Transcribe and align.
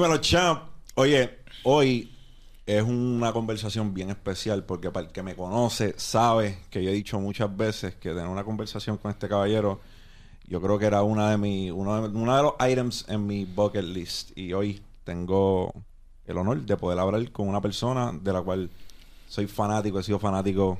Dímelo, 0.00 0.16
champ. 0.16 0.62
Oye, 0.94 1.40
hoy 1.62 2.10
es 2.64 2.82
una 2.82 3.34
conversación 3.34 3.92
bien 3.92 4.08
especial 4.08 4.64
porque 4.64 4.90
para 4.90 5.08
el 5.08 5.12
que 5.12 5.22
me 5.22 5.36
conoce 5.36 5.92
sabe 5.98 6.60
que 6.70 6.82
yo 6.82 6.88
he 6.88 6.94
dicho 6.94 7.20
muchas 7.20 7.54
veces 7.54 7.96
que 7.96 8.08
tener 8.08 8.26
una 8.26 8.42
conversación 8.42 8.96
con 8.96 9.10
este 9.10 9.28
caballero 9.28 9.78
yo 10.48 10.62
creo 10.62 10.78
que 10.78 10.86
era 10.86 11.02
una 11.02 11.30
de 11.30 11.36
mi, 11.36 11.70
uno, 11.70 12.08
de, 12.08 12.42
los 12.42 12.54
items 12.66 13.04
en 13.10 13.26
mi 13.26 13.44
bucket 13.44 13.84
list 13.84 14.30
y 14.38 14.54
hoy 14.54 14.80
tengo 15.04 15.70
el 16.24 16.38
honor 16.38 16.62
de 16.62 16.78
poder 16.78 16.98
hablar 16.98 17.30
con 17.30 17.46
una 17.46 17.60
persona 17.60 18.10
de 18.10 18.32
la 18.32 18.40
cual 18.40 18.70
soy 19.28 19.48
fanático, 19.48 20.00
he 20.00 20.02
sido 20.02 20.18
fanático 20.18 20.78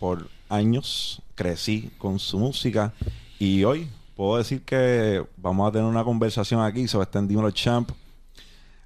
por 0.00 0.28
años, 0.48 1.22
crecí 1.36 1.92
con 1.96 2.18
su 2.18 2.40
música 2.40 2.92
y 3.38 3.62
hoy 3.62 3.88
puedo 4.16 4.36
decir 4.36 4.62
que 4.64 5.24
vamos 5.36 5.68
a 5.68 5.70
tener 5.70 5.86
una 5.86 6.02
conversación 6.02 6.60
aquí 6.60 6.88
sobre 6.88 7.04
este 7.04 7.22
Dímelo 7.22 7.52
Champ. 7.52 7.92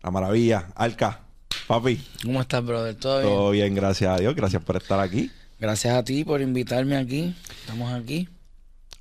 La 0.02 0.10
maravilla. 0.10 0.68
Alca, 0.74 1.20
papi. 1.66 2.04
¿Cómo 2.24 2.40
estás, 2.40 2.64
brother? 2.64 2.94
¿Todo 2.96 3.20
bien? 3.20 3.32
Todo 3.32 3.50
bien, 3.50 3.74
gracias 3.74 4.10
a 4.10 4.20
Dios. 4.20 4.34
Gracias 4.34 4.62
por 4.62 4.76
estar 4.76 4.98
aquí. 4.98 5.30
Gracias 5.60 5.94
a 5.94 6.02
ti 6.02 6.24
por 6.24 6.40
invitarme 6.40 6.96
aquí. 6.96 7.34
Estamos 7.60 7.92
aquí. 7.92 8.28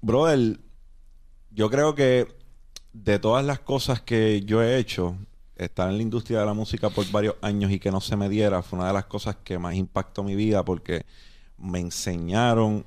Brother, 0.02 0.60
yo 1.50 1.70
creo 1.70 1.96
que 1.96 2.28
de 2.94 3.20
todas 3.20 3.44
las 3.44 3.60
cosas 3.60 4.02
que 4.02 4.42
yo 4.42 4.62
he 4.62 4.78
hecho, 4.78 5.16
estar 5.56 5.90
en 5.90 5.98
la 5.98 6.04
industria 6.04 6.40
de 6.40 6.46
la 6.46 6.54
música 6.54 6.90
por 6.90 7.10
varios 7.12 7.36
años 7.42 7.72
y 7.72 7.80
que 7.80 7.92
no 7.92 8.02
se 8.02 8.16
me 8.16 8.30
diera 8.30 8.62
fue 8.62 8.80
una 8.80 8.88
de 8.88 8.94
las 8.94 9.06
cosas 9.06 9.38
que 9.44 9.58
más 9.58 9.76
impactó 9.76 10.24
mi 10.24 10.36
vida 10.36 10.64
porque 10.64 11.06
me 11.58 11.80
enseñaron 11.80 12.86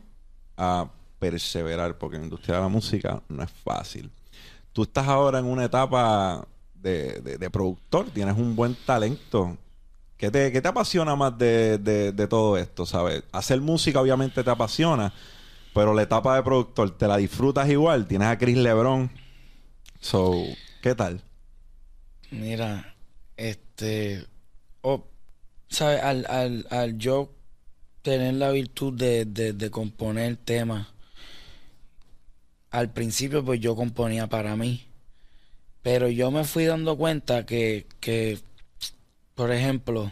a 0.56 0.88
perseverar, 1.18 1.98
porque 1.98 2.18
la 2.18 2.24
industria 2.24 2.56
de 2.56 2.62
la 2.62 2.68
música 2.68 3.22
no 3.28 3.42
es 3.42 3.50
fácil. 3.50 4.10
Tú 4.72 4.82
estás 4.82 5.08
ahora 5.08 5.38
en 5.38 5.46
una 5.46 5.64
etapa 5.64 6.46
de, 6.84 7.38
de, 7.38 7.50
productor, 7.50 8.10
tienes 8.10 8.36
un 8.36 8.54
buen 8.54 8.76
talento. 8.86 9.56
¿Qué 10.16 10.30
te, 10.30 10.52
qué 10.52 10.60
te 10.60 10.68
apasiona 10.68 11.16
más 11.16 11.36
de, 11.36 11.78
de, 11.78 12.26
todo 12.28 12.56
esto, 12.56 12.86
sabes? 12.86 13.24
Hacer 13.32 13.60
música 13.60 14.00
obviamente 14.00 14.44
te 14.44 14.50
apasiona, 14.50 15.12
pero 15.74 15.94
la 15.94 16.02
etapa 16.02 16.36
de 16.36 16.42
productor, 16.42 16.96
¿te 16.96 17.08
la 17.08 17.16
disfrutas 17.16 17.68
igual? 17.68 18.06
Tienes 18.06 18.28
a 18.28 18.38
Chris 18.38 18.56
Lebron. 18.56 19.10
So, 20.00 20.34
¿qué 20.82 20.94
tal? 20.94 21.22
Mira, 22.30 22.94
este... 23.36 24.24
Oh, 24.82 25.04
¿Sabes? 25.68 26.02
Al, 26.02 26.26
al, 26.28 26.66
al 26.70 26.98
yo 26.98 27.34
tener 28.02 28.34
la 28.34 28.50
virtud 28.50 28.92
de, 28.92 29.24
de, 29.24 29.70
componer 29.70 30.36
temas. 30.36 30.88
Al 32.70 32.92
principio 32.92 33.42
pues 33.42 33.60
yo 33.60 33.74
componía 33.74 34.28
para 34.28 34.54
mí. 34.56 34.84
Pero 35.84 36.08
yo 36.08 36.30
me 36.30 36.44
fui 36.44 36.64
dando 36.64 36.96
cuenta 36.96 37.44
que, 37.44 37.86
que 38.00 38.38
por 39.34 39.52
ejemplo, 39.52 40.10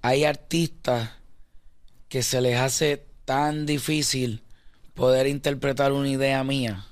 hay 0.00 0.24
artistas 0.24 1.10
que 2.08 2.22
se 2.22 2.40
les 2.40 2.58
hace 2.58 3.04
tan 3.26 3.66
difícil 3.66 4.42
poder 4.94 5.26
interpretar 5.26 5.92
una 5.92 6.08
idea 6.08 6.42
mía 6.42 6.86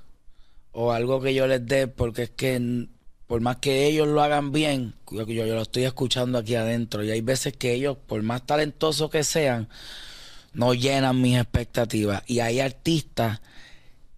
o 0.72 0.92
algo 0.92 1.22
que 1.22 1.32
yo 1.32 1.46
les 1.46 1.66
dé 1.66 1.88
porque 1.88 2.24
es 2.24 2.30
que 2.30 2.86
por 3.26 3.40
más 3.40 3.56
que 3.56 3.86
ellos 3.86 4.06
lo 4.06 4.22
hagan 4.22 4.52
bien, 4.52 4.94
yo, 5.10 5.24
yo, 5.24 5.46
lo 5.46 5.62
estoy 5.62 5.84
escuchando 5.84 6.36
aquí 6.36 6.54
adentro 6.54 7.02
y 7.02 7.10
hay 7.10 7.22
veces 7.22 7.56
que 7.56 7.72
ellos, 7.72 7.96
por 7.96 8.22
más 8.22 8.44
talentosos 8.44 9.10
que 9.10 9.24
sean, 9.24 9.70
no 10.52 10.74
llenan 10.74 11.18
mis 11.22 11.38
expectativas. 11.38 12.22
Y 12.26 12.40
hay 12.40 12.60
artistas 12.60 13.40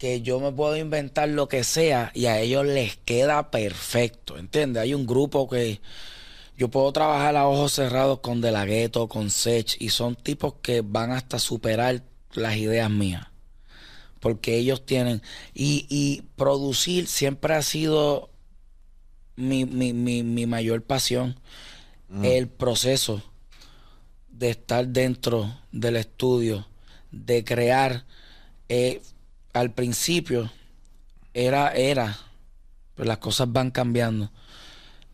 que 0.05 0.21
yo 0.21 0.39
me 0.39 0.53
puedo 0.53 0.77
inventar 0.77 1.31
lo 1.31 1.49
que 1.49 1.65
sea 1.65 2.11
y 2.13 2.27
a 2.27 2.39
ellos 2.39 2.67
les 2.67 2.95
queda 2.95 3.51
perfecto, 3.51 4.37
¿entiendes? 4.37 4.83
Hay 4.83 4.93
un 4.93 5.07
grupo 5.07 5.49
que 5.49 5.81
yo 6.59 6.69
puedo 6.69 6.93
trabajar 6.93 7.37
a 7.37 7.49
ojos 7.49 7.73
cerrados 7.73 8.21
con 8.21 8.43
De 8.43 8.53
La 8.53 8.67
Ghetto, 8.67 9.09
con 9.09 9.31
Sech, 9.31 9.81
y 9.81 9.89
son 9.89 10.15
tipos 10.15 10.57
que 10.61 10.83
van 10.83 11.11
hasta 11.11 11.39
superar 11.39 12.03
las 12.35 12.57
ideas 12.57 12.91
mías. 12.91 13.29
Porque 14.21 14.59
ellos 14.59 14.85
tienen... 14.85 15.23
Y, 15.55 15.87
y 15.89 16.21
producir 16.37 17.07
siempre 17.07 17.55
ha 17.55 17.63
sido 17.63 18.29
mi, 19.37 19.65
mi, 19.65 19.95
mi, 19.95 20.23
mi 20.23 20.45
mayor 20.45 20.83
pasión. 20.83 21.41
Mm. 22.11 22.27
El 22.27 22.49
proceso 22.49 23.23
de 24.29 24.51
estar 24.51 24.87
dentro 24.87 25.59
del 25.73 25.97
estudio, 25.97 26.69
de 27.11 27.43
crear, 27.43 28.05
eh, 28.69 29.01
al 29.55 29.71
principio 29.73 30.51
era, 31.33 31.73
era, 31.73 32.19
pero 32.95 33.09
las 33.09 33.19
cosas 33.19 33.51
van 33.51 33.71
cambiando. 33.71 34.31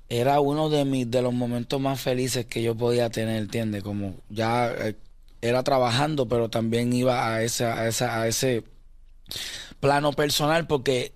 Era 0.08 0.40
uno 0.40 0.68
de 0.70 0.84
mis, 0.84 1.08
de 1.08 1.22
los 1.22 1.32
momentos 1.32 1.80
más 1.80 2.00
felices 2.00 2.46
que 2.46 2.62
yo 2.62 2.74
podía 2.74 3.10
tener, 3.10 3.36
¿entiendes? 3.36 3.84
Como 3.84 4.16
ya 4.28 4.72
eh, 4.72 4.96
era 5.40 5.62
trabajando, 5.62 6.26
pero 6.26 6.48
también 6.48 6.92
iba 6.92 7.32
a 7.32 7.42
ese, 7.42 7.64
a, 7.64 7.82
a 7.82 8.26
ese 8.26 8.64
plano 9.78 10.12
personal 10.12 10.66
porque 10.66 11.12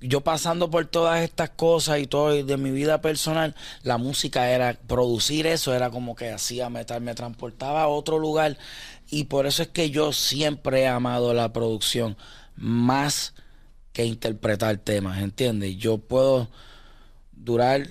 yo 0.00 0.22
pasando 0.22 0.70
por 0.70 0.86
todas 0.86 1.22
estas 1.22 1.50
cosas 1.50 2.00
y 2.00 2.06
todo 2.06 2.42
de 2.42 2.56
mi 2.56 2.70
vida 2.70 3.00
personal, 3.00 3.54
la 3.82 3.98
música 3.98 4.50
era 4.50 4.74
producir 4.86 5.46
eso, 5.46 5.74
era 5.74 5.90
como 5.90 6.14
que 6.14 6.30
hacía 6.30 6.70
metal, 6.70 7.00
me 7.00 7.14
transportaba 7.14 7.82
a 7.82 7.88
otro 7.88 8.18
lugar 8.18 8.56
y 9.10 9.24
por 9.24 9.46
eso 9.46 9.62
es 9.62 9.68
que 9.68 9.90
yo 9.90 10.12
siempre 10.12 10.82
he 10.82 10.88
amado 10.88 11.34
la 11.34 11.52
producción 11.52 12.16
más 12.60 13.34
que 13.92 14.04
interpretar 14.04 14.76
temas, 14.78 15.20
¿entiendes? 15.20 15.76
Yo 15.76 15.98
puedo 15.98 16.48
durar 17.32 17.88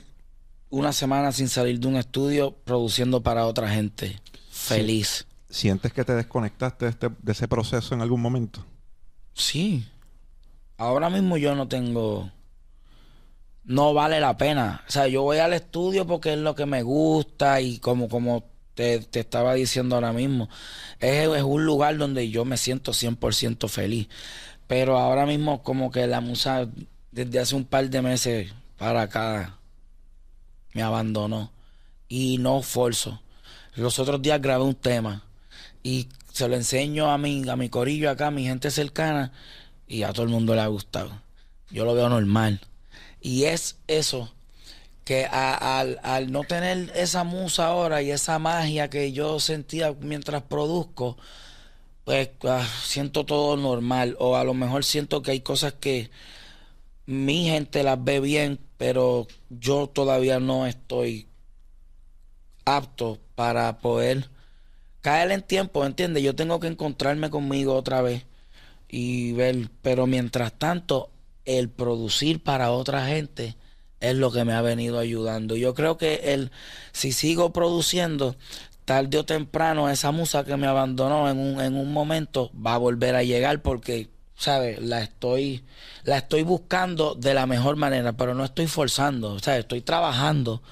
una 0.70 0.94
semana 0.94 1.32
sin 1.32 1.50
salir 1.50 1.80
de 1.80 1.88
un 1.88 1.98
estudio 1.98 2.56
produciendo 2.64 3.22
para 3.22 3.46
otra 3.46 3.70
gente, 3.70 4.22
feliz. 4.52 5.26
¿Sientes 5.50 5.92
que 5.92 6.06
te 6.06 6.14
desconectaste 6.14 6.86
de, 6.86 6.92
este, 6.92 7.10
de 7.10 7.32
ese 7.32 7.48
proceso 7.48 7.96
en 7.96 8.02
algún 8.02 8.22
momento? 8.22 8.64
Sí, 9.34 9.86
ahora 10.78 11.10
mismo 11.10 11.38
yo 11.38 11.56
no 11.56 11.68
tengo. 11.68 12.32
No 13.64 13.94
vale 13.94 14.20
la 14.20 14.38
pena. 14.38 14.84
O 14.88 14.92
sea, 14.92 15.08
yo 15.08 15.24
voy 15.24 15.38
al 15.38 15.54
estudio 15.54 16.06
porque 16.08 16.34
es 16.34 16.40
lo 16.40 16.56
que 16.56 16.66
me 16.66 16.82
gusta 16.82 17.62
y 17.62 17.80
como, 17.80 18.10
como 18.10 18.44
te, 18.74 19.08
estaba 19.20 19.54
diciendo 19.54 19.96
ahora 19.96 20.14
mismo, 20.14 20.50
es, 21.00 21.28
es, 21.28 21.44
un 21.44 21.66
lugar 21.66 21.98
donde 21.98 22.30
yo 22.30 22.46
me 22.46 22.58
siento 22.58 22.94
100% 22.94 23.68
feliz. 23.68 24.08
Pero 24.70 25.00
ahora 25.00 25.26
mismo 25.26 25.64
como 25.64 25.90
que 25.90 26.06
la 26.06 26.22
musa 26.22 26.70
desde 27.12 27.40
hace 27.40 27.56
un 27.56 27.66
par 27.66 27.90
de 27.90 28.04
meses 28.04 28.54
para 28.78 29.02
acá 29.02 29.58
me 30.74 30.84
abandonó 30.84 31.52
y 32.08 32.38
no 32.38 32.62
forzo. 32.62 33.20
Los 33.74 33.98
otros 33.98 34.22
días 34.22 34.40
grabé 34.40 34.64
un 34.64 34.76
tema 34.76 35.24
y 35.82 36.08
se 36.32 36.48
lo 36.48 36.56
enseño 36.56 37.10
a 37.10 37.18
mi, 37.18 37.50
a 37.50 37.56
mi 37.56 37.70
corillo 37.70 38.12
acá, 38.12 38.28
a 38.28 38.32
mi 38.32 38.44
gente 38.44 38.70
cercana 38.70 39.32
y 39.88 40.04
a 40.04 40.14
todo 40.14 40.22
el 40.22 40.30
mundo 40.30 40.54
le 40.54 40.62
ha 40.62 40.68
gustado. 40.68 41.20
Yo 41.72 41.84
lo 41.84 41.96
veo 41.96 42.08
normal. 42.08 42.62
Y 43.22 43.46
es 43.46 43.78
eso, 43.88 44.32
que 45.04 45.26
al, 45.26 46.32
no 46.32 46.44
tener 46.44 46.92
esa 46.94 47.24
musa 47.24 47.66
ahora 47.66 48.04
y 48.04 48.12
esa 48.12 48.38
magia 48.38 48.92
que 48.92 49.14
yo 49.14 49.40
sentía 49.40 49.96
mientras 50.00 50.44
produzco, 50.44 51.18
pues 52.10 52.32
ah, 52.46 52.68
siento 52.82 53.24
todo 53.24 53.56
normal. 53.56 54.16
O 54.18 54.36
a 54.36 54.44
lo 54.44 54.56
mejor 54.56 54.84
siento 54.84 55.22
que 55.22 55.30
hay 55.30 55.42
cosas 55.42 55.74
que 55.74 56.10
mi 57.06 57.48
gente 57.48 57.84
las 57.84 58.04
ve 58.04 58.20
bien, 58.20 58.60
pero 58.78 59.28
yo 59.52 59.86
todavía 59.86 60.40
no 60.40 60.66
estoy 60.66 61.28
apto 62.66 63.20
para 63.36 63.78
poder 63.78 64.28
caer 65.02 65.32
en 65.32 65.44
tiempo, 65.44 65.86
¿entiendes? 65.86 66.24
Yo 66.24 66.36
tengo 66.36 66.60
que 66.60 66.66
encontrarme 66.66 67.30
conmigo 67.30 67.76
otra 67.76 68.02
vez 68.02 68.26
y 68.88 69.34
ver, 69.34 69.70
pero 69.84 70.08
mientras 70.08 70.54
tanto, 70.54 71.12
el 71.46 71.70
producir 71.70 72.42
para 72.42 72.72
otra 72.72 73.06
gente 73.06 73.56
es 74.00 74.16
lo 74.16 74.32
que 74.32 74.46
me 74.46 74.54
ha 74.54 74.64
venido 74.64 74.98
ayudando. 74.98 75.56
Yo 75.56 75.76
creo 75.76 75.98
que 75.98 76.34
el, 76.34 76.52
si 76.92 77.12
sigo 77.12 77.54
produciendo, 77.54 78.36
tarde 78.90 79.20
o 79.20 79.24
temprano, 79.24 79.88
esa 79.88 80.10
musa 80.10 80.44
que 80.44 80.58
me 80.58 80.66
abandonó 80.66 81.30
en 81.30 81.38
un, 81.38 81.62
en 81.62 81.76
un 81.76 81.94
momento 81.94 82.50
va 82.56 82.74
a 82.74 82.80
volver 82.80 83.16
a 83.16 83.22
llegar 83.22 83.62
porque, 83.62 84.10
¿sabes? 84.36 84.82
La 84.82 85.00
estoy, 85.04 85.64
la 86.06 86.18
estoy 86.18 86.42
buscando 86.42 87.14
de 87.14 87.36
la 87.36 87.46
mejor 87.46 87.76
manera, 87.76 88.14
pero 88.14 88.34
no 88.34 88.44
estoy 88.44 88.66
forzando, 88.66 89.38
¿sabes? 89.38 89.60
Estoy 89.60 89.82
trabajando 89.82 90.64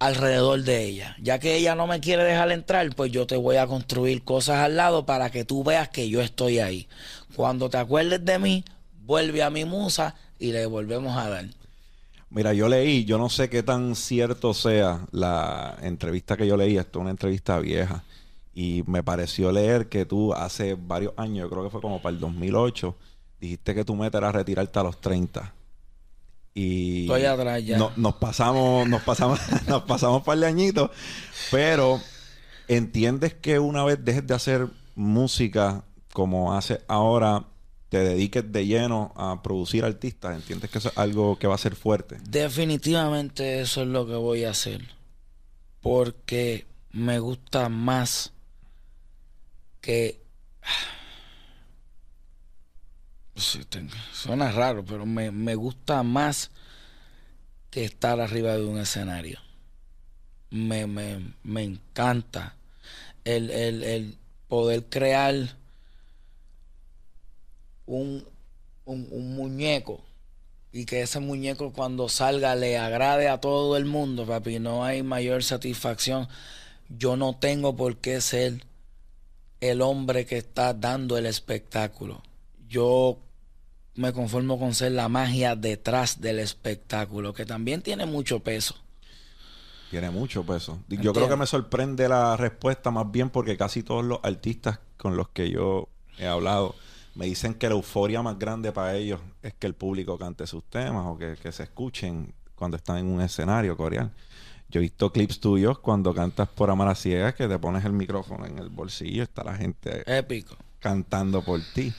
alrededor 0.00 0.64
de 0.64 0.84
ella. 0.84 1.16
Ya 1.20 1.38
que 1.38 1.54
ella 1.54 1.76
no 1.76 1.86
me 1.86 2.00
quiere 2.00 2.24
dejar 2.24 2.50
entrar, 2.50 2.92
pues 2.96 3.12
yo 3.12 3.24
te 3.24 3.36
voy 3.36 3.54
a 3.54 3.68
construir 3.68 4.24
cosas 4.24 4.56
al 4.56 4.74
lado 4.74 5.06
para 5.06 5.30
que 5.30 5.44
tú 5.44 5.62
veas 5.62 5.90
que 5.90 6.08
yo 6.08 6.22
estoy 6.22 6.58
ahí. 6.58 6.88
Cuando 7.36 7.70
te 7.70 7.76
acuerdes 7.76 8.24
de 8.24 8.40
mí, 8.40 8.64
vuelve 9.04 9.44
a 9.44 9.50
mi 9.50 9.64
musa 9.64 10.16
y 10.40 10.50
le 10.50 10.66
volvemos 10.66 11.16
a 11.16 11.28
dar. 11.28 11.44
Mira, 12.34 12.54
yo 12.54 12.68
leí, 12.68 13.04
yo 13.04 13.18
no 13.18 13.28
sé 13.28 13.50
qué 13.50 13.62
tan 13.62 13.94
cierto 13.94 14.54
sea 14.54 15.06
la 15.10 15.76
entrevista 15.82 16.36
que 16.36 16.46
yo 16.46 16.56
leí, 16.56 16.76
esto 16.78 16.98
es 16.98 17.02
una 17.02 17.10
entrevista 17.10 17.58
vieja, 17.58 18.04
y 18.54 18.82
me 18.86 19.02
pareció 19.02 19.52
leer 19.52 19.88
que 19.88 20.06
tú 20.06 20.32
hace 20.32 20.74
varios 20.74 21.12
años, 21.16 21.40
yo 21.44 21.50
creo 21.50 21.64
que 21.64 21.70
fue 21.70 21.80
como 21.82 22.00
para 22.00 22.14
el 22.14 22.20
2008, 22.20 22.96
dijiste 23.40 23.74
que 23.74 23.84
tu 23.84 23.94
meta 23.94 24.18
era 24.18 24.32
retirarte 24.32 24.78
a 24.78 24.82
los 24.82 25.00
30. 25.00 25.52
Y 26.54 27.02
Estoy 27.02 27.24
atrás 27.24 27.64
ya. 27.64 27.78
no- 27.78 27.92
nos 27.96 28.14
pasamos, 28.16 28.86
nos 28.88 29.02
pasamos, 29.02 29.38
nos 29.68 29.82
pasamos 29.82 30.18
un 30.18 30.24
par 30.24 30.38
de 30.38 30.46
añitos. 30.46 30.90
Pero 31.50 32.00
entiendes 32.68 33.34
que 33.34 33.58
una 33.58 33.84
vez 33.84 34.02
dejes 34.04 34.26
de 34.26 34.34
hacer 34.34 34.68
música 34.94 35.82
como 36.12 36.54
haces 36.54 36.80
ahora, 36.88 37.44
te 37.92 37.98
dediques 38.02 38.50
de 38.50 38.64
lleno 38.66 39.12
a 39.16 39.42
producir 39.42 39.84
artistas. 39.84 40.34
¿Entiendes 40.34 40.70
que 40.70 40.78
eso 40.78 40.88
es 40.88 40.96
algo 40.96 41.38
que 41.38 41.46
va 41.46 41.56
a 41.56 41.58
ser 41.58 41.76
fuerte? 41.76 42.16
Definitivamente 42.26 43.60
eso 43.60 43.82
es 43.82 43.88
lo 43.88 44.06
que 44.06 44.14
voy 44.14 44.44
a 44.44 44.50
hacer. 44.50 44.80
Porque 45.82 46.64
me 46.90 47.18
gusta 47.18 47.68
más 47.68 48.32
que... 49.82 50.22
Sí, 53.36 53.62
te- 53.68 53.86
Suena 54.14 54.50
raro, 54.52 54.82
pero 54.86 55.04
me, 55.04 55.30
me 55.30 55.54
gusta 55.54 56.02
más 56.02 56.50
que 57.70 57.84
estar 57.84 58.20
arriba 58.20 58.54
de 58.56 58.64
un 58.64 58.78
escenario. 58.78 59.38
Me, 60.48 60.86
me, 60.86 61.34
me 61.42 61.62
encanta 61.62 62.56
el, 63.24 63.50
el, 63.50 63.82
el 63.82 64.18
poder 64.48 64.86
crear 64.88 65.34
un, 67.96 68.24
un, 68.84 69.08
un 69.10 69.34
muñeco 69.36 70.02
y 70.72 70.86
que 70.86 71.02
ese 71.02 71.20
muñeco 71.20 71.72
cuando 71.72 72.08
salga 72.08 72.54
le 72.56 72.78
agrade 72.78 73.28
a 73.28 73.38
todo 73.38 73.76
el 73.76 73.84
mundo, 73.84 74.26
papi. 74.26 74.58
No 74.58 74.84
hay 74.84 75.02
mayor 75.02 75.44
satisfacción. 75.44 76.28
Yo 76.88 77.16
no 77.16 77.36
tengo 77.36 77.76
por 77.76 77.98
qué 77.98 78.20
ser 78.20 78.64
el 79.60 79.82
hombre 79.82 80.24
que 80.24 80.38
está 80.38 80.72
dando 80.72 81.18
el 81.18 81.26
espectáculo. 81.26 82.22
Yo 82.68 83.18
me 83.94 84.14
conformo 84.14 84.58
con 84.58 84.74
ser 84.74 84.92
la 84.92 85.10
magia 85.10 85.54
detrás 85.54 86.22
del 86.22 86.38
espectáculo, 86.38 87.34
que 87.34 87.44
también 87.44 87.82
tiene 87.82 88.06
mucho 88.06 88.40
peso. 88.40 88.74
Tiene 89.90 90.10
mucho 90.10 90.42
peso. 90.42 90.78
Yo 90.88 91.12
creo 91.12 91.28
que 91.28 91.36
me 91.36 91.46
sorprende 91.46 92.08
la 92.08 92.34
respuesta 92.38 92.90
más 92.90 93.10
bien 93.12 93.28
porque 93.28 93.58
casi 93.58 93.82
todos 93.82 94.02
los 94.02 94.20
artistas 94.22 94.80
con 94.96 95.18
los 95.18 95.28
que 95.28 95.50
yo 95.50 95.90
he 96.16 96.26
hablado 96.26 96.74
me 97.14 97.26
dicen 97.26 97.54
que 97.54 97.68
la 97.68 97.74
euforia 97.74 98.22
más 98.22 98.38
grande 98.38 98.72
para 98.72 98.94
ellos 98.96 99.20
es 99.42 99.54
que 99.54 99.66
el 99.66 99.74
público 99.74 100.18
cante 100.18 100.46
sus 100.46 100.64
temas 100.64 101.04
o 101.06 101.18
que, 101.18 101.36
que 101.42 101.52
se 101.52 101.64
escuchen 101.64 102.32
cuando 102.54 102.76
están 102.76 102.98
en 102.98 103.06
un 103.06 103.20
escenario 103.20 103.76
coreano. 103.76 104.10
Yo 104.68 104.80
he 104.80 104.82
visto 104.82 105.12
clips 105.12 105.38
tuyos 105.40 105.78
cuando 105.80 106.14
cantas 106.14 106.48
por 106.48 106.70
Amar 106.70 106.88
a 106.88 106.94
Ciegas 106.94 107.34
que 107.34 107.46
te 107.46 107.58
pones 107.58 107.84
el 107.84 107.92
micrófono 107.92 108.46
en 108.46 108.58
el 108.58 108.70
bolsillo 108.70 109.16
y 109.16 109.20
está 109.20 109.44
la 109.44 109.54
gente 109.54 110.02
Épico. 110.06 110.56
cantando 110.78 111.42
por 111.42 111.60
ti. 111.74 111.92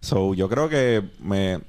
So, 0.00 0.34
yo 0.34 0.48
creo 0.48 0.68
que 0.68 1.08
me, 1.20 1.60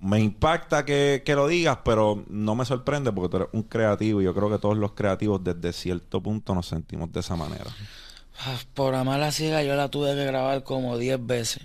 me 0.00 0.20
impacta 0.20 0.84
que, 0.86 1.22
que 1.26 1.34
lo 1.34 1.46
digas, 1.48 1.78
pero 1.84 2.24
no 2.28 2.54
me 2.54 2.64
sorprende 2.64 3.12
porque 3.12 3.28
tú 3.28 3.36
eres 3.36 3.48
un 3.52 3.64
creativo 3.64 4.22
y 4.22 4.24
yo 4.24 4.34
creo 4.34 4.48
que 4.48 4.58
todos 4.58 4.78
los 4.78 4.92
creativos 4.92 5.42
desde 5.44 5.72
cierto 5.74 6.22
punto 6.22 6.54
nos 6.54 6.66
sentimos 6.68 7.12
de 7.12 7.20
esa 7.20 7.36
manera. 7.36 7.76
Ah, 8.38 8.56
Por 8.74 8.94
amar 8.94 9.20
la 9.20 9.32
ciega 9.32 9.62
yo 9.62 9.74
la 9.76 9.90
tuve 9.90 10.14
que 10.14 10.24
grabar 10.24 10.62
como 10.62 10.96
10 10.96 11.26
veces. 11.26 11.62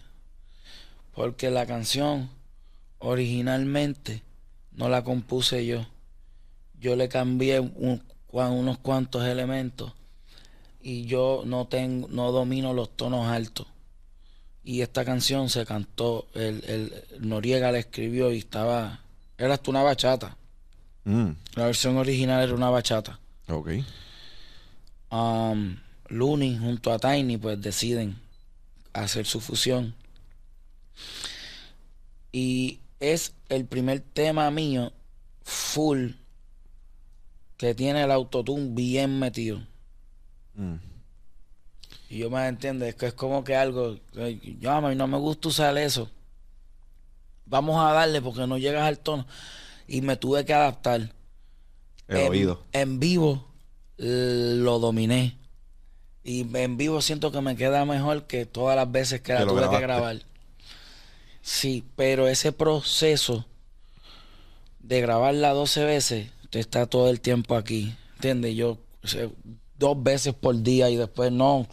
Porque 1.20 1.50
la 1.52 1.66
canción 1.66 2.30
originalmente 3.00 4.24
no 4.72 4.88
la 4.88 5.04
compuse 5.04 5.66
yo. 5.66 5.86
Yo 6.80 6.96
le 6.96 7.10
cambié 7.10 7.60
un- 7.60 8.02
unos 8.32 8.78
cuantos 8.78 9.26
elementos 9.26 9.92
y 10.82 11.04
yo 11.08 11.44
no 11.46 11.68
tengo, 11.68 12.08
no 12.08 12.32
domino 12.32 12.72
los 12.74 12.96
tonos 12.96 13.28
altos. 13.28 13.68
Y 14.64 14.80
esta 14.80 15.04
canción 15.04 15.50
se 15.50 15.66
cantó, 15.66 16.26
el, 16.36 16.64
el 16.66 17.04
Noriega 17.20 17.74
la 17.74 17.80
escribió 17.80 18.32
y 18.32 18.38
estaba, 18.38 19.02
era 19.38 19.56
hasta 19.56 19.72
una 19.72 19.84
bachata. 19.84 20.38
Mm, 21.04 21.32
La 21.56 21.66
versión 21.66 21.98
original 21.98 22.42
era 22.42 22.54
una 22.54 22.70
bachata. 22.70 23.20
ok. 23.50 23.70
um, 25.12 25.76
Looney 26.08 26.58
junto 26.58 26.94
a 26.94 26.98
Tiny 27.00 27.36
pues 27.38 27.62
deciden 27.62 28.16
hacer 28.94 29.26
su 29.26 29.42
fusión 29.42 29.96
y 32.32 32.80
es 33.00 33.34
el 33.50 33.66
primer 33.66 34.02
tema 34.02 34.50
mío 34.52 34.92
full 35.44 36.12
que 37.58 37.74
tiene 37.74 38.04
el 38.04 38.12
autotune 38.12 38.70
bien 38.74 39.20
metido 39.20 39.62
Mm, 40.56 40.76
y 42.10 42.18
yo 42.18 42.30
me 42.30 42.46
entiendo 42.48 42.84
es 42.84 42.96
que 42.96 43.06
es 43.06 43.14
como 43.14 43.44
que 43.46 43.56
algo 43.56 43.98
yo 44.60 44.72
a 44.72 44.82
mí 44.82 44.96
no 44.96 45.08
me 45.08 45.18
gusta 45.18 45.48
usar 45.48 45.78
eso 45.78 46.10
vamos 47.46 47.82
a 47.82 47.94
darle 47.94 48.22
porque 48.22 48.46
no 48.46 48.58
llegas 48.58 48.84
al 48.84 49.00
tono 49.00 49.26
y 49.88 50.02
me 50.02 50.18
tuve 50.18 50.44
que 50.44 50.54
adaptar 50.54 51.14
el 52.10 52.18
en, 52.18 52.28
oído. 52.30 52.64
En 52.72 53.00
vivo 53.00 53.46
lo 53.98 54.80
dominé. 54.80 55.38
Y 56.24 56.46
en 56.58 56.78
vivo 56.78 57.02
siento 57.02 57.32
que 57.32 57.42
me 57.42 57.56
queda 57.56 57.86
mejor 57.86 58.28
que 58.28 58.46
todas 58.46 58.76
las 58.76 58.92
veces 58.92 59.22
que 59.22 59.34
la 59.34 59.40
Que 59.40 59.46
tuve 59.46 59.62
grabaste. 59.62 59.78
que 59.78 59.82
grabar. 59.82 60.22
Sí, 61.52 61.84
pero 61.96 62.28
ese 62.28 62.52
proceso 62.52 63.44
de 64.82 65.02
grabarla 65.02 65.50
12 65.50 65.84
veces, 65.84 66.28
te 66.52 66.60
está 66.60 66.86
todo 66.86 67.10
el 67.10 67.22
tiempo 67.22 67.56
aquí. 67.56 67.96
¿Entiendes? 68.18 68.56
Yo 68.56 68.78
dos 69.80 70.04
veces 70.04 70.36
por 70.36 70.62
día 70.62 70.92
y 70.92 70.96
después 70.96 71.32
no, 71.32 71.68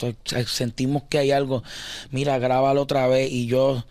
sentimos 0.46 1.02
que 1.10 1.18
hay 1.18 1.30
algo. 1.30 1.62
Mira, 2.10 2.38
grábalo 2.38 2.80
otra 2.80 3.06
vez 3.06 3.30
y 3.30 3.48
yo 3.48 3.84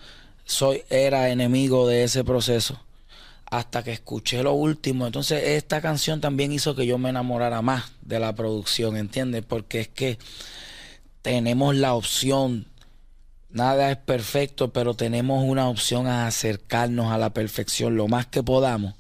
soy 0.44 0.82
era 0.90 1.30
enemigo 1.30 1.88
de 1.88 2.04
ese 2.04 2.24
proceso 2.24 2.82
hasta 3.46 3.84
que 3.84 3.92
escuché 3.92 4.42
lo 4.42 4.54
último. 4.54 5.06
Entonces, 5.06 5.44
esta 5.50 5.82
canción 5.82 6.20
también 6.20 6.52
hizo 6.52 6.76
que 6.76 6.88
yo 6.88 6.98
me 6.98 7.10
enamorara 7.10 7.62
más 7.62 7.92
de 8.02 8.20
la 8.20 8.34
producción, 8.34 8.98
¿entiendes? 8.98 9.46
Porque 9.48 9.82
es 9.82 9.88
que 9.90 10.18
tenemos 11.22 11.76
la 11.76 11.94
opción. 11.94 12.66
Nada 13.56 13.90
es 13.90 13.96
perfecto, 13.96 14.72
pero 14.74 14.96
tenemos 14.96 15.42
una 15.46 15.70
opción 15.70 16.08
a 16.08 16.28
acercarnos 16.28 17.10
a 17.14 17.18
la 17.18 17.30
perfección 17.30 17.96
lo 17.96 18.10
más 18.10 18.26
que 18.26 18.44
podamos. 18.44 18.96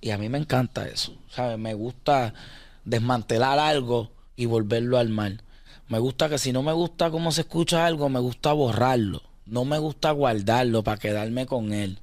Y 0.00 0.10
a 0.10 0.18
mí 0.18 0.28
me 0.28 0.38
encanta 0.38 0.88
eso, 0.88 1.14
¿sabes? 1.30 1.56
Me 1.56 1.72
gusta 1.74 2.34
desmantelar 2.84 3.60
algo 3.60 4.10
y 4.34 4.46
volverlo 4.46 4.98
al 4.98 5.08
mal. 5.08 5.40
Me 5.86 6.00
gusta 6.00 6.28
que 6.28 6.38
si 6.38 6.52
no 6.52 6.64
me 6.64 6.72
gusta 6.72 7.12
cómo 7.12 7.30
se 7.30 7.42
escucha 7.42 7.86
algo, 7.86 8.08
me 8.08 8.18
gusta 8.18 8.52
borrarlo. 8.52 9.22
No 9.46 9.64
me 9.64 9.78
gusta 9.78 10.10
guardarlo 10.10 10.82
para 10.82 10.98
quedarme 10.98 11.46
con 11.46 11.72
él. 11.72 12.00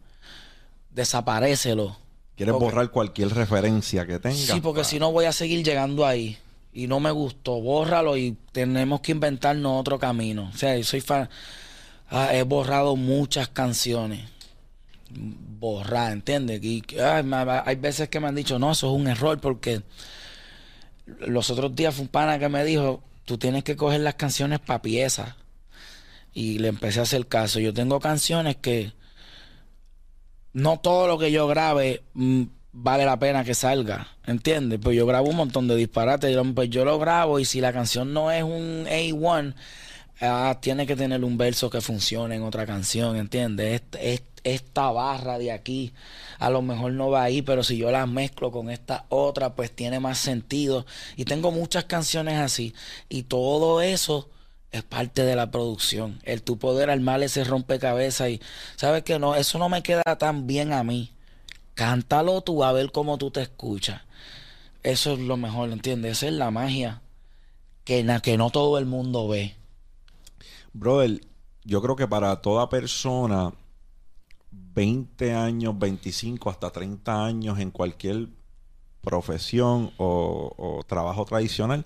Desaparécelo. 0.91 1.98
¿Quieres 2.38 2.53
porque- 2.53 2.65
borrar 2.65 2.91
cualquier 2.91 3.34
referencia 3.36 4.06
que 4.06 4.20
tengas? 4.20 4.38
Sí, 4.39 4.62
porque 4.62 4.86
si 4.86 5.00
no 5.00 5.12
voy 5.12 5.25
a 5.25 5.34
seguir 5.34 5.65
llegando 5.65 6.06
ahí. 6.06 6.38
Y 6.72 6.88
no 6.88 7.01
me 7.01 7.12
gustó, 7.12 7.60
bórralo 7.60 8.15
y 8.15 8.38
tenemos 8.53 9.01
que 9.01 9.12
inventarnos 9.12 9.82
otro 9.82 10.00
camino. 10.00 10.50
O 10.53 10.58
sea, 10.58 10.77
yo 10.77 10.84
soy 10.86 11.01
fan. 11.01 11.27
Ah, 12.10 12.34
he 12.34 12.44
borrado 12.44 12.96
muchas 12.96 13.48
canciones. 13.50 14.28
Borrar, 15.10 16.12
¿entiendes? 16.12 16.63
Y 16.63 16.84
hay 17.00 17.75
veces 17.75 18.10
que 18.10 18.20
me 18.20 18.28
han 18.28 18.36
dicho, 18.36 18.60
no, 18.60 18.72
eso 18.72 18.88
es 18.88 19.00
un 19.00 19.08
error 19.08 19.39
porque 19.39 19.82
los 21.20 21.50
otros 21.50 21.75
días 21.75 21.96
fue 21.96 22.04
un 22.04 22.10
pana 22.10 22.39
que 22.39 22.50
me 22.50 22.63
dijo, 22.63 23.04
tú 23.25 23.38
tienes 23.38 23.63
que 23.63 23.75
coger 23.75 24.01
las 24.01 24.16
canciones 24.16 24.60
para 24.60 24.82
piezas. 24.82 25.36
Y 26.34 26.60
le 26.60 26.70
empecé 26.70 27.00
a 27.00 27.04
hacer 27.04 27.28
caso. 27.28 27.60
Yo 27.60 27.74
tengo 27.74 28.00
canciones 28.00 28.56
que 28.58 28.94
no 30.54 30.80
todo 30.80 31.08
lo 31.08 31.18
que 31.18 31.32
yo 31.32 31.48
grabe 31.48 32.04
mm, 32.13 32.44
vale 32.72 33.06
la 33.06 33.20
pena 33.20 33.44
que 33.44 33.54
salga, 33.54 34.08
¿entiendes? 34.25 34.80
Pues 34.82 34.96
yo 34.96 35.06
grabo 35.06 35.30
un 35.30 35.36
montón 35.36 35.68
de 35.68 35.75
disparates, 35.75 36.38
pues 36.54 36.70
yo 36.70 36.86
lo 36.86 37.00
grabo 37.00 37.39
y 37.39 37.46
si 37.46 37.62
la 37.62 37.74
canción 37.74 38.13
no 38.13 38.32
es 38.32 38.44
un 38.44 38.86
A1, 38.86 39.56
ah, 40.22 40.58
tiene 40.62 40.86
que 40.88 40.96
tener 40.96 41.24
un 41.24 41.38
verso 41.38 41.70
que 41.70 41.82
funcione 41.82 42.36
en 42.36 42.44
otra 42.44 42.66
canción, 42.66 43.16
¿entiendes? 43.18 43.82
Est- 43.82 43.96
est- 44.00 44.24
esta 44.46 44.90
barra 44.92 45.38
de 45.38 45.52
aquí 45.52 45.94
a 46.40 46.50
lo 46.50 46.62
mejor 46.62 46.94
no 46.94 47.10
va 47.10 47.24
ahí, 47.24 47.42
pero 47.42 47.62
si 47.64 47.78
yo 47.78 47.92
la 47.92 48.06
mezclo 48.06 48.52
con 48.52 48.70
esta 48.70 49.06
otra, 49.10 49.54
pues 49.56 49.72
tiene 49.76 50.00
más 50.00 50.18
sentido. 50.20 50.86
Y 51.18 51.26
tengo 51.26 51.52
muchas 51.52 51.86
canciones 51.86 52.36
así 52.40 52.74
y 53.10 53.24
todo 53.24 53.82
eso 53.82 54.30
es 54.72 54.84
parte 54.84 55.24
de 55.24 55.36
la 55.36 55.52
producción. 55.52 56.20
El 56.24 56.42
tu 56.44 56.58
poder 56.58 56.90
armar 56.90 57.22
ese 57.24 57.44
rompecabezas 57.44 58.30
y 58.30 58.42
sabes 58.78 59.04
que 59.04 59.20
no, 59.20 59.36
eso 59.36 59.58
no 59.60 59.68
me 59.70 59.84
queda 59.84 60.04
tan 60.18 60.48
bien 60.48 60.72
a 60.74 60.84
mí. 60.84 61.12
Cántalo 61.76 62.42
tú 62.42 62.64
a 62.64 62.72
ver 62.74 62.92
cómo 62.92 63.18
tú 63.18 63.32
te 63.32 63.42
escuchas. 63.42 64.02
Eso 64.84 65.14
es 65.14 65.20
lo 65.20 65.38
mejor, 65.38 65.72
¿entiendes? 65.72 66.14
Esa 66.20 66.28
es 66.28 66.34
la 66.34 66.52
magia 66.52 67.02
que, 67.86 68.06
que 68.24 68.38
no 68.38 68.52
todo 68.52 68.78
el 68.80 68.86
mundo 68.88 69.28
ve. 69.30 69.56
Brother, 70.74 71.22
yo 71.64 71.82
creo 71.82 71.96
que 71.96 72.08
para 72.08 72.42
toda 72.42 72.70
persona, 72.70 73.54
20 74.52 75.34
años, 75.34 75.78
25 75.78 76.50
hasta 76.50 76.72
30 76.72 77.26
años 77.26 77.60
en 77.60 77.72
cualquier 77.72 78.30
profesión 79.02 79.92
o, 79.98 80.84
trabajo 80.88 81.26
tradicional, 81.26 81.86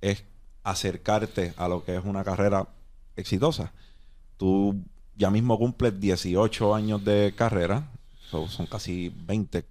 es 0.00 0.24
acercarte 0.62 1.54
a 1.56 1.68
lo 1.68 1.84
que 1.84 1.96
es 1.96 2.04
una 2.04 2.24
carrera 2.24 2.68
exitosa. 3.16 3.72
Tú 4.36 4.76
ya 5.16 5.30
mismo 5.30 5.58
cumples 5.58 5.98
18 5.98 6.74
años 6.74 7.04
de 7.04 7.34
carrera, 7.36 7.90
so, 8.30 8.46
son 8.48 8.66
casi 8.66 9.08
20 9.08 9.64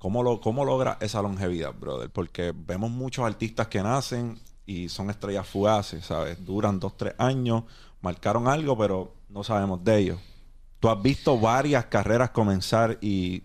¿Cómo, 0.00 0.22
lo, 0.22 0.40
¿Cómo 0.40 0.64
logra 0.64 0.96
esa 1.02 1.20
longevidad, 1.20 1.74
brother? 1.74 2.08
Porque 2.08 2.54
vemos 2.56 2.90
muchos 2.90 3.22
artistas 3.26 3.68
que 3.68 3.82
nacen 3.82 4.40
y 4.66 4.88
son 4.88 5.10
estrellas 5.10 5.46
fugaces, 5.46 6.04
¿sabes? 6.04 6.44
Duran 6.44 6.78
dos, 6.78 6.96
tres 6.96 7.14
años, 7.18 7.64
marcaron 8.00 8.48
algo, 8.48 8.76
pero 8.78 9.14
no 9.28 9.44
sabemos 9.44 9.82
de 9.84 9.98
ellos. 9.98 10.18
Tú 10.80 10.88
has 10.88 11.00
visto 11.02 11.38
varias 11.38 11.86
carreras 11.86 12.30
comenzar 12.30 12.98
y 13.00 13.42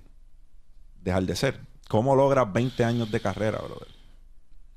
dejar 1.01 1.23
de 1.23 1.35
ser. 1.35 1.59
¿Cómo 1.87 2.15
logras 2.15 2.51
20 2.51 2.83
años 2.83 3.11
de 3.11 3.19
carrera, 3.19 3.59
brother? 3.59 3.87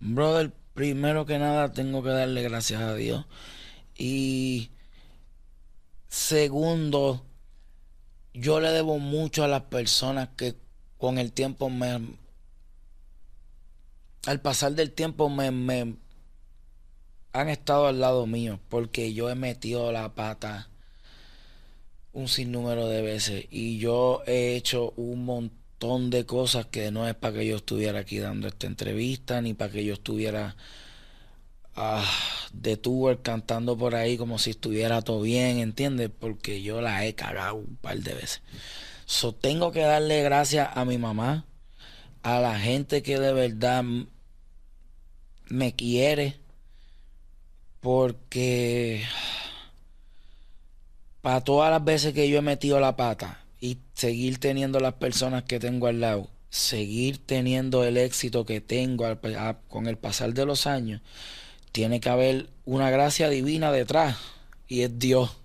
Brother, 0.00 0.52
primero 0.74 1.24
que 1.26 1.38
nada 1.38 1.72
tengo 1.72 2.02
que 2.02 2.10
darle 2.10 2.42
gracias 2.42 2.82
a 2.82 2.94
Dios. 2.94 3.26
Y 3.96 4.70
segundo, 6.08 7.22
yo 8.34 8.60
le 8.60 8.70
debo 8.70 8.98
mucho 8.98 9.44
a 9.44 9.48
las 9.48 9.62
personas 9.62 10.30
que 10.36 10.54
con 10.98 11.18
el 11.18 11.32
tiempo 11.32 11.70
me... 11.70 12.16
Al 14.26 14.40
pasar 14.40 14.72
del 14.72 14.92
tiempo 14.92 15.28
me, 15.30 15.50
me 15.50 15.96
han 17.40 17.48
estado 17.48 17.86
al 17.86 18.00
lado 18.00 18.26
mío 18.26 18.58
porque 18.68 19.12
yo 19.14 19.30
he 19.30 19.34
metido 19.34 19.92
la 19.92 20.14
pata 20.14 20.68
un 22.12 22.28
sinnúmero 22.28 22.88
de 22.88 23.02
veces 23.02 23.46
y 23.50 23.78
yo 23.78 24.22
he 24.26 24.56
hecho 24.56 24.92
un 24.96 25.24
montón 25.24 26.10
de 26.10 26.26
cosas 26.26 26.66
que 26.66 26.90
no 26.90 27.06
es 27.06 27.14
para 27.14 27.34
que 27.34 27.46
yo 27.46 27.56
estuviera 27.56 28.00
aquí 28.00 28.18
dando 28.18 28.48
esta 28.48 28.66
entrevista 28.66 29.40
ni 29.40 29.54
para 29.54 29.70
que 29.70 29.84
yo 29.84 29.94
estuviera 29.94 30.56
ah, 31.76 32.04
de 32.52 32.76
tour 32.76 33.22
cantando 33.22 33.78
por 33.78 33.94
ahí 33.94 34.16
como 34.16 34.38
si 34.38 34.50
estuviera 34.50 35.02
todo 35.02 35.22
bien, 35.22 35.58
¿entiendes? 35.58 36.10
Porque 36.10 36.62
yo 36.62 36.80
la 36.80 37.06
he 37.06 37.14
cagado 37.14 37.56
un 37.56 37.76
par 37.76 37.98
de 37.98 38.14
veces. 38.14 38.42
So, 39.06 39.32
tengo 39.32 39.72
que 39.72 39.80
darle 39.80 40.22
gracias 40.22 40.68
a 40.74 40.84
mi 40.84 40.98
mamá, 40.98 41.46
a 42.22 42.40
la 42.40 42.58
gente 42.58 43.02
que 43.02 43.18
de 43.18 43.32
verdad 43.32 43.84
me 45.48 45.74
quiere, 45.74 46.40
porque 47.90 49.02
para 51.22 51.40
todas 51.40 51.70
las 51.70 51.82
veces 51.82 52.12
que 52.12 52.28
yo 52.28 52.36
he 52.36 52.42
metido 52.42 52.78
la 52.80 52.96
pata 52.96 53.42
y 53.62 53.78
seguir 53.94 54.36
teniendo 54.36 54.78
las 54.78 54.92
personas 54.92 55.44
que 55.44 55.58
tengo 55.58 55.86
al 55.86 56.02
lado, 56.02 56.28
seguir 56.50 57.16
teniendo 57.24 57.84
el 57.84 57.96
éxito 57.96 58.44
que 58.44 58.60
tengo 58.60 59.06
con 59.68 59.86
el 59.86 59.96
pasar 59.96 60.34
de 60.34 60.44
los 60.44 60.66
años, 60.66 61.00
tiene 61.72 61.98
que 61.98 62.10
haber 62.10 62.50
una 62.66 62.90
gracia 62.90 63.30
divina 63.30 63.72
detrás 63.72 64.18
y 64.66 64.82
es 64.82 64.98
Dios. 64.98 65.38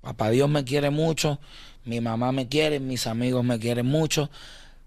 Papá 0.00 0.30
Dios 0.30 0.48
me 0.48 0.64
quiere 0.64 0.90
mucho, 0.90 1.38
mi 1.84 2.00
mamá 2.00 2.32
me 2.32 2.48
quiere, 2.48 2.80
mis 2.80 3.06
amigos 3.06 3.44
me 3.44 3.60
quieren 3.60 3.86
mucho 3.86 4.30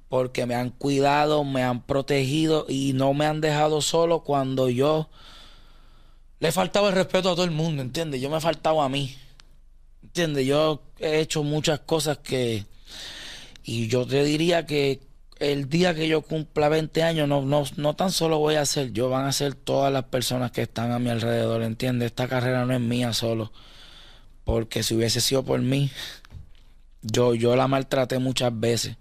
porque 0.10 0.46
me 0.46 0.56
han 0.56 0.72
cuidado, 0.72 1.46
me 1.46 1.64
han 1.64 1.84
protegido 1.84 2.66
y 2.68 2.92
no 2.92 3.14
me 3.14 3.28
han 3.28 3.40
dejado 3.40 3.80
solo 3.80 4.26
cuando 4.26 4.68
yo 4.68 5.08
le 6.40 6.52
faltaba 6.52 6.90
el 6.90 6.96
respeto 6.96 7.30
a 7.30 7.36
todo 7.36 7.46
el 7.46 7.52
mundo, 7.52 7.82
¿entiendes? 7.82 8.22
Yo 8.22 8.30
me 8.30 8.38
he 8.38 8.42
faltado 8.42 8.82
a 8.82 8.90
mí, 8.90 9.16
¿entiendes? 10.04 10.46
Yo 10.46 10.84
he 11.00 11.20
hecho 11.20 11.44
muchas 11.44 11.80
cosas 11.80 12.20
que... 12.20 12.66
Y 13.64 13.88
yo 13.88 14.06
te 14.06 14.24
diría 14.24 14.66
que 14.66 15.02
el 15.40 15.70
día 15.70 15.94
que 15.94 16.08
yo 16.08 16.22
cumpla 16.22 16.70
20 16.70 17.04
años, 17.04 17.28
no, 17.28 17.42
no, 17.42 17.64
no 17.76 17.96
tan 17.96 18.12
solo 18.12 18.40
voy 18.40 18.56
a 18.56 18.66
ser 18.66 18.94
yo, 18.94 19.10
van 19.10 19.26
a 19.26 19.32
ser 19.32 19.56
todas 19.56 19.92
las 19.92 20.06
personas 20.06 20.52
que 20.52 20.62
están 20.62 20.92
a 20.92 21.00
mi 21.00 21.10
alrededor, 21.10 21.64
¿entiendes? 21.64 22.08
Esta 22.08 22.28
carrera 22.28 22.66
no 22.66 22.74
es 22.74 22.80
mía 22.80 23.14
solo. 23.14 23.52
Porque 24.44 24.84
si 24.84 24.96
hubiese 24.96 25.20
sido 25.20 25.44
por 25.44 25.60
mí, 25.62 25.92
yo, 27.02 27.36
yo 27.36 27.56
la 27.56 27.68
maltraté 27.68 28.20
muchas 28.20 28.58
veces. 28.58 28.96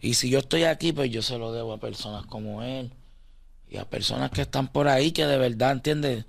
Y 0.00 0.14
si 0.14 0.30
yo 0.30 0.38
estoy 0.38 0.64
aquí, 0.64 0.92
pues 0.92 1.10
yo 1.10 1.22
se 1.22 1.36
lo 1.36 1.52
debo 1.52 1.72
a 1.72 1.78
personas 1.78 2.24
como 2.26 2.62
él. 2.62 2.92
Y 3.70 3.76
a 3.76 3.84
personas 3.84 4.30
que 4.30 4.42
están 4.42 4.68
por 4.68 4.88
ahí 4.88 5.12
que 5.12 5.24
de 5.24 5.38
verdad, 5.38 5.72
¿entiendes? 5.72 6.24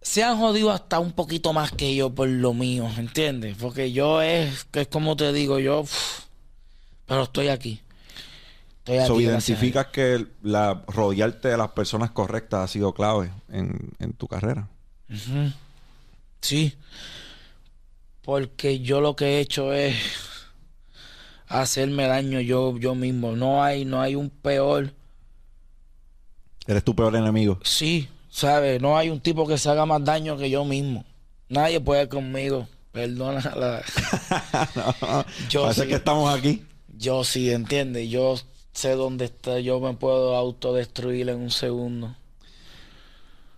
Se 0.00 0.22
han 0.22 0.38
jodido 0.38 0.70
hasta 0.70 1.00
un 1.00 1.12
poquito 1.12 1.52
más 1.52 1.72
que 1.72 1.94
yo 1.94 2.10
por 2.10 2.28
lo 2.28 2.54
mío, 2.54 2.88
¿entiendes? 2.96 3.56
Porque 3.60 3.92
yo 3.92 4.22
es, 4.22 4.64
que 4.64 4.82
es 4.82 4.88
como 4.88 5.16
te 5.16 5.32
digo, 5.32 5.58
yo... 5.58 5.84
pero 7.06 7.24
estoy 7.24 7.48
aquí. 7.48 7.80
Estoy 8.84 8.98
aquí 8.98 9.24
identificas 9.24 9.86
que 9.88 10.26
la, 10.42 10.82
rodearte 10.88 11.48
de 11.48 11.56
las 11.56 11.70
personas 11.72 12.10
correctas 12.12 12.60
ha 12.64 12.68
sido 12.68 12.94
clave 12.94 13.30
en, 13.50 13.90
en 13.98 14.12
tu 14.12 14.26
carrera. 14.28 14.68
Sí. 16.40 16.76
Porque 18.22 18.80
yo 18.80 19.00
lo 19.00 19.14
que 19.14 19.24
he 19.24 19.40
hecho 19.40 19.72
es 19.72 19.96
hacerme 21.48 22.06
daño 22.06 22.40
yo, 22.40 22.76
yo 22.78 22.94
mismo. 22.94 23.32
No 23.36 23.62
hay, 23.62 23.84
no 23.84 24.00
hay 24.00 24.14
un 24.14 24.30
peor. 24.30 24.92
Eres 26.72 26.84
tu 26.84 26.96
peor 26.96 27.14
enemigo. 27.14 27.58
Sí, 27.62 28.08
¿sabes? 28.30 28.80
No 28.80 28.96
hay 28.96 29.10
un 29.10 29.20
tipo 29.20 29.46
que 29.46 29.58
se 29.58 29.68
haga 29.68 29.84
más 29.84 30.02
daño 30.02 30.38
que 30.38 30.48
yo 30.48 30.64
mismo. 30.64 31.04
Nadie 31.50 31.80
puede 31.80 32.08
conmigo. 32.08 32.66
Perdona 32.92 33.40
la... 33.54 33.82
no, 35.02 35.24
yo 35.50 35.64
Parece 35.64 35.86
que 35.86 35.96
estamos 35.96 36.34
aquí. 36.34 36.64
Yo 36.96 37.24
sí, 37.24 37.50
entiende. 37.50 38.08
Yo 38.08 38.36
sé 38.72 38.92
dónde 38.92 39.26
está. 39.26 39.60
Yo 39.60 39.80
me 39.80 39.92
puedo 39.92 40.34
autodestruir 40.34 41.28
en 41.28 41.40
un 41.40 41.50
segundo. 41.50 42.16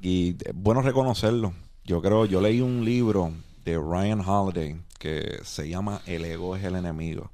Y 0.00 0.30
es 0.44 0.52
bueno 0.52 0.83
reconocerlo. 0.83 1.54
Yo 1.85 2.02
creo, 2.02 2.26
yo 2.26 2.40
leí 2.40 2.61
un 2.61 2.85
libro 2.85 3.33
de 3.64 3.78
Ryan 3.78 4.21
Holiday 4.26 4.76
que 4.99 5.38
se 5.44 5.68
llama 5.68 6.02
El 6.06 6.25
ego 6.25 6.56
es 6.56 6.64
el 6.64 6.75
enemigo. 6.75 7.30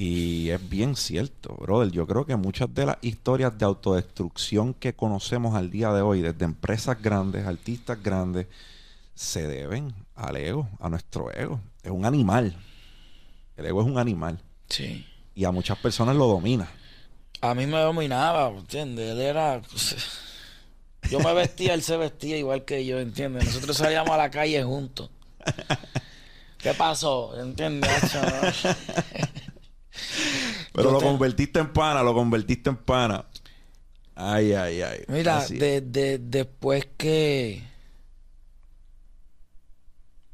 Y 0.00 0.50
es 0.50 0.68
bien 0.68 0.94
cierto, 0.94 1.56
brother. 1.56 1.90
Yo 1.90 2.06
creo 2.06 2.24
que 2.24 2.36
muchas 2.36 2.72
de 2.72 2.86
las 2.86 2.98
historias 3.00 3.58
de 3.58 3.64
autodestrucción 3.64 4.72
que 4.72 4.94
conocemos 4.94 5.56
al 5.56 5.72
día 5.72 5.92
de 5.92 6.02
hoy, 6.02 6.22
desde 6.22 6.44
empresas 6.44 7.02
grandes, 7.02 7.44
artistas 7.44 8.00
grandes, 8.00 8.46
se 9.16 9.48
deben 9.48 9.92
al 10.14 10.36
ego, 10.36 10.68
a 10.78 10.88
nuestro 10.88 11.32
ego. 11.32 11.60
Es 11.82 11.90
un 11.90 12.04
animal. 12.04 12.56
El 13.56 13.66
ego 13.66 13.80
es 13.80 13.88
un 13.88 13.98
animal. 13.98 14.40
Sí. 14.68 15.04
Y 15.34 15.44
a 15.44 15.50
muchas 15.50 15.76
personas 15.78 16.14
lo 16.14 16.28
domina. 16.28 16.70
A 17.40 17.56
mí 17.56 17.66
me 17.66 17.78
dominaba, 17.78 18.50
¿entiendes? 18.50 19.10
Él 19.10 19.20
era... 19.20 19.60
Yo 21.10 21.18
me 21.18 21.34
vestía, 21.34 21.74
él 21.74 21.82
se 21.82 21.96
vestía 21.96 22.36
igual 22.36 22.64
que 22.64 22.86
yo, 22.86 23.00
¿entiendes? 23.00 23.46
Nosotros 23.46 23.76
salíamos 23.76 24.10
a 24.12 24.18
la 24.18 24.30
calle 24.30 24.62
juntos. 24.62 25.10
¿Qué 26.58 26.72
pasó? 26.74 27.36
¿Entiendes? 27.40 27.90
Pero 30.72 30.90
lo 30.90 31.00
convertiste 31.00 31.58
en 31.58 31.72
pana, 31.72 32.02
lo 32.02 32.14
convertiste 32.14 32.70
en 32.70 32.76
pana. 32.76 33.24
Ay, 34.14 34.52
ay, 34.52 34.82
ay. 34.82 35.04
Mira, 35.08 35.46
de, 35.46 36.18
después 36.18 36.88
que 36.96 37.62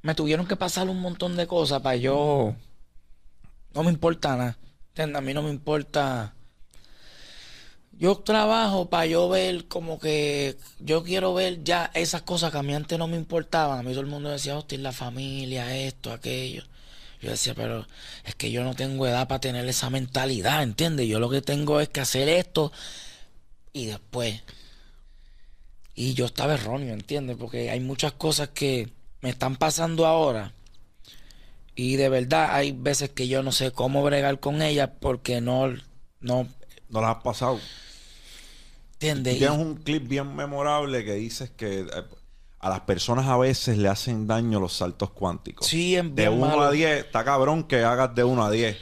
me 0.03 0.15
tuvieron 0.15 0.47
que 0.47 0.57
pasar 0.57 0.89
un 0.89 1.01
montón 1.01 1.37
de 1.37 1.47
cosas 1.47 1.83
para 1.83 1.97
yo. 1.97 2.55
No 3.75 3.83
me 3.83 3.91
importa 3.91 4.37
nada. 4.37 4.59
A 4.97 5.21
mí 5.21 5.35
no 5.35 5.43
me 5.43 5.51
importa 5.51 6.35
yo 7.99 8.17
trabajo 8.17 8.91
para 8.91 9.07
yo 9.07 9.29
ver 9.29 9.67
como 9.69 9.99
que 9.99 10.57
yo 10.81 11.05
quiero 11.05 11.35
ver 11.35 11.63
ya 11.63 11.91
esas 11.95 12.23
cosas 12.23 12.51
que 12.51 12.59
a 12.59 12.63
mí 12.63 12.75
antes 12.75 12.99
no 12.99 13.07
me 13.07 13.17
importaban. 13.17 13.79
A 13.79 13.83
mí 13.83 13.91
todo 13.91 14.01
el 14.01 14.07
mundo 14.07 14.31
decía, 14.31 14.57
hostia, 14.57 14.79
la 14.79 14.93
familia, 14.93 15.77
esto, 15.77 16.13
aquello. 16.13 16.65
Yo 17.25 17.31
decía, 17.31 17.55
pero 17.55 17.87
es 18.25 18.35
que 18.35 18.51
yo 18.51 18.63
no 18.65 18.75
tengo 18.75 19.07
edad 19.07 19.27
para 19.29 19.41
tener 19.41 19.67
esa 19.67 19.89
mentalidad, 19.89 20.63
¿entiendes? 20.63 21.09
Yo 21.09 21.19
lo 21.19 21.31
que 21.31 21.41
tengo 21.41 21.81
es 21.81 21.89
que 21.89 22.01
hacer 22.03 22.29
esto 22.29 22.71
y 23.73 23.87
después. 23.87 24.43
Y 25.95 26.13
yo 26.13 26.27
estaba 26.27 26.53
erróneo, 26.53 26.93
¿entiendes? 26.93 27.39
Porque 27.39 27.71
hay 27.71 27.81
muchas 27.81 28.13
cosas 28.13 28.51
que 28.51 28.91
me 29.23 29.31
están 29.31 29.57
pasando 29.57 30.05
ahora. 30.05 30.53
Y 31.75 31.97
de 31.97 32.11
verdad 32.11 32.55
hay 32.55 32.73
veces 32.73 33.09
que 33.09 33.27
yo 33.27 33.43
no 33.43 33.53
sé 33.53 33.71
cómo 33.71 34.03
bregar 34.03 34.39
con 34.39 34.61
ellas 34.61 34.91
porque 35.01 35.41
no, 35.41 35.69
no, 36.21 36.47
no 36.91 37.01
las 37.01 37.17
has 37.17 37.23
pasado. 37.23 37.59
¿Entiendes? 38.93 39.39
Tienes 39.39 39.59
un 39.59 39.77
clip 39.77 40.07
bien 40.07 40.37
memorable 40.37 41.07
que 41.07 41.15
dices 41.15 41.51
que 41.51 41.81
eh, 41.81 42.05
a 42.65 42.71
las 42.71 42.81
personas 42.81 43.27
a 43.27 43.37
veces 43.37 43.77
le 43.77 43.91
hacen 43.91 44.27
daño 44.27 44.59
los 44.59 44.73
saltos 44.73 45.11
cuánticos. 45.11 45.67
Sí, 45.67 45.97
en 45.97 46.15
De 46.15 46.31
1 46.31 46.63
a 46.63 46.71
10, 46.71 47.05
está 47.05 47.23
cabrón 47.23 47.65
que 47.65 47.85
hagas 47.85 48.15
de 48.15 48.25
1 48.25 48.43
a 48.43 48.51
10. 48.51 48.79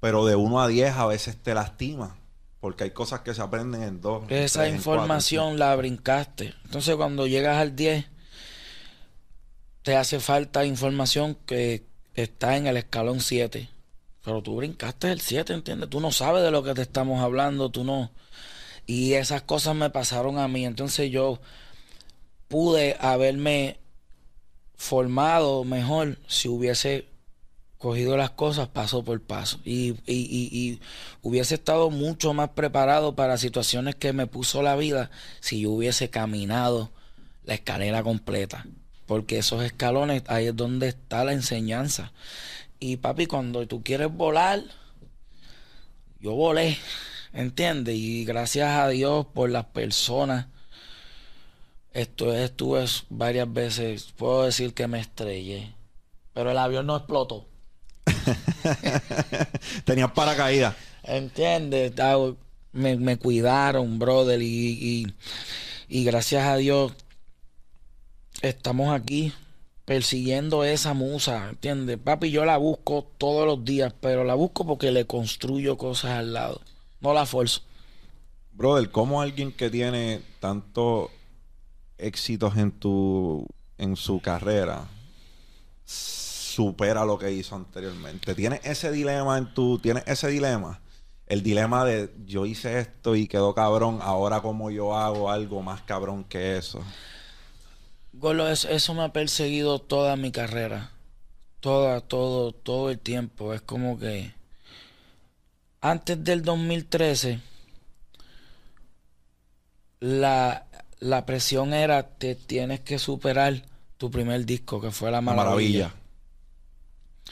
Pero 0.00 0.24
de 0.24 0.36
1 0.36 0.58
a 0.58 0.66
10 0.66 0.96
a 0.96 1.04
veces 1.04 1.36
te 1.36 1.52
lastima. 1.52 2.16
Porque 2.60 2.84
hay 2.84 2.92
cosas 2.92 3.20
que 3.20 3.34
se 3.34 3.42
aprenden 3.42 3.82
en 3.82 4.00
2. 4.00 4.30
Esa 4.30 4.70
información 4.70 5.58
la 5.58 5.76
brincaste. 5.76 6.54
Entonces 6.64 6.96
cuando 6.96 7.26
llegas 7.26 7.58
al 7.58 7.76
10, 7.76 8.06
te 9.82 9.96
hace 9.96 10.18
falta 10.18 10.64
información 10.64 11.36
que 11.44 11.84
está 12.14 12.56
en 12.56 12.68
el 12.68 12.78
escalón 12.78 13.20
7. 13.20 13.68
Pero 14.24 14.42
tú 14.42 14.56
brincaste 14.56 15.12
el 15.12 15.20
7, 15.20 15.52
¿entiendes? 15.52 15.90
Tú 15.90 16.00
no 16.00 16.10
sabes 16.10 16.42
de 16.42 16.50
lo 16.50 16.62
que 16.62 16.72
te 16.72 16.80
estamos 16.80 17.20
hablando, 17.20 17.70
tú 17.70 17.84
no. 17.84 18.12
Y 18.86 19.12
esas 19.12 19.42
cosas 19.42 19.76
me 19.76 19.90
pasaron 19.90 20.38
a 20.38 20.48
mí. 20.48 20.64
Entonces 20.64 21.10
yo 21.10 21.38
pude 22.50 22.96
haberme 22.98 23.78
formado 24.74 25.62
mejor 25.62 26.18
si 26.26 26.48
hubiese 26.48 27.06
cogido 27.78 28.16
las 28.16 28.30
cosas 28.30 28.66
paso 28.68 29.04
por 29.04 29.22
paso. 29.22 29.60
Y, 29.64 30.80
hubiese 31.22 31.54
estado 31.54 31.90
mucho 31.90 32.34
más 32.34 32.50
preparado 32.50 33.14
para 33.14 33.38
situaciones 33.38 33.94
que 33.94 34.12
me 34.12 34.26
puso 34.26 34.62
la 34.62 34.74
vida 34.74 35.10
si 35.38 35.60
yo 35.60 35.70
hubiese 35.70 36.10
caminado 36.10 36.90
la 37.44 37.54
escalera 37.54 38.02
completa. 38.02 38.66
Porque 39.06 39.38
esos 39.38 39.62
escalones, 39.62 40.24
ahí 40.26 40.48
es 40.48 40.56
donde 40.56 40.88
está 40.88 41.24
la 41.24 41.32
enseñanza. 41.32 42.12
Y 42.80 42.96
papi, 42.96 43.26
cuando 43.26 43.66
tú 43.68 43.84
quieres 43.84 44.12
volar, 44.12 44.60
yo 46.18 46.32
volé, 46.32 46.78
¿entiendes? 47.32 47.94
Y 47.94 48.24
gracias 48.24 48.70
a 48.70 48.88
Dios 48.88 49.26
por 49.32 49.50
las 49.50 49.66
personas. 49.66 50.46
Esto, 51.92 52.32
estuve 52.32 52.84
varias 53.08 53.52
veces, 53.52 54.12
puedo 54.16 54.44
decir 54.44 54.74
que 54.74 54.86
me 54.86 55.00
estrellé, 55.00 55.74
pero 56.32 56.52
el 56.52 56.58
avión 56.58 56.86
no 56.86 56.96
explotó. 56.96 57.46
Tenías 59.84 60.12
paracaídas. 60.12 60.76
¿Entiendes? 61.02 61.92
Me, 62.72 62.96
me, 62.96 63.16
cuidaron, 63.16 63.98
brother, 63.98 64.40
y, 64.40 65.12
y, 65.88 66.04
gracias 66.04 66.46
a 66.46 66.56
Dios 66.56 66.92
estamos 68.42 68.94
aquí 68.94 69.32
persiguiendo 69.84 70.62
esa 70.62 70.94
musa, 70.94 71.48
¿entiendes? 71.50 71.98
Papi, 71.98 72.30
yo 72.30 72.44
la 72.44 72.56
busco 72.56 73.10
todos 73.18 73.44
los 73.44 73.64
días, 73.64 73.92
pero 74.00 74.22
la 74.22 74.34
busco 74.34 74.64
porque 74.64 74.92
le 74.92 75.06
construyo 75.06 75.76
cosas 75.76 76.12
al 76.12 76.32
lado, 76.32 76.60
no 77.00 77.12
la 77.12 77.26
fuerzo. 77.26 77.62
Brother, 78.52 78.92
¿cómo 78.92 79.20
alguien 79.20 79.50
que 79.50 79.68
tiene 79.68 80.20
tantos 80.38 81.10
éxitos 82.00 82.56
en 82.56 82.72
tu 82.72 83.46
en 83.78 83.96
su 83.96 84.20
carrera 84.20 84.86
supera 85.84 87.04
lo 87.04 87.18
que 87.18 87.32
hizo 87.32 87.56
anteriormente. 87.56 88.34
Tienes 88.34 88.60
ese 88.64 88.92
dilema 88.92 89.38
en 89.38 89.54
tu, 89.54 89.78
tienes 89.78 90.04
ese 90.06 90.28
dilema. 90.28 90.80
El 91.26 91.42
dilema 91.42 91.84
de 91.84 92.12
yo 92.26 92.44
hice 92.44 92.80
esto 92.80 93.14
y 93.14 93.28
quedó 93.28 93.54
cabrón, 93.54 94.00
ahora 94.02 94.40
como 94.40 94.70
yo 94.70 94.96
hago 94.96 95.30
algo 95.30 95.62
más 95.62 95.80
cabrón 95.82 96.24
que 96.24 96.58
eso. 96.58 96.82
Golo, 98.12 98.48
eso, 98.48 98.94
me 98.94 99.04
ha 99.04 99.12
perseguido 99.12 99.78
toda 99.78 100.16
mi 100.16 100.32
carrera. 100.32 100.90
Toda, 101.60 102.00
todo, 102.00 102.52
todo 102.52 102.90
el 102.90 102.98
tiempo. 102.98 103.54
Es 103.54 103.60
como 103.60 103.98
que 103.98 104.34
antes 105.80 106.22
del 106.24 106.42
2013 106.42 107.40
la, 110.00 110.66
la 111.00 111.26
presión 111.26 111.72
era 111.72 112.02
te 112.02 112.34
tienes 112.34 112.80
que 112.80 112.98
superar 112.98 113.62
tu 113.96 114.10
primer 114.10 114.44
disco, 114.46 114.80
que 114.80 114.90
fue 114.90 115.10
La 115.10 115.20
Maravilla. 115.20 115.92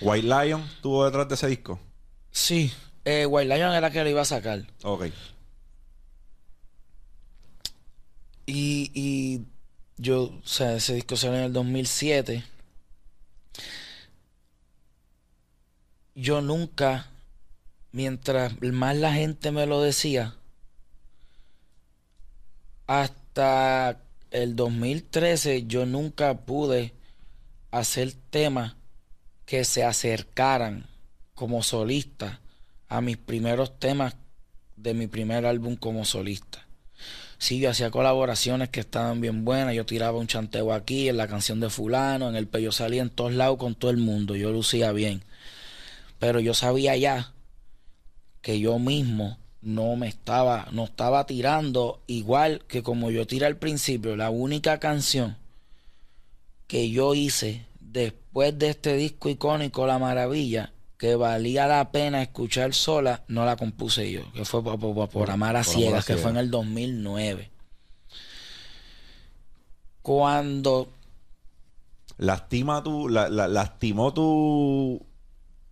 White 0.01 0.27
Lion 0.27 0.63
estuvo 0.63 1.05
detrás 1.05 1.29
de 1.29 1.35
ese 1.35 1.47
disco. 1.47 1.79
Sí, 2.31 2.73
eh, 3.05 3.27
White 3.27 3.55
Lion 3.55 3.73
era 3.73 3.91
que 3.91 4.03
lo 4.03 4.11
iba 4.11 4.23
a 4.23 4.27
sacar. 4.27 4.67
Ok. 4.83 5.07
Y, 8.47 8.91
y 8.95 9.43
yo, 9.97 10.25
o 10.25 10.47
sea, 10.47 10.75
ese 10.75 10.95
disco 10.95 11.17
salió 11.17 11.39
en 11.39 11.45
el 11.45 11.53
2007. 11.53 12.45
Yo 16.15 16.41
nunca, 16.41 17.11
mientras 17.93 18.61
más 18.63 18.97
la 18.97 19.13
gente 19.13 19.53
me 19.53 19.67
lo 19.67 19.83
decía, 19.83 20.35
hasta 22.87 23.28
el 24.31 24.57
2013 24.57 25.67
yo 25.67 25.87
nunca 25.87 26.39
pude 26.39 26.95
hacer 27.71 28.13
temas 28.31 28.77
que 29.47 29.65
se 29.65 29.85
acercaran 29.85 30.87
como 31.35 31.63
solista 31.63 32.41
a 32.89 33.01
mis 33.01 33.17
primeros 33.17 33.79
temas 33.79 34.17
de 34.77 34.95
mi 34.95 35.07
primer 35.07 35.47
álbum 35.47 35.77
como 35.77 36.05
solista. 36.05 36.67
Sí, 37.39 37.61
yo 37.61 37.71
hacía 37.71 37.91
colaboraciones 37.91 38.69
que 38.69 38.81
estaban 38.81 39.21
bien 39.21 39.45
buenas. 39.45 39.75
Yo 39.75 39.87
tiraba 39.87 40.19
un 40.19 40.27
chanteo 40.27 40.73
aquí, 40.73 41.09
en 41.09 41.17
la 41.17 41.29
canción 41.29 41.61
de 41.61 41.71
Fulano, 41.71 42.29
en 42.29 42.35
el 42.35 42.51
yo 42.51 42.73
salía 42.73 43.03
en 43.03 43.11
todos 43.11 43.33
lados 43.33 43.59
con 43.59 43.77
todo 43.77 43.93
el 43.93 43.97
mundo. 43.97 44.35
Yo 44.35 44.51
lucía 44.51 44.91
bien. 44.93 45.23
Pero 46.19 46.41
yo 46.41 46.53
sabía 46.53 46.97
ya 46.97 47.33
que 48.43 48.59
yo 48.59 48.79
mismo 48.81 49.39
no 49.61 49.97
me 49.97 50.09
estaba, 50.09 50.69
no 50.73 50.85
estaba 50.85 51.27
tirando 51.27 52.01
igual 52.07 52.63
que 52.69 52.83
como 52.83 53.11
yo 53.11 53.27
tiré 53.27 53.47
al 53.47 53.57
principio. 53.57 54.17
La 54.17 54.31
única 54.31 54.79
canción 54.79 55.37
que 56.67 56.91
yo 56.91 57.15
hice 57.15 57.67
después 57.81 58.59
de 58.59 58.71
este 58.71 58.95
disco 58.95 59.29
icónico 59.29 59.87
La 59.87 59.99
Maravilla, 59.99 60.73
que 60.97 61.15
valía 61.15 61.67
la 61.67 61.91
pena 61.91 62.23
escuchar 62.23 62.75
sola, 62.75 63.25
no 63.29 63.45
la 63.45 63.57
compuse 63.57 64.11
yo, 64.11 64.31
que 64.33 64.45
fue 64.45 64.63
por, 64.63 65.31
Amar 65.31 65.57
a 65.57 65.65
Ciegas, 65.65 66.05
que 66.05 66.17
fue 66.17 66.31
en 66.31 66.37
el 66.37 66.51
2009. 66.51 67.51
Cuando... 70.03 70.89
Lastima 72.17 72.83
tu... 72.83 73.09
La, 73.09 73.29
lastimó 73.29 74.13
tu... 74.13 75.01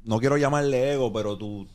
No 0.03 0.20
quiero 0.20 0.37
llamarle 0.37 0.92
ego, 0.92 1.12
pero 1.12 1.37
tu, 1.37 1.66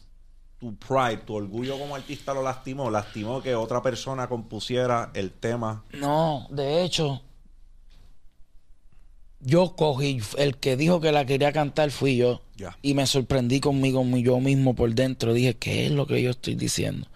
tu 0.62 0.76
pride, 0.76 1.24
tu 1.26 1.34
orgullo 1.34 1.80
como 1.80 1.95
artista 1.95 2.36
lo 2.36 2.43
lastimó. 2.43 2.91
Lastimó 2.91 3.41
que 3.41 3.56
otra 3.56 3.82
persona 3.82 4.28
compusiera 4.30 5.10
el 5.15 5.32
tema. 5.32 5.84
No, 5.91 6.45
de 6.52 6.84
hecho, 6.84 7.19
yo 9.39 9.76
cogí, 9.76 10.21
el 10.38 10.58
que 10.58 10.78
dijo 10.78 11.02
que 11.02 11.12
la 11.12 11.26
quería 11.26 11.52
cantar 11.52 11.89
fui 11.89 12.17
yo. 12.17 12.41
Y 12.84 12.93
me 12.93 13.08
sorprendí 13.08 13.60
conmigo 13.60 14.04
yo 14.17 14.39
mismo 14.39 14.76
por 14.76 14.93
dentro. 14.93 15.34
Dije, 15.34 15.56
¿qué 15.56 15.88
es 15.88 15.91
lo 15.91 16.06
que 16.06 16.21
yo 16.21 16.30
estoy 16.30 16.54
diciendo? 16.54 17.08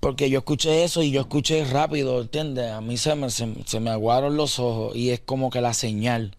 Porque 0.00 0.30
yo 0.30 0.38
escuché 0.38 0.84
eso 0.84 1.02
y 1.02 1.10
yo 1.10 1.20
escuché 1.20 1.66
rápido, 1.66 2.22
¿entiendes? 2.22 2.72
A 2.72 2.80
mí 2.80 2.96
se 2.96 3.14
me, 3.14 3.28
se, 3.28 3.80
me 3.80 3.90
aguaron 3.90 4.38
los 4.38 4.58
ojos 4.58 4.96
y 4.96 5.10
es 5.10 5.20
como 5.20 5.50
que 5.50 5.60
la 5.60 5.74
señal. 5.74 6.34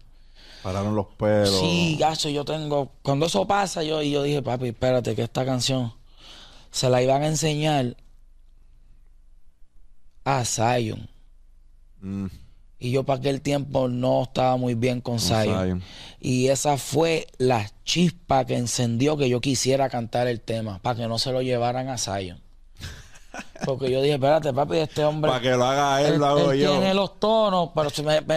Pararon 0.64 0.96
los 0.96 1.06
pelos. 1.16 1.60
Sí, 1.60 1.96
gacho, 2.00 2.28
yo 2.30 2.44
tengo... 2.44 2.90
Cuando 3.02 3.26
eso 3.26 3.46
pasa, 3.46 3.84
yo, 3.84 4.02
y 4.02 4.10
yo 4.10 4.24
dije, 4.24 4.42
papi, 4.42 4.68
espérate, 4.68 5.14
que 5.14 5.22
esta 5.22 5.44
canción 5.44 5.92
se 6.70 6.88
la 6.88 7.02
iban 7.02 7.22
a 7.22 7.26
enseñar 7.26 7.96
a 10.24 10.44
Zion. 10.44 11.08
Mm. 12.00 12.26
Y 12.82 12.92
yo 12.92 13.04
para 13.04 13.18
aquel 13.18 13.42
tiempo 13.42 13.88
no 13.88 14.22
estaba 14.22 14.56
muy 14.56 14.74
bien 14.74 15.02
con 15.02 15.20
Zion. 15.20 15.82
Y 16.18 16.48
esa 16.48 16.78
fue 16.78 17.26
la 17.36 17.70
chispa 17.84 18.46
que 18.46 18.56
encendió 18.56 19.18
que 19.18 19.28
yo 19.28 19.40
quisiera 19.42 19.90
cantar 19.90 20.28
el 20.28 20.40
tema, 20.40 20.78
para 20.80 20.96
que 20.96 21.06
no 21.06 21.18
se 21.18 21.30
lo 21.30 21.42
llevaran 21.42 21.88
a 21.90 21.98
Zion. 21.98 22.40
Porque 23.66 23.90
yo 23.90 24.00
dije, 24.00 24.14
espérate, 24.14 24.54
papi, 24.54 24.78
este 24.78 25.04
hombre. 25.04 25.30
Para 25.30 25.42
que 25.42 25.50
lo 25.50 25.64
haga 25.64 26.00
él, 26.02 26.18
lo 26.18 26.26
hago 26.26 26.54
yo. 26.54 26.72
Tiene 26.72 26.94
los 26.94 27.20
tonos, 27.20 27.70
pero 27.74 27.90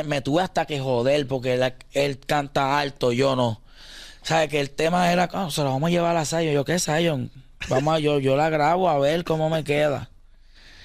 me, 0.04 0.22
tuve 0.22 0.42
hasta 0.42 0.66
que 0.66 0.80
joder, 0.80 1.26
porque 1.26 1.74
él, 1.94 2.20
canta 2.20 2.78
alto, 2.78 3.12
yo 3.12 3.36
no. 3.36 3.62
¿Sabes? 4.24 4.50
Que 4.50 4.60
el 4.60 4.72
tema 4.72 5.12
era, 5.12 5.30
oh, 5.34 5.50
se 5.50 5.64
lo 5.64 5.70
vamos 5.70 5.88
a 5.88 5.92
llevar 5.92 6.18
a 6.18 6.26
Zion. 6.26 6.54
Yo, 6.54 6.66
¿qué 6.66 6.80
Zion? 6.80 7.32
Vamos 7.70 7.96
a, 7.96 8.00
yo, 8.00 8.20
yo 8.20 8.36
la 8.36 8.50
grabo 8.50 8.90
a 8.90 9.00
ver 9.00 9.24
cómo 9.24 9.50
me 9.50 9.64
queda. 9.64 10.10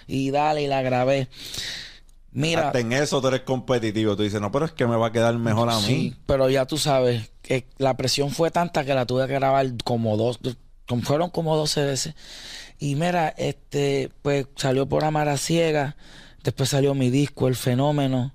Y 0.07 0.31
dale, 0.31 0.63
y 0.63 0.67
la 0.67 0.83
grabé. 0.83 1.29
Mira. 2.33 2.69
Hasta 2.69 2.81
en 2.81 2.93
eso 2.93 3.21
tú 3.21 3.29
eres 3.29 3.41
competitivo. 3.41 4.17
Tú 4.17 4.23
dices, 4.23 4.41
no, 4.41 4.53
pero 4.53 4.67
es 4.67 4.73
que 4.73 4.87
me 4.87 4.97
va 4.97 5.09
a 5.09 5.13
quedar 5.13 5.37
mejor 5.39 5.71
a 5.71 5.77
mí. 5.77 5.87
Sí, 5.87 6.17
pero 6.27 6.49
ya 6.49 6.67
tú 6.67 6.79
sabes 6.79 7.31
que 7.43 7.67
la 7.79 7.97
presión 7.97 8.31
fue 8.31 8.51
tanta 8.51 8.85
que 8.85 8.95
la 8.95 9.07
tuve 9.07 9.27
que 9.27 9.35
grabar 9.35 9.67
como 9.85 10.17
dos, 10.17 10.39
fueron 11.03 11.31
como 11.31 11.57
12 11.57 11.85
veces. 11.85 12.15
Y 12.79 12.95
mira, 12.95 13.35
este, 13.37 14.11
pues 14.23 14.47
salió 14.57 14.89
por 14.89 15.05
Amar 15.05 15.29
a 15.29 15.37
Ciega. 15.37 15.97
Después 16.45 16.69
salió 16.71 16.95
mi 16.95 17.11
disco, 17.11 17.49
El 17.49 17.57
Fenómeno. 17.57 18.33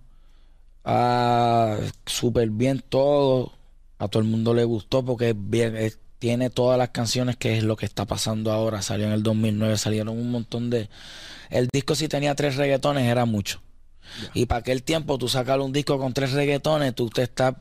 Ah, 0.83 1.77
súper 2.05 2.49
bien 2.49 2.83
todo. 2.87 3.53
A 3.99 4.07
todo 4.09 4.21
el 4.21 4.27
mundo 4.27 4.53
le 4.53 4.65
gustó 4.65 5.03
porque 5.03 5.33
bien, 5.35 5.77
tiene 6.23 6.49
todas 6.49 6.77
las 6.77 6.91
canciones 6.91 7.35
que 7.35 7.57
es 7.57 7.65
lo 7.65 7.75
que 7.75 7.85
está 7.85 8.05
pasando 8.05 8.53
ahora. 8.53 8.81
Salió 8.81 9.07
en 9.07 9.11
el 9.11 9.23
2009, 9.23 9.77
salieron 9.77 10.17
un 10.17 10.31
montón 10.31 10.69
de... 10.69 10.87
El 11.49 11.67
disco 11.67 11.95
si 11.95 12.07
tenía 12.07 12.33
tres 12.33 12.55
reggaetones 12.55 13.11
era 13.11 13.25
mucho. 13.25 13.61
Y 14.33 14.45
para 14.45 14.59
aquel 14.59 14.83
tiempo 14.83 15.17
tú 15.17 15.27
sacar 15.27 15.59
un 15.59 15.73
disco 15.73 15.99
con 15.99 16.13
tres 16.13 16.31
reggaetones, 16.31 16.95
tú 16.95 17.09
te 17.09 17.23
estás... 17.23 17.55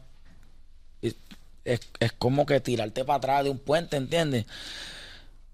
Es, 1.65 1.81
como 2.19 2.47
que 2.47 2.61
tirarte 2.61 3.05
para 3.05 3.17
atrás 3.17 3.43
de 3.43 3.51
un 3.51 3.59
puente, 3.59 3.97
¿entiendes? 3.97 4.47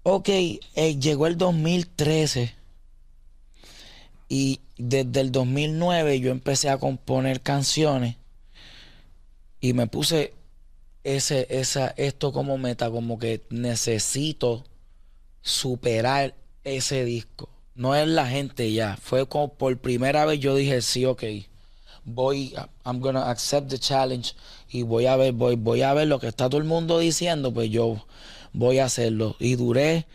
Ok, 0.03 0.29
eh, 0.29 0.59
llegó 0.99 1.25
el 1.25 1.35
2013 1.35 2.53
y 4.27 4.59
desde 4.77 5.19
el 5.19 5.31
2009 5.31 6.19
yo 6.19 6.29
empecé 6.29 6.69
a 6.69 6.77
componer 6.77 7.41
canciones 7.41 8.17
y 9.61 9.73
me 9.73 9.87
puse 9.87 10.35
ese, 11.03 11.47
esa, 11.49 11.93
esto 11.97 12.31
como 12.31 12.57
meta, 12.57 12.89
como 12.89 13.19
que 13.19 13.41
necesito 13.49 14.65
superar 15.41 16.35
ese 16.63 17.05
disco 17.05 17.49
no 17.79 17.95
es 17.95 18.09
la 18.09 18.27
gente 18.27 18.73
ya. 18.73 18.97
Fue 19.01 19.25
como 19.25 19.53
por 19.53 19.77
primera 19.77 20.25
vez 20.25 20.41
yo 20.41 20.53
dije, 20.53 20.81
sí, 20.81 21.05
ok, 21.05 21.23
voy, 22.03 22.53
I'm 22.85 22.99
gonna 22.99 23.29
accept 23.29 23.69
the 23.69 23.79
challenge 23.79 24.33
y 24.69 24.81
voy 24.83 25.05
a 25.05 25.15
ver, 25.15 25.31
voy, 25.31 25.55
voy 25.55 25.81
a 25.81 25.93
ver 25.93 26.09
lo 26.09 26.19
que 26.19 26.27
está 26.27 26.49
todo 26.49 26.59
el 26.59 26.67
mundo 26.67 26.99
diciendo, 26.99 27.53
pues 27.53 27.69
yo 27.69 28.05
voy 28.51 28.79
a 28.79 28.85
hacerlo. 28.85 29.37
Y 29.39 29.55
duré 29.55 30.05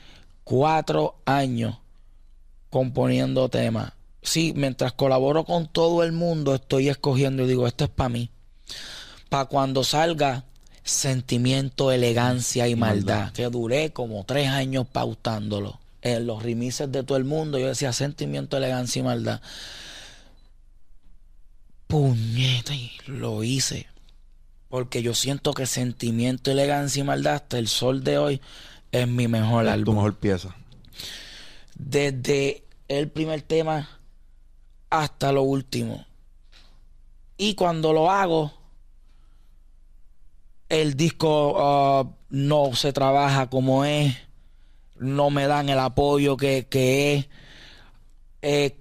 cuatro 0.44 1.16
años 1.24 1.78
componiendo 2.68 3.48
temas. 3.48 3.92
Sí, 4.20 4.52
mientras 4.54 4.92
colaboro 4.92 5.44
con 5.44 5.66
todo 5.66 6.02
el 6.02 6.12
mundo, 6.12 6.54
estoy 6.54 6.90
escogiendo 6.90 7.44
y 7.44 7.48
digo, 7.48 7.66
esto 7.66 7.84
es 7.84 7.90
para 7.90 8.10
mí. 8.10 8.28
Para 9.30 9.46
cuando 9.46 9.84
salga 9.84 10.44
sentimiento, 10.84 11.90
elegancia 11.90 12.68
y 12.68 12.76
maldad, 12.76 13.32
que 13.32 13.48
duré 13.48 13.92
como 13.92 14.24
tres 14.24 14.48
años 14.48 14.86
pautándolo. 14.86 15.80
En 16.02 16.26
los 16.26 16.42
remises 16.42 16.92
de 16.92 17.02
todo 17.02 17.16
el 17.16 17.24
mundo, 17.24 17.58
yo 17.58 17.66
decía 17.66 17.92
sentimiento, 17.94 18.58
elegancia 18.58 19.00
y 19.00 19.02
maldad. 19.02 19.40
Puñeta, 21.86 22.74
y 22.74 22.92
lo 23.06 23.42
hice. 23.42 23.86
Porque 24.68 25.02
yo 25.02 25.14
siento 25.14 25.54
que 25.54 25.64
sentimiento, 25.64 26.50
elegancia 26.50 27.00
y 27.00 27.04
maldad 27.04 27.36
hasta 27.36 27.58
el 27.58 27.68
sol 27.68 28.04
de 28.04 28.18
hoy 28.18 28.40
es 28.92 29.08
mi 29.08 29.26
mejor 29.28 29.66
álbum. 29.66 29.94
Tu 29.94 29.96
mejor 29.96 30.16
pieza. 30.16 30.54
Desde 31.74 32.64
el 32.88 33.08
primer 33.08 33.40
tema 33.40 33.88
hasta 34.90 35.32
lo 35.32 35.42
último. 35.42 36.04
Y 37.38 37.54
cuando 37.54 37.92
lo 37.92 38.10
hago, 38.10 38.52
el 40.68 40.96
disco 40.96 41.54
ah, 41.58 42.10
no 42.30 42.74
se 42.74 42.92
trabaja 42.92 43.48
como 43.48 43.84
es, 43.84 44.16
no 44.96 45.30
me 45.30 45.46
dan 45.46 45.68
el 45.68 45.78
apoyo 45.78 46.36
que, 46.36 46.66
es. 46.70 47.28
Eh, 48.42 48.80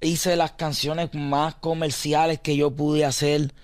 hice 0.00 0.36
las 0.36 0.52
canciones 0.52 1.14
más 1.14 1.54
comerciales 1.56 2.40
que 2.40 2.56
yo 2.56 2.70
pude 2.70 3.04
hacer. 3.04 3.54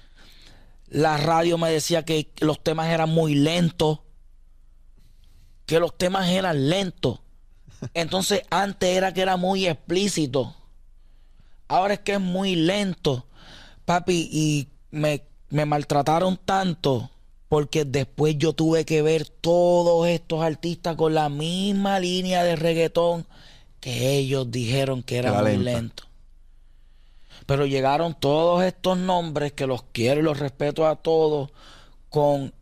La 0.89 1.17
radio 1.17 1.59
me 1.59 1.71
decía 1.71 2.05
que 2.05 2.33
los 2.41 2.63
temas 2.63 2.89
eran 2.89 3.11
muy 3.11 3.35
lentos. 3.35 4.01
Que 5.67 5.79
los 5.79 5.97
temas 5.97 6.29
eran 6.29 6.69
lentos. 6.69 7.21
Entonces 7.95 8.43
antes 8.51 8.97
era 8.97 9.13
que 9.13 9.23
era 9.23 9.37
muy 9.37 9.67
explícito. 9.67 10.55
Ahora 11.69 11.95
es 11.95 12.01
que 12.01 12.15
es 12.15 12.21
muy 12.21 12.55
lento. 12.55 13.27
Papi, 13.85 14.29
y 14.31 14.69
me 14.91 15.25
me 15.53 15.67
maltrataron 15.67 16.39
tanto 16.39 17.11
porque 17.49 17.85
después 17.85 18.39
yo 18.39 18.55
tuve 18.55 18.87
que 18.87 19.03
ver 19.03 19.29
todos 19.29 20.09
estos 20.09 20.43
artistas 20.43 20.97
con 20.97 21.13
la 21.13 21.29
misma 21.29 22.01
línea 22.01 22.43
de 22.43 22.57
reggaetón 22.57 23.27
que 23.79 24.17
ellos 24.17 24.51
dijeron 24.51 25.03
que 25.03 25.19
era, 25.19 25.43
muy 25.43 25.59
lento. 25.59 26.05
Pero 27.45 27.67
llegaron 27.67 28.19
todos 28.19 28.65
estos 28.65 28.97
nombres 28.97 29.53
que 29.53 29.67
los 29.67 29.83
quiero 29.93 30.21
y 30.21 30.23
los 30.23 30.39
respeto 30.39 30.87
a 30.87 30.97
todos 30.97 31.51
con 32.09 32.55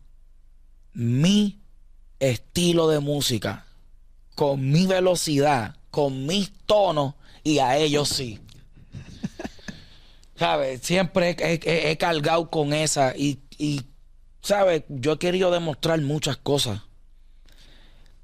mi 0.93 1.61
estilo 2.19 2.89
de 2.89 2.99
música, 2.99 3.65
con 4.35 4.69
mi 4.69 4.85
velocidad, 4.85 5.77
con 5.91 6.25
mis 6.25 6.51
tonos 6.65 7.13
y 7.41 7.59
a 7.59 7.77
ellos 7.77 8.09
sí. 8.09 8.41
¿Sabes? 10.41 10.81
Siempre 10.81 11.35
he, 11.39 11.97
cargado 11.97 12.49
con 12.49 12.73
esa 12.73 13.15
y, 13.15 13.41
y, 13.59 13.83
¿sabes? 14.41 14.81
Yo 14.89 15.11
he 15.11 15.19
querido 15.19 15.51
demostrar 15.51 16.01
muchas 16.01 16.35
cosas. 16.35 16.81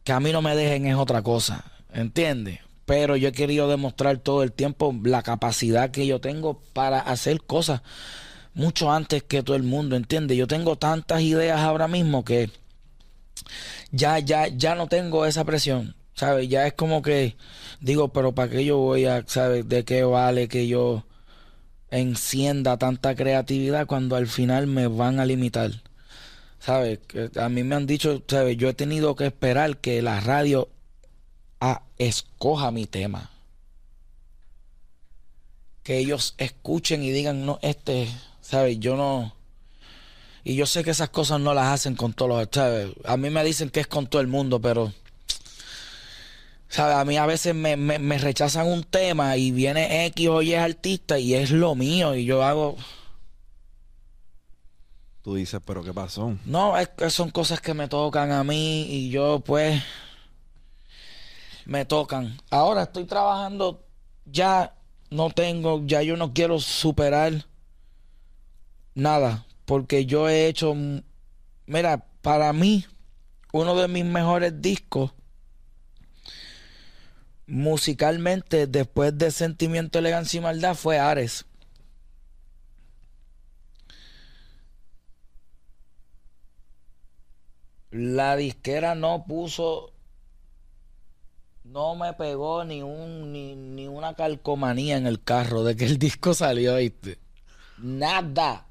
Que 0.03 0.13
a 0.13 0.19
mí 0.19 0.31
no 0.31 0.41
me 0.41 0.55
dejen 0.55 0.87
es 0.87 0.95
otra 0.95 1.21
cosa, 1.21 1.63
¿entiendes? 1.93 2.61
Pero 2.85 3.17
yo 3.17 3.27
he 3.27 3.33
querido 3.33 3.69
demostrar 3.69 4.17
todo 4.17 4.41
el 4.41 4.51
tiempo 4.51 4.99
la 5.03 5.21
capacidad 5.21 5.91
que 5.91 6.07
yo 6.07 6.19
tengo 6.19 6.59
para 6.73 7.01
hacer 7.01 7.43
cosas 7.43 7.83
mucho 8.55 8.91
antes 8.91 9.21
que 9.21 9.43
todo 9.43 9.55
el 9.55 9.61
mundo, 9.61 9.95
¿entiendes? 9.95 10.39
Yo 10.39 10.47
tengo 10.47 10.75
tantas 10.75 11.21
ideas 11.21 11.59
ahora 11.59 11.87
mismo 11.87 12.25
que 12.25 12.49
ya, 13.91 14.17
ya, 14.17 14.47
ya 14.47 14.73
no 14.73 14.87
tengo 14.87 15.27
esa 15.27 15.45
presión, 15.45 15.95
¿sabes? 16.15 16.49
Ya 16.49 16.65
es 16.65 16.73
como 16.73 17.03
que 17.03 17.37
digo, 17.79 18.11
pero 18.11 18.33
¿para 18.33 18.49
qué 18.49 18.65
yo 18.65 18.77
voy 18.77 19.05
a, 19.05 19.23
¿sabes? 19.27 19.69
¿De 19.69 19.85
qué 19.85 20.03
vale 20.03 20.47
que 20.47 20.67
yo 20.67 21.03
encienda 21.91 22.77
tanta 22.77 23.15
creatividad 23.15 23.87
cuando 23.87 24.15
al 24.15 24.27
final 24.27 24.67
me 24.67 24.87
van 24.87 25.19
a 25.19 25.25
limitar. 25.25 25.71
¿Sabes? 26.59 26.99
A 27.39 27.49
mí 27.49 27.63
me 27.63 27.75
han 27.75 27.85
dicho, 27.87 28.23
¿sabes? 28.27 28.57
Yo 28.57 28.69
he 28.69 28.73
tenido 28.73 29.15
que 29.15 29.27
esperar 29.27 29.77
que 29.77 30.01
la 30.01 30.19
radio 30.19 30.69
ah, 31.59 31.83
escoja 31.97 32.71
mi 32.71 32.87
tema. 32.87 33.29
Que 35.83 35.99
ellos 35.99 36.35
escuchen 36.37 37.03
y 37.03 37.11
digan, 37.11 37.45
no, 37.45 37.59
este, 37.61 38.09
¿sabes? 38.41 38.79
Yo 38.79 38.97
no... 38.97 39.33
Y 40.43 40.55
yo 40.55 40.65
sé 40.65 40.83
que 40.83 40.91
esas 40.91 41.09
cosas 41.09 41.39
no 41.41 41.53
las 41.53 41.67
hacen 41.67 41.95
con 41.95 42.13
todos 42.13 42.29
los... 42.29 42.47
¿sabes? 42.51 42.89
A 43.05 43.17
mí 43.17 43.29
me 43.29 43.43
dicen 43.43 43.69
que 43.69 43.81
es 43.81 43.87
con 43.87 44.07
todo 44.07 44.21
el 44.21 44.27
mundo, 44.27 44.59
pero 44.61 44.93
a 46.75 47.05
mí 47.05 47.17
a 47.17 47.25
veces 47.25 47.55
me, 47.55 47.77
me, 47.77 48.17
rechazan 48.17 48.67
un 48.67 48.83
tema 48.83 49.37
y 49.37 49.51
viene 49.51 50.05
X 50.07 50.27
o 50.27 50.41
Y 50.41 50.53
artista 50.53 51.17
y 51.17 51.33
es 51.33 51.51
lo 51.51 51.75
mío 51.75 52.15
y 52.15 52.25
yo 52.25 52.43
hago... 52.43 52.75
Tú 55.21 55.35
dices, 55.35 55.59
pero 55.65 55.83
¿qué 55.83 55.93
pasó? 55.93 56.37
No, 56.45 56.77
es 56.77 56.89
que 56.89 57.09
son 57.09 57.31
cosas 57.31 57.59
que 57.59 57.73
me 57.73 57.87
tocan 57.87 58.31
a 58.31 58.43
mí 58.43 58.83
y 58.83 59.09
yo 59.09 59.41
pues 59.41 59.81
me 61.65 61.85
tocan. 61.85 62.37
Ahora 62.49 62.83
estoy 62.83 63.05
trabajando, 63.05 63.85
ya 64.25 64.73
no 65.09 65.29
tengo, 65.29 65.81
ya 65.85 66.01
yo 66.01 66.15
no 66.15 66.33
quiero 66.33 66.59
superar 66.59 67.45
nada, 68.95 69.45
porque 69.65 70.05
yo 70.05 70.29
he 70.29 70.47
hecho, 70.47 70.75
mira, 71.65 72.05
para 72.21 72.53
mí, 72.53 72.85
uno 73.51 73.75
de 73.75 73.87
mis 73.87 74.05
mejores 74.05 74.61
discos 74.61 75.11
musicalmente, 77.47 78.67
después 78.67 79.17
de 79.17 79.31
Sentimiento, 79.31 79.99
Elegancia 79.99 80.37
y 80.37 80.41
Maldad, 80.41 80.75
fue 80.75 80.99
Ares. 80.99 81.45
La 87.89 88.35
disquera 88.35 88.95
no 88.95 89.25
puso, 89.25 89.93
no 91.63 91.95
me 91.95 92.13
pegó 92.13 92.65
ni 92.65 92.83
un 92.83 93.31
ni, 93.31 93.87
una 93.87 94.13
calcomanía 94.13 94.97
en 94.97 95.07
el 95.07 95.23
carro 95.23 95.63
de 95.63 95.75
que 95.77 95.85
el 95.85 95.97
disco 95.97 96.33
salió, 96.33 96.75
¿viste? 96.75 97.17
Nada. 97.77 98.65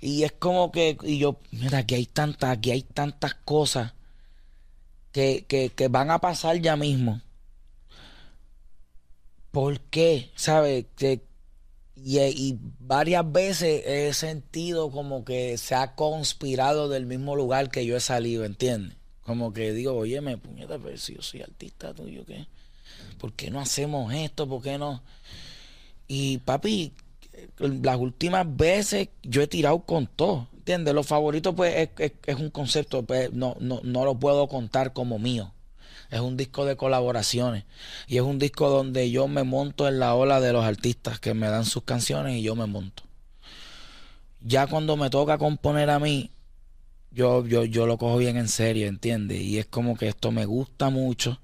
Y 0.00 0.24
es 0.24 0.32
como 0.32 0.70
que, 0.70 0.98
y 1.02 1.18
yo, 1.18 1.40
mira, 1.50 1.78
aquí 1.78 1.94
hay 1.94 2.06
tantas, 2.06 2.50
aquí 2.50 2.72
hay 2.72 2.82
tantas 2.82 3.34
cosas 3.34 3.94
que, 5.12 5.44
que, 5.46 5.88
van 5.88 6.10
a 6.10 6.20
pasar 6.20 6.60
ya 6.60 6.76
mismo. 6.76 7.20
¿Por 9.50 9.80
qué? 9.80 10.30
¿Sabes? 10.34 10.86
y, 11.94 12.18
y, 12.18 12.58
varias 12.80 13.30
veces 13.30 13.82
he 13.86 14.12
sentido 14.14 14.90
como 14.90 15.24
que 15.24 15.58
se 15.58 15.74
ha 15.74 15.94
conspirado 15.94 16.88
del 16.88 17.06
mismo 17.06 17.36
lugar 17.36 17.70
que 17.70 17.84
yo 17.84 17.96
he 17.96 18.00
salido, 18.00 18.44
¿entiendes? 18.44 18.96
Como 19.22 19.52
que 19.52 19.72
digo, 19.72 19.94
oye, 19.94 20.20
me 20.20 20.38
puñeta, 20.38 20.78
pero 20.78 20.96
si 20.96 21.14
yo 21.14 21.22
soy 21.22 21.42
artista 21.42 21.94
tuyo, 21.94 22.24
¿qué? 22.24 22.46
¿Por 23.18 23.34
qué 23.34 23.50
no 23.50 23.60
hacemos 23.60 24.12
esto? 24.12 24.48
¿Por 24.48 24.62
qué 24.62 24.78
no? 24.78 25.02
Y 26.08 26.38
papi, 26.38 26.92
las 27.58 27.98
últimas 27.98 28.46
veces 28.56 29.10
yo 29.22 29.42
he 29.42 29.46
tirado 29.46 29.80
con 29.80 30.06
todo. 30.06 30.48
¿Entiendes? 30.62 30.94
Los 30.94 31.08
favoritos, 31.08 31.56
pues, 31.56 31.90
es, 31.98 32.36
un 32.36 32.50
concepto, 32.50 33.02
pues, 33.02 33.32
no, 33.32 33.56
no, 33.58 33.80
no 33.82 34.04
lo 34.04 34.14
puedo 34.14 34.46
contar 34.46 34.92
como 34.92 35.18
mío. 35.18 35.52
Es 36.08 36.20
un 36.20 36.36
disco 36.36 36.64
de 36.64 36.76
colaboraciones. 36.76 37.64
Y 38.06 38.18
es 38.18 38.22
un 38.22 38.38
disco 38.38 38.70
donde 38.70 39.10
yo 39.10 39.26
me 39.26 39.42
monto 39.42 39.88
en 39.88 39.98
la 39.98 40.14
ola 40.14 40.40
de 40.40 40.52
los 40.52 40.64
artistas 40.64 41.18
que 41.18 41.34
me 41.34 41.48
dan 41.48 41.64
sus 41.64 41.82
canciones 41.82 42.36
y 42.36 42.42
yo 42.42 42.54
me 42.54 42.66
monto. 42.66 43.02
Ya 44.40 44.68
cuando 44.68 44.96
me 44.96 45.10
toca 45.10 45.36
componer 45.36 45.90
a 45.90 45.98
mí, 45.98 46.30
yo, 47.10 47.44
yo, 47.44 47.64
yo 47.64 47.86
lo 47.86 47.98
cojo 47.98 48.18
bien 48.18 48.36
en 48.36 48.48
serio, 48.48 48.86
¿entiendes? 48.86 49.40
Y 49.40 49.58
es 49.58 49.66
como 49.66 49.96
que 49.96 50.06
esto 50.06 50.30
me 50.30 50.46
gusta 50.46 50.90
mucho. 50.90 51.40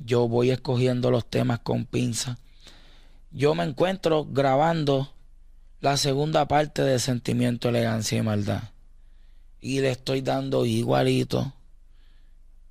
Yo 0.00 0.26
voy 0.26 0.50
escogiendo 0.50 1.12
los 1.12 1.24
temas 1.30 1.60
con 1.60 1.84
pinza. 1.84 2.38
Yo 3.30 3.54
me 3.54 3.62
encuentro 3.62 4.24
grabando 4.24 5.12
la 5.80 5.96
segunda 5.96 6.46
parte 6.48 6.82
de 6.82 6.98
Sentimiento, 6.98 7.68
Elegancia 7.68 8.18
y 8.18 8.22
Maldad. 8.22 8.62
Y 9.60 9.80
le 9.80 9.90
estoy 9.90 10.20
dando 10.22 10.64
igualito. 10.64 11.52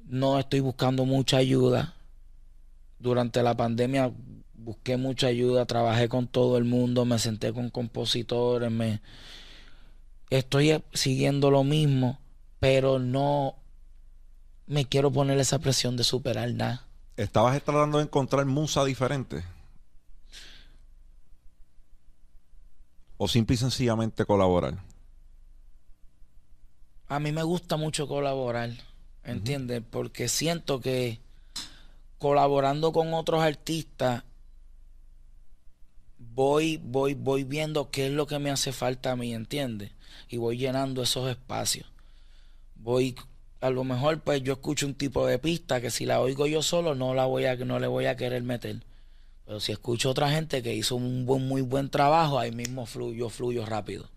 No 0.06 0.40
estoy 0.40 0.60
buscando 0.60 1.06
mucha 1.06 1.38
ayuda. 1.38 1.96
Durante 3.00 3.44
la 3.44 3.56
pandemia 3.56 4.12
busqué 4.54 4.98
mucha 4.98 5.28
ayuda, 5.28 5.66
trabajé 5.66 6.10
con 6.10 6.28
todo 6.28 6.58
el 6.58 6.66
mundo, 6.66 7.06
me 7.06 7.20
senté 7.20 7.54
con 7.54 7.70
compositores, 7.70 8.72
me 8.72 9.02
estoy 10.30 10.84
siguiendo 10.94 11.52
lo 11.52 11.64
mismo, 11.64 12.20
pero 12.60 13.00
no 13.00 13.56
me 14.66 14.86
quiero 14.86 15.12
poner 15.12 15.40
esa 15.40 15.60
presión 15.60 15.96
de 15.96 16.04
superar 16.04 16.52
nada. 16.54 16.86
¿Estabas 17.16 17.62
tratando 17.64 18.00
de 18.00 18.06
encontrar 18.06 18.46
musa 18.46 18.84
diferente? 18.84 19.44
O 23.18 23.28
simple 23.28 23.56
y 23.56 23.58
sencillamente 23.58 24.26
colaborar? 24.26 24.78
A 27.08 27.20
mí 27.20 27.32
me 27.32 27.44
gusta 27.44 27.78
mucho 27.78 28.08
colaborar, 28.08 28.72
¿entiendes? 29.24 29.82
Porque 29.90 30.28
siento 30.28 30.82
que 30.82 31.20
colaborando 32.18 32.92
con 32.92 33.14
otros 33.14 33.42
artistas 33.42 34.24
voy 36.18 36.78
voy 36.78 37.14
voy 37.14 37.44
viendo 37.44 37.90
qué 37.92 38.08
es 38.08 38.12
lo 38.12 38.28
que 38.28 38.40
me 38.40 38.52
hace 38.52 38.72
falta 38.72 39.12
a 39.12 39.16
mí, 39.16 39.34
¿entiendes? 39.34 39.92
Y 40.30 40.38
voy 40.38 40.58
llenando 40.58 41.02
esos 41.02 41.30
espacios. 41.30 41.88
Voy 42.76 43.16
a 43.62 43.70
lo 43.70 43.84
mejor 43.84 44.20
pues 44.22 44.44
yo 44.44 44.54
escucho 44.54 44.86
un 44.86 44.94
tipo 44.94 45.26
de 45.26 45.40
pista 45.40 45.82
que 45.82 45.90
si 45.92 46.06
la 46.06 46.20
oigo 46.20 46.46
yo 46.46 46.62
solo 46.62 46.94
no 46.94 47.14
la 47.14 47.26
voy 47.26 47.46
a 47.46 47.56
no 47.56 47.80
le 47.80 47.88
voy 47.88 48.06
a 48.06 48.18
querer 48.18 48.44
meter. 48.44 48.84
Pero 49.48 49.62
si 49.62 49.72
escucho 49.72 50.10
otra 50.10 50.30
gente 50.30 50.62
que 50.62 50.76
hizo 50.76 50.98
un 50.98 51.26
buen, 51.26 51.48
muy 51.48 51.62
buen 51.62 51.90
trabajo, 51.90 52.38
ahí 52.38 52.52
mismo 52.52 52.86
fluyo, 52.86 53.30
fluyo 53.30 53.66
rápido. 53.66 54.10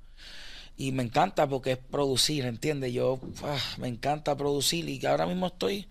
Y 0.76 0.90
me 0.90 1.04
encanta 1.04 1.48
porque 1.48 1.72
es 1.72 1.78
producir, 1.78 2.46
¿entiendes? 2.46 2.92
Yo 2.92 3.20
ah, 3.44 3.56
me 3.78 3.86
encanta 3.86 4.36
producir 4.36 4.88
y 4.88 5.06
ahora 5.06 5.26
mismo 5.26 5.46
estoy 5.46 5.86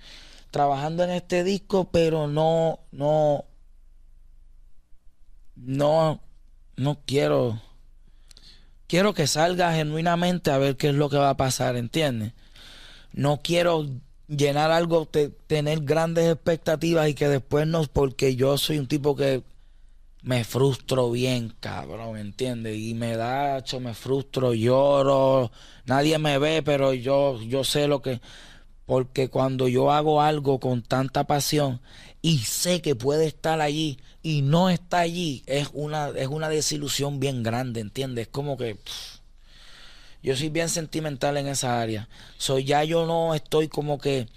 trabajando 0.52 1.06
en 1.06 1.12
este 1.12 1.46
disco, 1.46 1.90
pero 1.90 2.28
no, 2.28 2.80
no, 2.92 3.46
no, 5.56 6.20
no 6.76 7.00
quiero, 7.06 7.62
quiero 8.88 9.14
que 9.14 9.26
salga 9.26 9.74
genuinamente 9.74 10.52
a 10.52 10.58
ver 10.58 10.76
qué 10.76 10.90
es 10.90 10.96
lo 10.96 11.10
que 11.10 11.18
va 11.18 11.30
a 11.30 11.38
pasar, 11.38 11.78
¿entiendes? 11.78 12.34
No 13.14 13.40
quiero 13.42 13.88
llenar 14.30 14.72
algo, 14.72 15.08
tener 15.48 15.82
grandes 15.82 16.32
expectativas 16.32 17.10
y 17.10 17.16
que 17.16 17.28
después 17.28 17.68
no, 17.68 17.84
porque 17.92 18.36
yo 18.36 18.58
soy 18.58 18.80
un 18.80 18.88
tipo 18.88 19.16
que 19.16 19.44
me 20.22 20.44
frustro 20.44 21.12
bien, 21.12 21.56
cabrón, 21.60 22.18
¿entiendes? 22.18 22.78
Y 22.78 22.94
me 22.94 23.16
da, 23.16 23.64
me 23.82 23.94
frustro, 23.94 24.54
lloro, 24.54 25.52
nadie 25.86 26.18
me 26.20 26.38
ve, 26.38 26.62
pero 26.62 26.94
yo, 26.94 27.42
yo 27.42 27.64
sé 27.64 27.88
lo 27.88 28.02
que, 28.02 28.22
porque 28.86 29.30
cuando 29.30 29.68
yo 29.68 29.92
hago 29.92 30.22
algo 30.22 30.60
con 30.60 30.84
tanta 30.84 31.26
pasión 31.26 31.82
y 32.22 32.40
sé 32.40 32.82
que 32.82 32.96
puede 32.96 33.28
estar 33.28 33.62
allí 33.62 33.98
y 34.22 34.42
no 34.42 34.70
está 34.70 35.00
allí, 35.00 35.44
es 35.46 35.70
una, 35.74 36.10
es 36.10 36.28
una 36.28 36.50
desilusión 36.50 37.20
bien 37.20 37.42
grande, 37.44 37.82
¿entiendes? 37.82 38.28
Es 38.28 38.32
como 38.32 38.58
que... 38.58 38.78
Yo 40.22 40.36
soy 40.36 40.50
bien 40.50 40.70
sentimental 40.70 41.38
en 41.38 41.48
esa 41.48 41.82
área. 41.82 42.10
Soy 42.38 42.66
ya 42.66 42.84
yo 42.84 43.06
no 43.06 43.34
estoy 43.34 43.68
como 43.68 44.00
que 44.00 44.28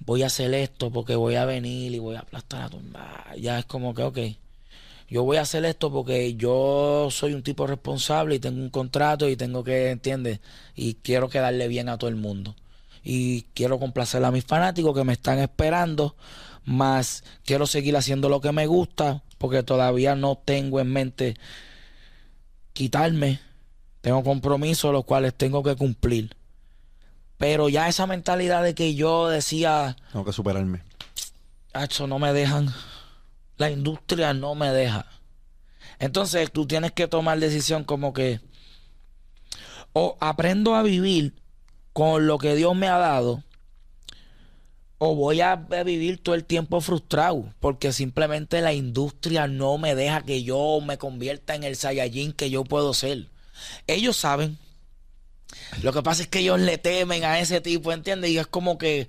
voy 0.00 0.22
a 0.22 0.26
hacer 0.26 0.54
esto 0.54 0.90
porque 0.90 1.16
voy 1.16 1.34
a 1.34 1.44
venir 1.44 1.94
y 1.94 1.98
voy 1.98 2.16
a 2.16 2.20
aplastar 2.20 2.60
la 2.60 2.70
tumba. 2.70 3.26
Ya 3.38 3.58
es 3.58 3.64
como 3.66 3.94
que, 3.94 4.02
ok, 4.02 4.18
yo 5.08 5.24
voy 5.24 5.36
a 5.38 5.42
hacer 5.42 5.64
esto 5.64 5.92
porque 5.92 6.34
yo 6.36 7.08
soy 7.10 7.34
un 7.34 7.42
tipo 7.42 7.66
responsable 7.66 8.36
y 8.36 8.38
tengo 8.38 8.60
un 8.60 8.70
contrato 8.70 9.28
y 9.28 9.36
tengo 9.36 9.64
que, 9.64 9.90
¿entiendes? 9.90 10.40
Y 10.74 10.94
quiero 10.94 11.28
quedarle 11.28 11.68
bien 11.68 11.88
a 11.88 11.98
todo 11.98 12.10
el 12.10 12.16
mundo. 12.16 12.54
Y 13.04 13.42
quiero 13.54 13.78
complacer 13.78 14.24
a 14.24 14.30
mis 14.30 14.44
fanáticos 14.44 14.94
que 14.94 15.04
me 15.04 15.14
están 15.14 15.38
esperando, 15.38 16.16
más 16.64 17.24
quiero 17.44 17.66
seguir 17.66 17.96
haciendo 17.96 18.28
lo 18.28 18.40
que 18.40 18.52
me 18.52 18.66
gusta 18.66 19.22
porque 19.38 19.62
todavía 19.62 20.14
no 20.14 20.36
tengo 20.36 20.80
en 20.80 20.92
mente 20.92 21.36
quitarme 22.74 23.40
tengo 24.08 24.24
compromisos 24.24 24.90
los 24.90 25.04
cuales 25.04 25.34
tengo 25.34 25.62
que 25.62 25.76
cumplir. 25.76 26.34
Pero 27.36 27.68
ya 27.68 27.88
esa 27.88 28.06
mentalidad 28.06 28.62
de 28.62 28.74
que 28.74 28.94
yo 28.94 29.28
decía... 29.28 29.98
Tengo 30.12 30.24
que 30.24 30.32
superarme. 30.32 30.80
Eso 31.74 32.06
no 32.06 32.18
me 32.18 32.32
dejan. 32.32 32.72
La 33.58 33.70
industria 33.70 34.32
no 34.32 34.54
me 34.54 34.70
deja. 34.70 35.04
Entonces 35.98 36.50
tú 36.50 36.66
tienes 36.66 36.92
que 36.92 37.06
tomar 37.06 37.38
decisión 37.38 37.84
como 37.84 38.14
que 38.14 38.40
o 39.92 40.16
aprendo 40.20 40.74
a 40.74 40.82
vivir 40.82 41.34
con 41.92 42.26
lo 42.26 42.38
que 42.38 42.54
Dios 42.54 42.74
me 42.74 42.88
ha 42.88 42.96
dado 42.96 43.44
o 44.96 45.14
voy 45.16 45.42
a 45.42 45.56
vivir 45.84 46.22
todo 46.22 46.34
el 46.34 46.46
tiempo 46.46 46.80
frustrado 46.80 47.52
porque 47.60 47.92
simplemente 47.92 48.62
la 48.62 48.72
industria 48.72 49.48
no 49.48 49.76
me 49.76 49.94
deja 49.94 50.22
que 50.22 50.42
yo 50.44 50.80
me 50.80 50.96
convierta 50.96 51.54
en 51.54 51.62
el 51.62 51.76
Saiyajin 51.76 52.32
que 52.32 52.48
yo 52.48 52.64
puedo 52.64 52.94
ser. 52.94 53.28
Ellos 53.86 54.16
saben. 54.16 54.58
Lo 55.82 55.92
que 55.92 56.02
pasa 56.02 56.22
es 56.22 56.28
que 56.28 56.40
ellos 56.40 56.60
le 56.60 56.78
temen 56.78 57.24
a 57.24 57.40
ese 57.40 57.60
tipo, 57.60 57.92
¿entiendes? 57.92 58.30
Y 58.30 58.38
es 58.38 58.46
como 58.46 58.78
que, 58.78 59.08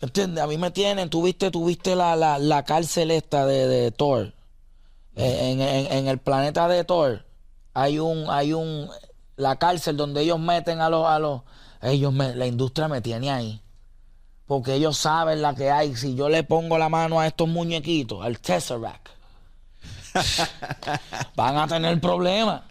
¿entiendes? 0.00 0.42
A 0.42 0.46
mí 0.46 0.58
me 0.58 0.70
tienen, 0.70 1.10
tuviste, 1.10 1.50
tuviste 1.50 1.94
la, 1.94 2.16
la, 2.16 2.38
la 2.38 2.64
cárcel 2.64 3.10
esta 3.10 3.46
de, 3.46 3.66
de 3.66 3.90
Thor. 3.90 4.32
Eh, 5.16 5.88
en, 5.90 6.08
el 6.08 6.18
planeta 6.18 6.68
de 6.68 6.84
Thor 6.84 7.24
hay 7.72 7.98
un, 7.98 8.28
hay 8.28 8.52
un, 8.52 8.90
la 9.36 9.56
cárcel 9.56 9.96
donde 9.96 10.20
ellos 10.20 10.38
meten 10.38 10.82
a 10.82 10.90
los, 10.90 11.06
a 11.06 11.18
los, 11.18 11.40
ellos 11.80 12.12
me, 12.12 12.34
la 12.34 12.46
industria 12.46 12.88
me 12.88 13.00
tiene 13.00 13.30
ahí. 13.30 13.60
Porque 14.46 14.74
ellos 14.74 14.96
saben 14.96 15.42
la 15.42 15.54
que 15.54 15.70
hay. 15.70 15.96
Si 15.96 16.14
yo 16.14 16.28
le 16.28 16.44
pongo 16.44 16.78
la 16.78 16.88
mano 16.88 17.18
a 17.18 17.26
estos 17.26 17.48
muñequitos, 17.48 18.24
al 18.24 18.38
Tesseract, 18.38 19.08
van 21.36 21.58
a 21.58 21.66
tener 21.66 22.00
problemas. 22.00 22.62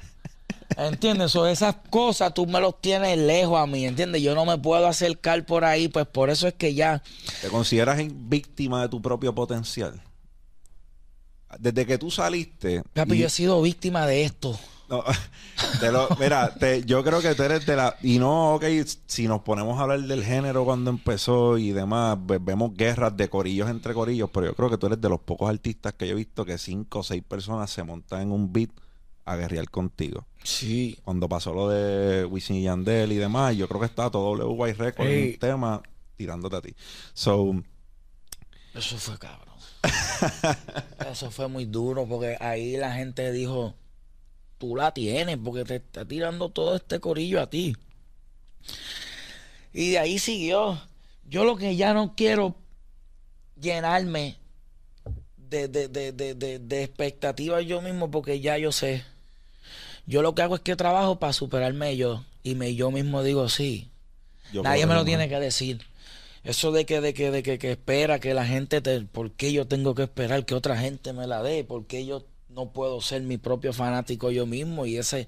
¿Entiendes? 0.77 1.35
O 1.35 1.47
esas 1.47 1.75
cosas 1.89 2.33
tú 2.33 2.45
me 2.45 2.59
los 2.59 2.81
tienes 2.81 3.17
lejos 3.17 3.59
a 3.59 3.65
mí, 3.65 3.85
¿entiendes? 3.85 4.21
Yo 4.21 4.35
no 4.35 4.45
me 4.45 4.57
puedo 4.57 4.87
acercar 4.87 5.45
por 5.45 5.63
ahí, 5.63 5.87
pues 5.87 6.05
por 6.07 6.29
eso 6.29 6.47
es 6.47 6.53
que 6.53 6.73
ya... 6.73 7.01
¿Te 7.41 7.47
consideras 7.49 7.99
víctima 8.13 8.81
de 8.81 8.89
tu 8.89 9.01
propio 9.01 9.33
potencial? 9.33 10.01
Desde 11.59 11.85
que 11.85 11.97
tú 11.97 12.11
saliste... 12.11 12.83
Papi, 12.93 13.17
yo 13.17 13.27
he 13.27 13.29
sido 13.29 13.61
víctima 13.61 14.05
de 14.05 14.25
esto. 14.25 14.59
mira, 16.19 16.53
yo 16.85 17.03
creo 17.03 17.21
que 17.21 17.33
tú 17.35 17.43
eres 17.43 17.65
de 17.65 17.75
la... 17.75 17.95
Y 18.01 18.19
no, 18.19 18.55
ok, 18.55 18.65
si 19.05 19.27
nos 19.27 19.41
ponemos 19.41 19.79
a 19.79 19.83
hablar 19.83 20.01
del 20.01 20.23
género 20.23 20.65
cuando 20.65 20.89
empezó 20.89 21.57
y 21.57 21.71
demás, 21.71 22.17
vemos 22.41 22.73
guerras 22.75 23.15
de 23.15 23.29
corillos 23.29 23.69
entre 23.69 23.93
corillos, 23.93 24.29
pero 24.33 24.47
yo 24.47 24.55
creo 24.55 24.69
que 24.69 24.77
tú 24.77 24.87
eres 24.87 24.99
de 24.99 25.09
los 25.09 25.21
pocos 25.21 25.49
artistas 25.49 25.93
que 25.93 26.07
yo 26.07 26.13
he 26.13 26.17
visto 26.17 26.45
que 26.45 26.57
cinco 26.57 26.99
o 26.99 27.03
seis 27.03 27.23
personas 27.23 27.71
se 27.71 27.83
montan 27.83 28.21
en 28.21 28.31
un 28.31 28.51
beat 28.51 28.71
a 29.25 29.35
guerrear 29.35 29.69
contigo. 29.69 30.25
Sí. 30.43 30.99
Cuando 31.03 31.27
pasó 31.27 31.53
lo 31.53 31.67
de 31.69 32.25
Wisin 32.25 32.57
y 32.57 32.63
Yandel 32.63 33.11
y 33.11 33.17
demás, 33.17 33.57
yo 33.57 33.67
creo 33.67 33.79
que 33.79 33.87
está 33.87 34.09
todo 34.11 34.37
WY 34.53 34.73
Record 34.73 35.07
en 35.07 35.33
un 35.33 35.39
tema 35.39 35.81
tirándote 36.15 36.55
a 36.55 36.61
ti. 36.61 36.75
So, 37.13 37.55
Eso 38.75 38.97
fue 38.97 39.17
cabrón. 39.17 39.55
Eso 41.11 41.31
fue 41.31 41.47
muy 41.47 41.65
duro 41.65 42.05
porque 42.07 42.37
ahí 42.39 42.77
la 42.77 42.93
gente 42.93 43.31
dijo, 43.31 43.75
tú 44.59 44.75
la 44.75 44.93
tienes 44.93 45.37
porque 45.37 45.65
te 45.65 45.75
está 45.77 46.07
tirando 46.07 46.49
todo 46.49 46.75
este 46.75 46.99
corillo 46.99 47.41
a 47.41 47.49
ti. 47.49 47.75
Y 49.73 49.91
de 49.91 49.99
ahí 49.99 50.19
siguió. 50.19 50.79
Yo 51.27 51.43
lo 51.43 51.57
que 51.57 51.75
ya 51.75 51.95
no 51.95 52.13
quiero 52.15 52.55
llenarme 53.59 54.37
de, 55.37 55.67
de, 55.67 55.87
de, 55.87 56.11
de, 56.11 56.59
de 56.59 56.83
expectativas 56.83 57.65
yo 57.65 57.81
mismo 57.81 58.11
porque 58.11 58.39
ya 58.39 58.57
yo 58.57 58.71
sé 58.71 59.03
yo 60.07 60.21
lo 60.21 60.35
que 60.35 60.41
hago 60.43 60.55
es 60.55 60.61
que 60.61 60.75
trabajo 60.75 61.19
para 61.19 61.33
superarme 61.33 61.97
yo. 61.97 62.23
Y 62.43 62.55
me, 62.55 62.75
yo 62.75 62.91
mismo 62.91 63.23
digo, 63.23 63.49
sí. 63.49 63.89
Nadie 64.53 64.85
me 64.85 64.93
lo 64.93 65.03
tiene 65.03 65.27
que 65.27 65.39
decir. 65.39 65.81
Eso 66.43 66.71
de 66.71 66.85
que, 66.85 67.01
de 67.01 67.15
que, 67.15 67.31
de 67.31 67.41
que, 67.41 67.57
que, 67.57 67.71
espera 67.71 68.19
que 68.19 68.35
la 68.35 68.45
gente 68.45 68.81
te. 68.81 69.01
¿Por 69.01 69.31
qué 69.31 69.51
yo 69.51 69.67
tengo 69.67 69.95
que 69.95 70.03
esperar 70.03 70.45
que 70.45 70.53
otra 70.53 70.77
gente 70.77 71.11
me 71.11 71.25
la 71.25 71.41
dé? 71.41 71.63
¿Por 71.63 71.87
qué 71.87 72.05
yo 72.05 72.23
no 72.49 72.71
puedo 72.71 73.01
ser 73.01 73.23
mi 73.23 73.37
propio 73.37 73.73
fanático 73.73 74.29
yo 74.29 74.45
mismo? 74.45 74.85
Y 74.85 74.97
ese, 74.97 75.27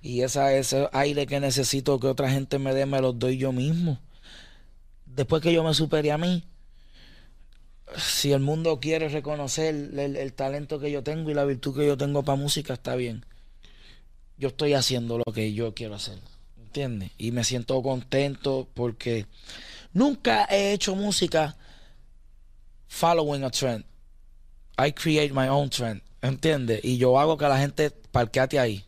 y 0.00 0.22
esa, 0.22 0.54
ese 0.54 0.88
aire 0.92 1.26
que 1.26 1.38
necesito 1.38 2.00
que 2.00 2.06
otra 2.06 2.30
gente 2.30 2.58
me 2.58 2.72
dé, 2.72 2.86
me 2.86 3.02
lo 3.02 3.12
doy 3.12 3.36
yo 3.36 3.52
mismo. 3.52 4.00
Después 5.04 5.42
que 5.42 5.52
yo 5.52 5.62
me 5.62 5.74
supere 5.74 6.10
a 6.12 6.18
mí, 6.18 6.44
si 7.98 8.32
el 8.32 8.40
mundo 8.40 8.80
quiere 8.80 9.10
reconocer 9.10 9.74
el 9.74 10.32
talento 10.32 10.80
que 10.80 10.90
yo 10.90 11.02
tengo 11.02 11.30
y 11.30 11.34
la 11.34 11.44
virtud 11.44 11.76
que 11.76 11.86
yo 11.86 11.98
tengo 11.98 12.22
para 12.22 12.36
música, 12.36 12.72
está 12.72 12.96
bien 12.96 13.24
yo 14.36 14.48
estoy 14.48 14.74
haciendo 14.74 15.18
lo 15.18 15.32
que 15.32 15.52
yo 15.52 15.74
quiero 15.74 15.94
hacer. 15.94 16.18
¿Entiendes? 16.58 17.10
Y 17.18 17.30
me 17.30 17.44
siento 17.44 17.80
contento 17.82 18.68
porque 18.74 19.26
nunca 19.92 20.44
he 20.50 20.72
hecho 20.72 20.96
música 20.96 21.56
following 22.88 23.44
a 23.44 23.50
trend. 23.50 23.84
I 24.76 24.92
create 24.92 25.32
my 25.32 25.48
own 25.48 25.70
trend. 25.70 26.02
¿Entiendes? 26.20 26.80
Y 26.82 26.96
yo 26.96 27.20
hago 27.20 27.36
que 27.36 27.46
la 27.46 27.58
gente 27.58 27.90
parqueate 27.90 28.58
ahí. 28.58 28.84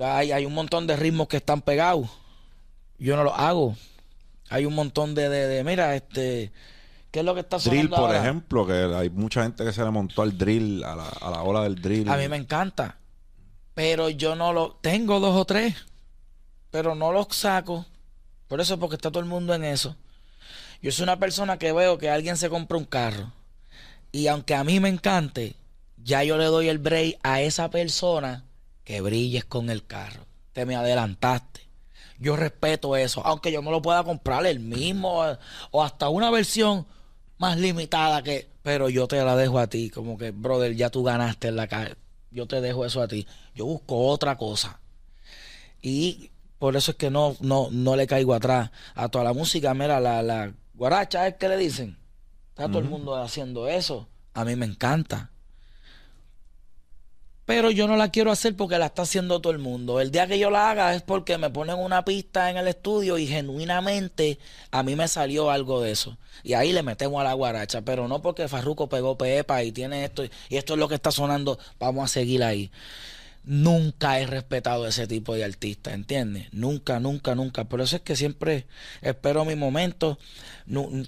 Hay, 0.00 0.32
hay 0.32 0.46
un 0.46 0.54
montón 0.54 0.86
de 0.86 0.96
ritmos 0.96 1.28
que 1.28 1.36
están 1.36 1.60
pegados. 1.60 2.08
Yo 2.98 3.16
no 3.16 3.24
los 3.24 3.34
hago. 3.36 3.76
Hay 4.48 4.64
un 4.64 4.74
montón 4.74 5.14
de, 5.14 5.28
de, 5.28 5.62
mira, 5.62 5.94
este, 5.94 6.52
¿qué 7.10 7.20
es 7.20 7.24
lo 7.24 7.34
que 7.34 7.40
está 7.40 7.58
sonando 7.58 7.96
Drill, 7.96 8.06
por 8.08 8.14
ejemplo, 8.14 8.66
que 8.66 8.72
hay 8.72 9.10
mucha 9.10 9.42
gente 9.42 9.64
que 9.64 9.72
se 9.72 9.84
le 9.84 9.90
montó 9.90 10.22
al 10.22 10.36
drill, 10.36 10.82
a 10.82 10.96
la, 10.96 11.08
a 11.08 11.30
la 11.30 11.42
ola 11.42 11.62
del 11.62 11.80
drill. 11.80 12.08
A 12.08 12.16
mí 12.16 12.28
me 12.28 12.36
encanta. 12.36 12.96
Pero 13.74 14.08
yo 14.08 14.34
no 14.34 14.52
lo. 14.52 14.78
Tengo 14.80 15.20
dos 15.20 15.36
o 15.36 15.44
tres. 15.44 15.74
Pero 16.70 16.94
no 16.94 17.12
los 17.12 17.28
saco. 17.30 17.86
Por 18.48 18.60
eso, 18.60 18.78
porque 18.78 18.96
está 18.96 19.10
todo 19.10 19.22
el 19.22 19.28
mundo 19.28 19.54
en 19.54 19.64
eso. 19.64 19.96
Yo 20.82 20.92
soy 20.92 21.04
una 21.04 21.18
persona 21.18 21.58
que 21.58 21.72
veo 21.72 21.98
que 21.98 22.10
alguien 22.10 22.36
se 22.36 22.48
compra 22.48 22.78
un 22.78 22.84
carro. 22.84 23.32
Y 24.12 24.26
aunque 24.26 24.54
a 24.54 24.64
mí 24.64 24.80
me 24.80 24.88
encante, 24.88 25.54
ya 25.96 26.24
yo 26.24 26.36
le 26.36 26.46
doy 26.46 26.68
el 26.68 26.78
break 26.78 27.18
a 27.22 27.42
esa 27.42 27.70
persona 27.70 28.44
que 28.84 29.00
brilles 29.00 29.44
con 29.44 29.70
el 29.70 29.86
carro. 29.86 30.26
Te 30.52 30.66
me 30.66 30.74
adelantaste. 30.74 31.60
Yo 32.18 32.36
respeto 32.36 32.96
eso, 32.96 33.24
aunque 33.24 33.50
yo 33.50 33.62
no 33.62 33.70
lo 33.70 33.80
pueda 33.80 34.04
comprar 34.04 34.44
el 34.44 34.60
mismo 34.60 35.24
o 35.70 35.82
hasta 35.82 36.10
una 36.10 36.30
versión 36.30 36.86
más 37.38 37.56
limitada 37.58 38.22
que, 38.22 38.50
pero 38.62 38.90
yo 38.90 39.08
te 39.08 39.24
la 39.24 39.36
dejo 39.36 39.58
a 39.58 39.68
ti, 39.68 39.88
como 39.88 40.18
que, 40.18 40.30
brother, 40.30 40.76
ya 40.76 40.90
tú 40.90 41.02
ganaste 41.02 41.48
en 41.48 41.56
la 41.56 41.66
calle, 41.66 41.94
yo 42.30 42.46
te 42.46 42.60
dejo 42.60 42.84
eso 42.84 43.02
a 43.02 43.08
ti. 43.08 43.26
Yo 43.54 43.66
busco 43.66 44.06
otra 44.08 44.36
cosa. 44.36 44.80
Y 45.82 46.30
por 46.58 46.76
eso 46.76 46.92
es 46.92 46.96
que 46.96 47.10
no, 47.10 47.36
no, 47.40 47.68
no 47.70 47.96
le 47.96 48.06
caigo 48.06 48.34
atrás 48.34 48.70
a 48.94 49.08
toda 49.08 49.24
la 49.24 49.32
música. 49.32 49.72
Mira, 49.74 50.00
la, 50.00 50.22
la 50.22 50.52
guaracha 50.74 51.26
es 51.26 51.34
que 51.36 51.48
le 51.48 51.56
dicen. 51.56 51.98
Está 52.50 52.68
todo 52.68 52.80
el 52.80 52.84
mundo 52.84 53.16
haciendo 53.16 53.68
eso. 53.68 54.08
A 54.34 54.44
mí 54.44 54.54
me 54.56 54.66
encanta. 54.66 55.29
Pero 57.50 57.72
yo 57.72 57.88
no 57.88 57.96
la 57.96 58.12
quiero 58.12 58.30
hacer 58.30 58.54
porque 58.54 58.78
la 58.78 58.86
está 58.86 59.02
haciendo 59.02 59.40
todo 59.40 59.52
el 59.52 59.58
mundo. 59.58 60.00
El 60.00 60.12
día 60.12 60.28
que 60.28 60.38
yo 60.38 60.50
la 60.50 60.70
haga 60.70 60.94
es 60.94 61.02
porque 61.02 61.36
me 61.36 61.50
ponen 61.50 61.80
una 61.80 62.04
pista 62.04 62.48
en 62.48 62.56
el 62.56 62.68
estudio 62.68 63.18
y 63.18 63.26
genuinamente 63.26 64.38
a 64.70 64.84
mí 64.84 64.94
me 64.94 65.08
salió 65.08 65.50
algo 65.50 65.80
de 65.80 65.90
eso. 65.90 66.16
Y 66.44 66.52
ahí 66.52 66.72
le 66.72 66.84
metemos 66.84 67.20
a 67.20 67.24
la 67.24 67.32
guaracha. 67.32 67.80
Pero 67.80 68.06
no 68.06 68.22
porque 68.22 68.46
Farruco 68.46 68.88
pegó 68.88 69.18
Pepa 69.18 69.64
y 69.64 69.72
tiene 69.72 70.04
esto 70.04 70.22
y 70.24 70.56
esto 70.56 70.74
es 70.74 70.78
lo 70.78 70.86
que 70.86 70.94
está 70.94 71.10
sonando. 71.10 71.58
Vamos 71.80 72.04
a 72.04 72.06
seguir 72.06 72.44
ahí. 72.44 72.70
Nunca 73.42 74.20
he 74.20 74.26
respetado 74.26 74.86
ese 74.86 75.08
tipo 75.08 75.34
de 75.34 75.42
artista, 75.42 75.92
¿entiendes? 75.92 76.46
Nunca, 76.52 77.00
nunca, 77.00 77.34
nunca. 77.34 77.64
Por 77.64 77.80
eso 77.80 77.96
es 77.96 78.02
que 78.02 78.14
siempre 78.14 78.68
espero 79.02 79.44
mi 79.44 79.56
momento. 79.56 80.20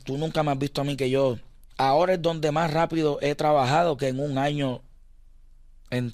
tú 0.02 0.18
nunca 0.18 0.42
me 0.42 0.50
has 0.50 0.59
visto 0.59 0.81
a 0.81 0.85
mí 0.85 0.96
que 0.96 1.09
yo 1.09 1.38
ahora 1.76 2.14
es 2.14 2.22
donde 2.22 2.50
más 2.50 2.72
rápido 2.72 3.20
he 3.22 3.37
trabajado 3.37 3.96
que 3.96 4.09
en 4.09 4.18
un 4.18 4.38
año, 4.38 4.83
en 5.90 6.12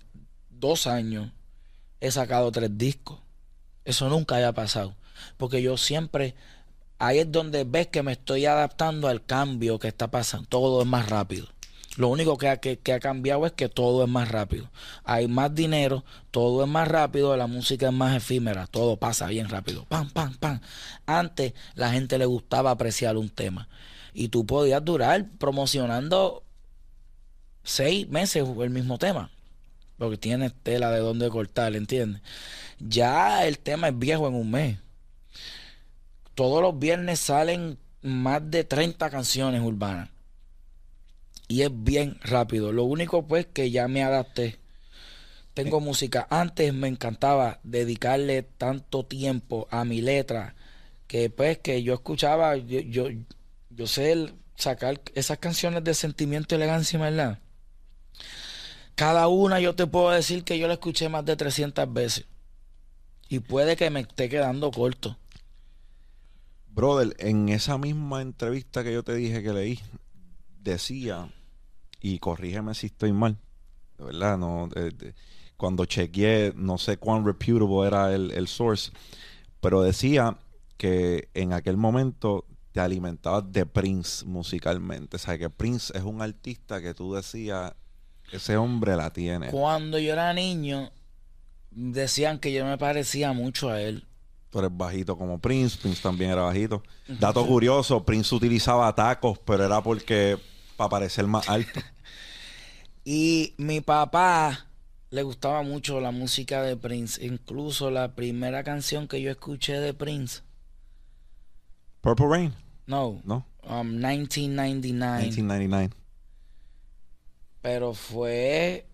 dos 0.60 0.86
años, 0.86 1.30
he 2.00 2.10
sacado 2.10 2.50
tres 2.52 2.76
discos. 2.76 3.18
Eso 3.84 4.08
nunca 4.08 4.36
haya 4.36 4.52
pasado. 4.52 4.94
Porque 5.36 5.62
yo 5.62 5.76
siempre, 5.76 6.34
ahí 6.98 7.18
es 7.18 7.32
donde 7.32 7.64
ves 7.64 7.88
que 7.88 8.02
me 8.02 8.12
estoy 8.12 8.46
adaptando 8.46 9.08
al 9.08 9.24
cambio 9.24 9.78
que 9.78 9.88
está 9.88 10.10
pasando. 10.10 10.48
Todo 10.48 10.82
es 10.82 10.86
más 10.86 11.08
rápido. 11.08 11.48
Lo 11.96 12.08
único 12.08 12.38
que 12.38 12.48
ha, 12.48 12.58
que, 12.58 12.78
cambiado 12.78 13.44
es 13.44 13.52
que 13.52 13.68
todo 13.68 14.04
es 14.04 14.08
más 14.08 14.30
rápido. 14.30 14.70
Hay 15.02 15.26
más 15.26 15.52
dinero, 15.52 16.04
todo 16.30 16.62
es 16.62 16.68
más 16.68 16.86
rápido, 16.86 17.36
la 17.36 17.48
música 17.48 17.88
es 17.88 17.92
más 17.92 18.16
efímera, 18.16 18.68
todo 18.68 18.98
pasa 18.98 19.26
bien 19.26 19.48
rápido. 19.48 19.84
Pam, 19.86 20.08
pam, 20.10 20.36
pam. 20.36 20.60
Antes 21.06 21.54
la 21.74 21.90
gente 21.90 22.16
le 22.16 22.26
gustaba 22.26 22.70
apreciar 22.70 23.16
un 23.16 23.28
tema 23.30 23.68
y 24.14 24.28
tú 24.28 24.46
podías 24.46 24.84
durar 24.84 25.28
promocionando 25.38 26.44
seis 27.64 28.08
meses 28.08 28.46
el 28.46 28.70
mismo 28.70 28.98
tema. 28.98 29.30
Porque 29.98 30.16
tienes 30.16 30.52
tela 30.62 30.90
de 30.90 31.00
dónde 31.00 31.28
cortar, 31.28 31.74
¿entiendes? 31.74 32.22
Ya 32.78 33.46
el 33.46 33.58
tema 33.58 33.88
es 33.88 33.98
viejo 33.98 34.28
en 34.28 34.34
un 34.34 34.50
mes. 34.50 34.78
Todos 36.34 36.62
los 36.62 36.78
viernes 36.78 37.18
salen 37.18 37.78
más 38.00 38.48
de 38.48 38.64
30 38.64 39.10
canciones 39.10 39.60
urbanas. 39.60 40.08
Y 41.48 41.62
es 41.62 41.70
bien 41.72 42.18
rápido. 42.22 42.72
Lo 42.72 42.84
único 42.84 43.26
pues 43.26 43.46
que 43.46 43.70
ya 43.70 43.88
me 43.88 44.04
adapté. 44.04 44.58
Tengo 45.54 45.80
música. 45.80 46.28
Antes 46.30 46.72
me 46.72 46.86
encantaba 46.86 47.58
dedicarle 47.64 48.42
tanto 48.42 49.04
tiempo 49.04 49.66
a 49.70 49.84
mi 49.84 50.00
letra 50.00 50.54
que 51.08 51.30
pues 51.30 51.58
que 51.58 51.82
yo 51.82 51.94
escuchaba, 51.94 52.56
yo, 52.56 53.08
yo 53.70 53.86
sé 53.86 54.32
sacar 54.56 55.00
esas 55.14 55.38
canciones 55.38 55.82
de 55.82 55.94
sentimiento, 55.94 56.54
elegancia 56.54 56.98
y 56.98 57.00
verdad. 57.00 57.38
Cada 58.98 59.28
una 59.28 59.60
yo 59.60 59.76
te 59.76 59.86
puedo 59.86 60.10
decir 60.10 60.42
que 60.42 60.58
yo 60.58 60.66
la 60.66 60.72
escuché 60.72 61.08
más 61.08 61.24
de 61.24 61.36
300 61.36 61.92
veces. 61.92 62.26
Y 63.28 63.38
puede 63.38 63.76
que 63.76 63.90
me 63.90 64.00
esté 64.00 64.28
quedando 64.28 64.72
corto. 64.72 65.16
Brother, 66.66 67.14
en 67.20 67.48
esa 67.48 67.78
misma 67.78 68.22
entrevista 68.22 68.82
que 68.82 68.92
yo 68.92 69.04
te 69.04 69.14
dije 69.14 69.40
que 69.40 69.52
leí, 69.52 69.78
decía, 70.60 71.32
y 72.00 72.18
corrígeme 72.18 72.74
si 72.74 72.86
estoy 72.86 73.12
mal, 73.12 73.38
de 73.98 74.04
verdad, 74.04 74.36
no, 74.36 74.68
cuando 75.56 75.84
chequeé, 75.84 76.52
no 76.56 76.76
sé 76.76 76.96
cuán 76.96 77.24
reputable 77.24 77.86
era 77.86 78.12
el, 78.12 78.32
el 78.32 78.48
source, 78.48 78.90
pero 79.60 79.80
decía 79.80 80.36
que 80.76 81.28
en 81.34 81.52
aquel 81.52 81.76
momento 81.76 82.46
te 82.72 82.80
alimentabas 82.80 83.44
de 83.52 83.64
Prince 83.64 84.24
musicalmente. 84.26 85.14
O 85.14 85.20
sea, 85.20 85.38
que 85.38 85.50
Prince 85.50 85.96
es 85.96 86.02
un 86.02 86.20
artista 86.20 86.82
que 86.82 86.94
tú 86.94 87.14
decías, 87.14 87.74
ese 88.32 88.56
hombre 88.56 88.96
la 88.96 89.12
tiene. 89.12 89.48
Cuando 89.50 89.98
yo 89.98 90.12
era 90.12 90.32
niño, 90.32 90.90
decían 91.70 92.38
que 92.38 92.52
yo 92.52 92.64
me 92.64 92.78
parecía 92.78 93.32
mucho 93.32 93.70
a 93.70 93.80
él. 93.80 94.06
Tú 94.50 94.60
eres 94.60 94.70
bajito 94.72 95.16
como 95.18 95.38
Prince, 95.38 95.78
Prince 95.80 96.02
también 96.02 96.30
era 96.30 96.42
bajito. 96.42 96.82
Dato 97.06 97.46
curioso, 97.46 98.04
Prince 98.04 98.34
utilizaba 98.34 98.94
tacos, 98.94 99.38
pero 99.40 99.64
era 99.64 99.82
porque 99.82 100.38
para 100.76 100.88
parecer 100.88 101.26
más 101.26 101.48
alto. 101.48 101.80
y 103.04 103.54
mi 103.58 103.80
papá 103.80 104.66
le 105.10 105.22
gustaba 105.22 105.62
mucho 105.62 106.00
la 106.00 106.10
música 106.10 106.62
de 106.62 106.76
Prince. 106.76 107.24
Incluso 107.24 107.90
la 107.90 108.14
primera 108.14 108.64
canción 108.64 109.06
que 109.06 109.20
yo 109.20 109.30
escuché 109.30 109.80
de 109.80 109.92
Prince 109.92 110.42
Purple 112.00 112.26
Rain. 112.26 112.54
No. 112.86 113.20
No. 113.24 113.44
Um, 113.62 114.00
1999. 114.00 115.30
1999. 115.30 115.90
Pero 117.68 117.92
fue. 117.92 118.86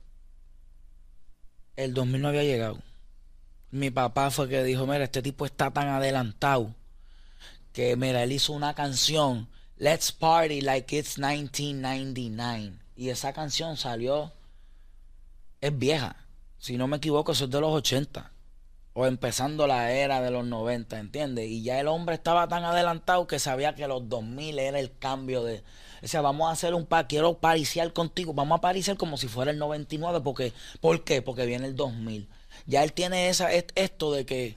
El 1.77 1.95
2000 1.95 2.21
no 2.21 2.29
había 2.29 2.43
llegado. 2.43 2.81
Mi 3.71 3.93
papá 3.93 4.33
fue 4.33 4.49
que 4.49 4.65
dijo: 4.65 4.85
Mira, 4.85 5.05
este 5.05 5.23
tipo 5.23 5.47
está 5.47 5.71
tan 5.71 5.87
adelantado 5.87 6.75
que, 7.73 7.95
mira, 7.95 8.25
él 8.25 8.33
hizo 8.33 8.53
una 8.53 8.75
canción. 8.75 9.49
Let's 9.77 10.11
party 10.11 10.61
like 10.61 10.99
it's 10.99 11.19
1999. 11.19 12.73
Y 12.97 13.11
esa 13.11 13.33
canción 13.33 13.77
salió. 13.77 14.33
Es 15.61 15.79
vieja. 15.79 16.17
Si 16.59 16.77
no 16.77 16.89
me 16.89 16.97
equivoco, 16.97 17.31
eso 17.31 17.45
es 17.45 17.53
de 17.53 17.61
los 17.61 17.71
80 17.71 18.33
o 18.95 19.07
empezando 19.07 19.67
la 19.67 19.93
era 19.93 20.21
de 20.21 20.31
los 20.31 20.47
90, 20.47 20.99
¿entiendes? 20.99 21.49
Y 21.49 21.63
ya 21.63 21.81
el 21.81 21.89
hombre 21.89 22.15
estaba 22.15 22.49
tan 22.49 22.65
adelantado 22.65 23.27
que 23.27 23.41
sabía 23.41 23.75
que 23.75 23.89
los 23.89 24.09
2000 24.09 24.59
era 24.59 24.81
el 24.81 24.97
cambio 24.99 25.43
de... 25.45 25.63
O 26.03 26.09
sea, 26.09 26.21
vamos 26.21 26.49
a 26.49 26.53
hacer 26.53 26.75
un 26.75 26.87
par, 26.87 27.07
quiero 27.07 27.39
pariciar 27.39 27.93
contigo, 27.93 28.35
vamos 28.35 28.59
a 28.59 28.61
pariciar 28.61 28.97
como 28.97 29.17
si 29.17 29.29
fuera 29.29 29.51
el 29.51 29.59
99, 29.59 30.21
porque, 30.23 30.53
¿por 30.81 31.05
qué? 31.05 31.23
Porque 31.23 31.47
viene 31.47 31.67
el 31.67 31.77
2000. 31.77 32.29
Ya 32.67 32.85
él 32.85 32.93
tiene 32.93 33.29
esa, 33.29 33.51
esto 33.53 34.13
de 34.13 34.27
que 34.27 34.55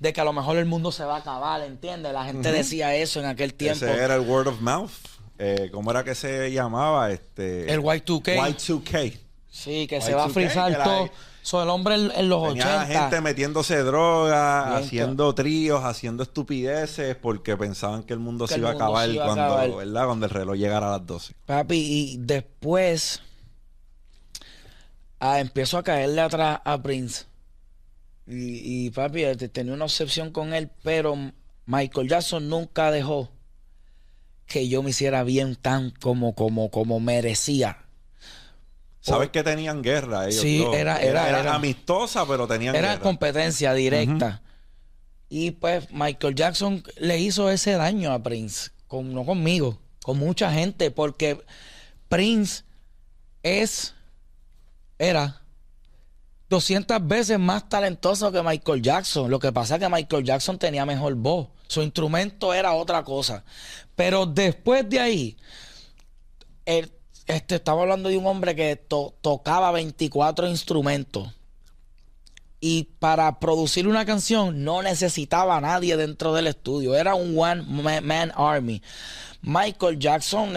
de 0.00 0.14
que 0.14 0.20
a 0.20 0.24
lo 0.24 0.32
mejor 0.32 0.56
el 0.56 0.64
mundo 0.64 0.92
se 0.92 1.04
va 1.04 1.16
a 1.16 1.18
acabar, 1.18 1.60
¿entiendes? 1.60 2.12
La 2.12 2.24
gente 2.24 2.50
decía 2.50 2.94
eso 2.96 3.20
en 3.20 3.26
aquel 3.26 3.52
tiempo. 3.54 3.84
Ese 3.84 4.02
era 4.02 4.14
el 4.14 4.22
word 4.22 4.48
of 4.48 4.60
mouth. 4.60 4.90
Eh, 5.38 5.68
¿Cómo 5.72 5.90
era 5.90 6.04
que 6.04 6.14
se 6.14 6.50
llamaba? 6.50 7.10
Este, 7.10 7.70
el 7.72 7.80
Y2K. 7.80 8.36
Y2K. 8.36 9.18
Sí, 9.48 9.86
que 9.86 10.00
se 10.00 10.14
va 10.14 10.24
a 10.24 10.28
frizar 10.30 10.82
todo. 10.82 11.10
So, 11.42 11.62
el 11.62 11.68
hombre 11.70 11.94
en, 11.94 12.28
los 12.28 12.48
Tenía 12.48 12.82
80. 12.82 12.86
gente 12.86 13.20
metiéndose 13.20 13.78
droga, 13.78 14.76
haciendo 14.76 15.34
tríos, 15.34 15.82
haciendo 15.84 16.22
estupideces, 16.22 17.16
porque 17.16 17.56
pensaban 17.56 18.02
que 18.02 18.12
el 18.12 18.18
mundo 18.18 18.46
se 18.46 18.58
iba 18.58 18.70
a 18.70 18.72
acabar 18.72 19.08
cuando, 19.14 19.76
¿verdad? 19.76 20.06
cuando 20.06 20.26
el 20.26 20.30
reloj 20.30 20.56
llegara 20.56 20.88
a 20.88 20.98
las 20.98 21.06
12. 21.06 21.34
Papi, 21.46 21.76
y 21.76 22.16
después 22.18 23.22
ah, 25.18 25.40
empiezo 25.40 25.78
a 25.78 25.82
caerle 25.82 26.20
atrás 26.20 26.60
a 26.64 26.82
Prince. 26.82 27.24
Y, 28.26 28.86
y 28.86 28.90
papi, 28.90 29.24
este, 29.24 29.48
tenía 29.48 29.72
una 29.72 29.86
obsesión 29.86 30.30
con 30.30 30.52
él, 30.52 30.70
pero 30.82 31.16
Michael 31.66 32.08
Jackson 32.08 32.48
nunca 32.48 32.90
dejó 32.90 33.30
que 34.46 34.68
yo 34.68 34.82
me 34.82 34.90
hiciera 34.90 35.24
bien 35.24 35.56
tan 35.56 35.90
como, 35.90 36.34
como, 36.34 36.70
como 36.70 37.00
merecía 37.00 37.78
Sabes 39.00 39.30
que 39.30 39.42
tenían 39.42 39.82
guerra 39.82 40.28
ellos. 40.28 40.42
Sí, 40.42 40.62
Era, 40.74 41.00
era, 41.00 41.54
amistosa, 41.54 42.26
pero 42.26 42.46
tenían 42.46 42.76
era 42.76 43.00
competencia 43.00 43.72
directa. 43.72 44.42
Y 45.28 45.52
pues 45.52 45.90
Michael 45.90 46.34
Jackson 46.34 46.82
le 46.96 47.18
hizo 47.18 47.50
ese 47.50 47.72
daño 47.72 48.12
a 48.12 48.22
Prince, 48.22 48.70
con, 48.88 49.14
no 49.14 49.24
conmigo, 49.24 49.78
con 50.02 50.18
mucha 50.18 50.52
gente, 50.52 50.90
porque 50.90 51.42
Prince 52.08 52.64
es, 53.42 53.94
era 54.98 55.40
200 56.50 57.06
veces 57.06 57.38
más 57.38 57.68
talentoso 57.68 58.32
que 58.32 58.42
Michael 58.42 58.82
Jackson. 58.82 59.30
Lo 59.30 59.38
que 59.38 59.52
pasa 59.52 59.76
es 59.76 59.80
que 59.80 59.88
Michael 59.88 60.24
Jackson 60.24 60.58
tenía 60.58 60.84
mejor 60.84 61.14
voz. 61.14 61.48
Su 61.68 61.80
instrumento 61.80 62.52
era 62.52 62.72
otra 62.72 63.04
cosa. 63.04 63.44
Pero 63.94 64.26
después 64.26 64.88
de 64.90 64.98
ahí, 64.98 65.36
el 66.66 66.90
este, 67.36 67.56
estaba 67.56 67.82
hablando 67.82 68.08
de 68.08 68.16
un 68.16 68.26
hombre 68.26 68.54
que 68.54 68.76
tocaba 68.76 69.70
24 69.72 70.48
instrumentos. 70.48 71.34
Y 72.60 72.84
para 72.98 73.40
producir 73.40 73.88
una 73.88 74.04
canción 74.04 74.64
no 74.64 74.82
necesitaba 74.82 75.56
a 75.56 75.60
nadie 75.60 75.96
dentro 75.96 76.34
del 76.34 76.46
estudio. 76.46 76.94
Era 76.94 77.14
un 77.14 77.38
one 77.38 77.62
man 78.02 78.32
army. 78.36 78.82
Michael 79.40 79.98
Jackson 79.98 80.54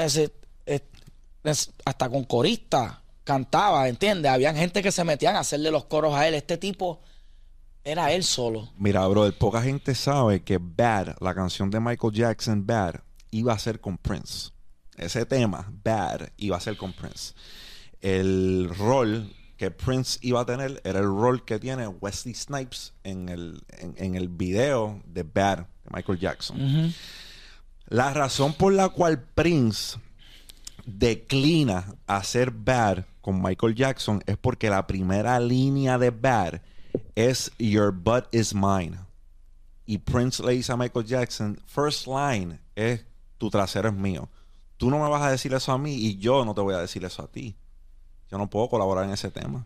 hasta 1.86 2.10
con 2.10 2.26
corista 2.26 3.02
cantaba, 3.24 3.88
¿entiendes? 3.88 4.32
Habían 4.32 4.56
gente 4.56 4.84
que 4.84 4.92
se 4.92 5.04
metían 5.04 5.36
a 5.36 5.40
hacerle 5.40 5.72
los 5.72 5.86
coros 5.86 6.14
a 6.14 6.28
él. 6.28 6.34
Este 6.34 6.58
tipo 6.58 7.00
era 7.84 8.12
él 8.12 8.24
solo. 8.24 8.70
Mira, 8.78 9.06
bro, 9.08 9.32
poca 9.38 9.62
gente 9.62 9.96
sabe 9.96 10.44
que 10.44 10.58
Bad, 10.60 11.16
la 11.20 11.34
canción 11.34 11.70
de 11.70 11.80
Michael 11.80 12.14
Jackson, 12.14 12.66
Bad, 12.66 12.96
iba 13.32 13.54
a 13.54 13.60
ser 13.60 13.80
con 13.80 13.98
Prince. 13.98 14.53
Ese 14.98 15.26
tema, 15.26 15.72
Bad, 15.84 16.30
iba 16.38 16.58
a 16.58 16.60
ser 16.60 16.78
con 16.78 16.94
Prince. 16.94 17.34
El 18.02 18.70
rol 18.78 19.34
que 19.58 19.72
Prince 19.72 20.20
iba 20.22 20.42
a 20.42 20.46
tener 20.46 20.82
era 20.84 21.00
el 21.00 21.06
rol 21.06 21.46
que 21.46 21.60
tiene 21.60 21.88
Wesley 21.88 22.34
Snipes 22.34 22.94
en 23.04 23.30
el, 23.30 23.62
en, 23.78 24.16
el 24.16 24.28
video 24.28 25.02
de 25.06 25.24
Bad 25.24 25.60
de 25.60 25.90
Michael 25.92 26.20
Jackson. 26.20 26.94
La 27.88 28.14
razón 28.14 28.54
por 28.54 28.74
la 28.74 28.90
cual 28.90 29.24
Prince 29.24 29.98
declina 30.86 31.96
hacer 32.08 32.52
Bad 32.52 33.06
con 33.22 33.42
Michael 33.42 33.76
Jackson 33.76 34.22
es 34.26 34.38
porque 34.38 34.70
la 34.70 34.86
primera 34.86 35.40
línea 35.40 35.98
de 35.98 36.10
Bad 36.10 36.62
es 37.16 37.52
Your 37.58 37.94
butt 37.94 38.26
is 38.34 38.54
mine. 38.54 38.98
Y 39.86 39.98
Prince 39.98 40.44
le 40.44 40.54
dice 40.54 40.72
a 40.72 40.78
Michael 40.78 41.06
Jackson, 41.06 41.60
first 41.66 42.08
line 42.08 42.60
es 42.76 43.06
tu 43.38 43.50
trasero 43.50 43.90
es 43.90 43.96
mío. 43.96 44.30
Tú 44.84 44.90
no 44.90 45.02
me 45.02 45.08
vas 45.08 45.22
a 45.22 45.32
decir 45.32 45.54
eso 45.54 45.72
a 45.72 45.78
mí 45.78 45.94
y 45.94 46.18
yo 46.18 46.44
no 46.44 46.54
te 46.54 46.60
voy 46.60 46.76
a 46.76 46.80
decir 46.80 47.06
eso 47.06 47.24
a 47.24 47.32
ti. 47.32 47.56
Yo 48.30 48.38
no 48.38 48.50
puedo 48.50 48.68
colaborar 48.68 49.06
en 49.06 49.12
ese 49.12 49.32
tema. 49.32 49.66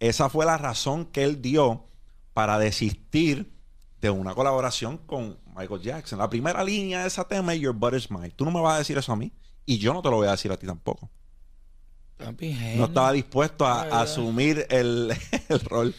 Esa 0.00 0.28
fue 0.28 0.44
la 0.44 0.58
razón 0.58 1.06
que 1.06 1.24
él 1.24 1.40
dio 1.40 1.86
para 2.34 2.58
desistir 2.58 3.50
de 4.02 4.10
una 4.10 4.34
colaboración 4.34 4.98
con 4.98 5.38
Michael 5.56 5.80
Jackson. 5.80 6.18
La 6.18 6.28
primera 6.28 6.62
línea 6.62 7.00
de 7.00 7.08
ese 7.08 7.24
tema 7.24 7.54
es 7.54 7.60
Your 7.60 7.74
butt 7.74 7.94
is 7.94 8.10
mine. 8.10 8.28
Tú 8.32 8.44
no 8.44 8.50
me 8.50 8.60
vas 8.60 8.74
a 8.74 8.78
decir 8.80 8.98
eso 8.98 9.14
a 9.14 9.16
mí 9.16 9.32
y 9.64 9.78
yo 9.78 9.94
no 9.94 10.02
te 10.02 10.10
lo 10.10 10.16
voy 10.16 10.28
a 10.28 10.32
decir 10.32 10.52
a 10.52 10.58
ti 10.58 10.66
tampoco. 10.66 11.08
No 12.18 12.84
estaba 12.84 13.12
dispuesto 13.12 13.64
a, 13.64 14.02
asumir 14.02 14.66
el, 14.68 15.10
rol. 15.64 15.94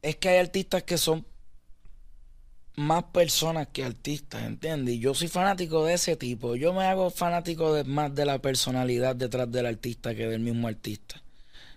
Es 0.00 0.14
que 0.18 0.28
hay 0.28 0.38
artistas 0.38 0.84
que 0.84 0.98
son 0.98 1.26
más 2.76 3.04
personas 3.04 3.68
que 3.68 3.84
artistas, 3.84 4.42
¿entiendes? 4.44 4.94
Y 4.94 4.98
yo 4.98 5.14
soy 5.14 5.28
fanático 5.28 5.84
de 5.84 5.94
ese 5.94 6.16
tipo. 6.16 6.56
Yo 6.56 6.72
me 6.72 6.84
hago 6.84 7.10
fanático 7.10 7.74
de, 7.74 7.84
más 7.84 8.14
de 8.14 8.24
la 8.24 8.40
personalidad 8.40 9.14
detrás 9.14 9.50
del 9.50 9.66
artista 9.66 10.14
que 10.14 10.26
del 10.26 10.40
mismo 10.40 10.68
artista. 10.68 11.22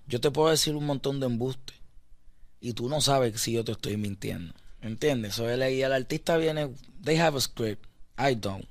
Yo 0.08 0.22
te 0.22 0.32
puedo 0.32 0.50
decir 0.50 0.76
un 0.76 0.86
montón 0.86 1.20
de 1.20 1.26
embustes. 1.26 1.76
Y 2.62 2.74
tú 2.74 2.90
no 2.90 3.02
sabes 3.02 3.40
si 3.42 3.52
yo 3.52 3.64
te 3.64 3.74
estoy 3.74 3.98
mintiendo. 3.98 4.54
¿Entiendes? 4.82 5.36
So, 5.36 5.46
y 5.46 5.82
el 5.82 5.94
artista 5.94 6.38
viene, 6.38 6.70
they 7.04 7.18
have 7.18 7.38
a 7.38 7.42
script. 7.42 7.86
I 8.18 8.36
don't. 8.36 8.66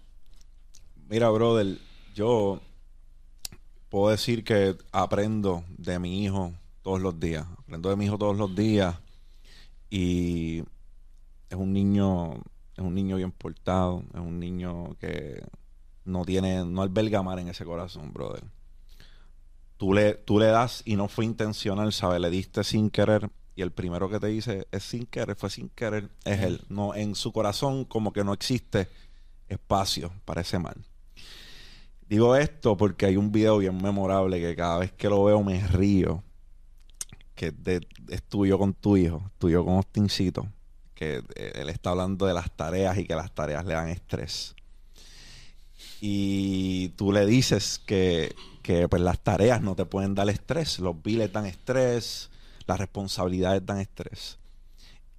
Mira, 1.09 1.29
brother, 1.31 1.79
yo 2.15 2.61
puedo 3.91 4.11
decir 4.11 4.45
que 4.45 4.77
aprendo 4.93 5.65
de 5.77 5.99
mi 5.99 6.25
hijo 6.25 6.55
todos 6.83 7.01
los 7.01 7.19
días. 7.21 7.47
Aprendo 7.59 7.91
de 7.91 7.97
mi 7.97 8.07
hijo 8.07 8.17
todos 8.17 8.37
los 8.37 8.55
días. 8.55 8.97
Y 9.91 10.63
es 11.55 11.61
un 11.61 11.73
niño, 11.73 12.35
es 12.77 12.85
un 12.85 12.95
niño 12.95 13.17
bien 13.17 13.33
portado, 13.33 14.03
es 14.13 14.21
un 14.21 14.39
niño 14.41 14.97
que 14.99 15.43
no 16.05 16.25
tiene, 16.25 16.65
no 16.65 16.83
alberga 16.83 17.23
mar 17.23 17.39
en 17.39 17.49
ese 17.49 17.65
corazón, 17.65 18.13
brother. 18.13 18.45
Tú 19.77 19.93
le, 19.93 20.15
tú 20.15 20.39
le 20.39 20.47
das 20.47 20.83
y 20.85 20.97
no 20.97 21.09
fue 21.09 21.25
intencional, 21.25 21.93
¿sabes? 21.93 22.21
Le 22.21 22.31
diste 22.31 22.65
sin 22.65 22.91
querer 22.91 23.31
y 23.57 23.63
el 23.63 23.71
primero 23.71 24.11
que 24.11 24.19
te 24.19 24.27
dice 24.27 24.67
es 24.73 24.83
sin 24.83 25.07
querer, 25.07 25.37
fue 25.37 25.49
sin 25.49 25.69
querer, 25.69 26.11
es 26.25 26.41
él. 26.41 26.61
No, 26.69 26.95
en 26.95 27.15
su 27.15 27.33
corazón 27.33 27.85
como 27.85 28.13
que 28.13 28.25
no 28.25 28.33
existe 28.33 28.89
espacio 29.49 30.13
para 30.25 30.41
ese 30.41 30.59
mal. 30.59 30.85
Digo 32.09 32.37
esto 32.37 32.77
porque 32.77 33.07
hay 33.07 33.17
un 33.17 33.31
video 33.33 33.59
bien 33.59 33.81
memorable 33.81 34.41
que 34.41 34.57
cada 34.57 34.79
vez 34.79 34.93
que 34.93 35.09
lo 35.09 35.23
veo 35.25 35.43
me 35.43 35.65
río. 35.69 36.23
Que 37.35 37.53
es 38.09 38.23
tuyo 38.25 38.59
con 38.59 38.75
tu 38.75 38.97
hijo, 38.97 39.31
tuyo 39.39 39.65
con 39.65 39.79
Ostincito. 39.79 40.47
Que 40.95 41.23
eh, 41.35 41.53
él 41.57 41.69
está 41.69 41.91
hablando 41.91 42.27
de 42.27 42.35
las 42.35 42.51
tareas 42.51 42.97
y 42.99 43.05
que 43.05 43.15
las 43.15 43.35
tareas 43.35 43.65
le 43.65 43.75
dan 43.75 43.89
estrés. 43.89 44.55
Y 46.01 46.91
tú 46.91 47.13
le 47.13 47.27
dices 47.27 47.81
que, 47.85 48.35
que 48.63 48.89
pues, 48.89 49.03
las 49.03 49.23
tareas 49.23 49.61
no 49.63 49.75
te 49.75 49.85
pueden 49.85 50.15
dar 50.15 50.29
estrés. 50.29 50.79
Los 50.79 51.03
biles 51.03 51.33
dan 51.33 51.47
estrés, 51.47 52.31
las 52.67 52.79
responsabilidades 52.79 53.65
dan 53.65 53.79
estrés. 53.79 54.39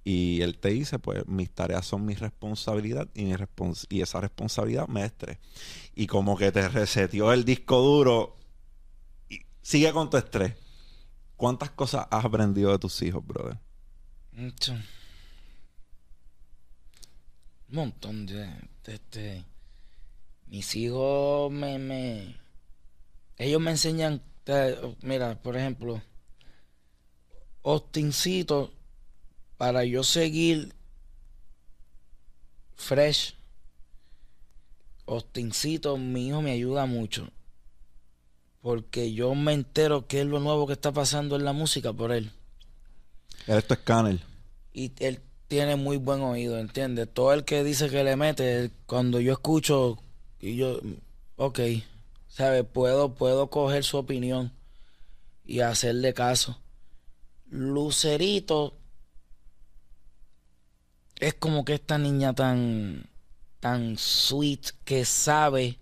Y 0.04 0.40
él 0.42 0.56
te 0.56 0.68
dice, 0.68 1.00
pues 1.00 1.26
mis 1.26 1.50
tareas 1.50 1.84
son 1.84 2.04
mi 2.04 2.14
responsabilidad 2.14 3.08
y, 3.12 3.24
mi 3.24 3.34
y 3.88 4.02
esa 4.02 4.20
responsabilidad 4.20 4.86
me 4.86 5.04
estrés. 5.04 5.38
Y 5.96 6.06
como 6.06 6.36
que 6.36 6.52
te 6.52 6.68
reseteó 6.68 7.32
el 7.32 7.44
disco 7.44 7.80
duro 7.80 8.36
y 9.28 9.40
sigue 9.62 9.92
con 9.92 10.08
tu 10.08 10.16
estrés. 10.16 10.54
¿Cuántas 11.36 11.70
cosas 11.70 12.06
has 12.08 12.24
aprendido 12.24 12.70
de 12.70 12.78
tus 12.78 13.02
hijos, 13.02 13.26
brother? 13.26 13.58
Mucho. 14.30 14.76
Un 17.70 17.76
montón 17.76 18.26
de, 18.26 18.48
este, 18.84 19.44
mis 20.46 20.74
hijos 20.76 21.50
me, 21.50 21.78
me 21.78 22.36
ellos 23.38 23.60
me 23.60 23.72
enseñan 23.72 24.22
mira 25.02 25.42
por 25.42 25.56
ejemplo 25.56 26.00
Ostincito 27.62 28.72
para 29.56 29.84
yo 29.84 30.04
seguir 30.04 30.72
fresh, 32.76 33.34
Ostincito, 35.04 35.96
mi 35.96 36.28
hijo 36.28 36.42
me 36.42 36.52
ayuda 36.52 36.86
mucho. 36.86 37.28
Porque 38.60 39.12
yo 39.12 39.34
me 39.34 39.52
entero 39.52 40.06
qué 40.06 40.20
es 40.20 40.26
lo 40.26 40.40
nuevo 40.40 40.66
que 40.66 40.72
está 40.74 40.92
pasando 40.92 41.36
en 41.36 41.44
la 41.44 41.52
música 41.52 41.92
por 41.92 42.12
él. 42.12 42.32
Esto 43.46 43.74
es 43.74 43.80
Canel. 43.80 44.22
Y 44.72 44.92
él 44.98 45.20
tiene 45.48 45.76
muy 45.76 45.96
buen 45.96 46.22
oído, 46.22 46.58
¿entiendes? 46.58 47.08
Todo 47.12 47.32
el 47.32 47.44
que 47.44 47.62
dice 47.62 47.88
que 47.88 48.04
le 48.04 48.16
mete, 48.16 48.70
cuando 48.86 49.20
yo 49.20 49.32
escucho, 49.32 49.98
y 50.40 50.56
yo, 50.56 50.80
ok, 51.36 51.60
¿sabes? 52.28 52.64
Puedo, 52.64 53.14
puedo 53.14 53.48
coger 53.48 53.84
su 53.84 53.96
opinión 53.98 54.52
y 55.44 55.60
hacerle 55.60 56.14
caso. 56.14 56.60
Lucerito 57.48 58.74
es 61.18 61.34
como 61.34 61.64
que 61.64 61.74
esta 61.74 61.98
niña 61.98 62.34
tan, 62.34 63.08
tan 63.60 63.96
sweet 63.96 64.72
que 64.84 65.04
sabe 65.04 65.78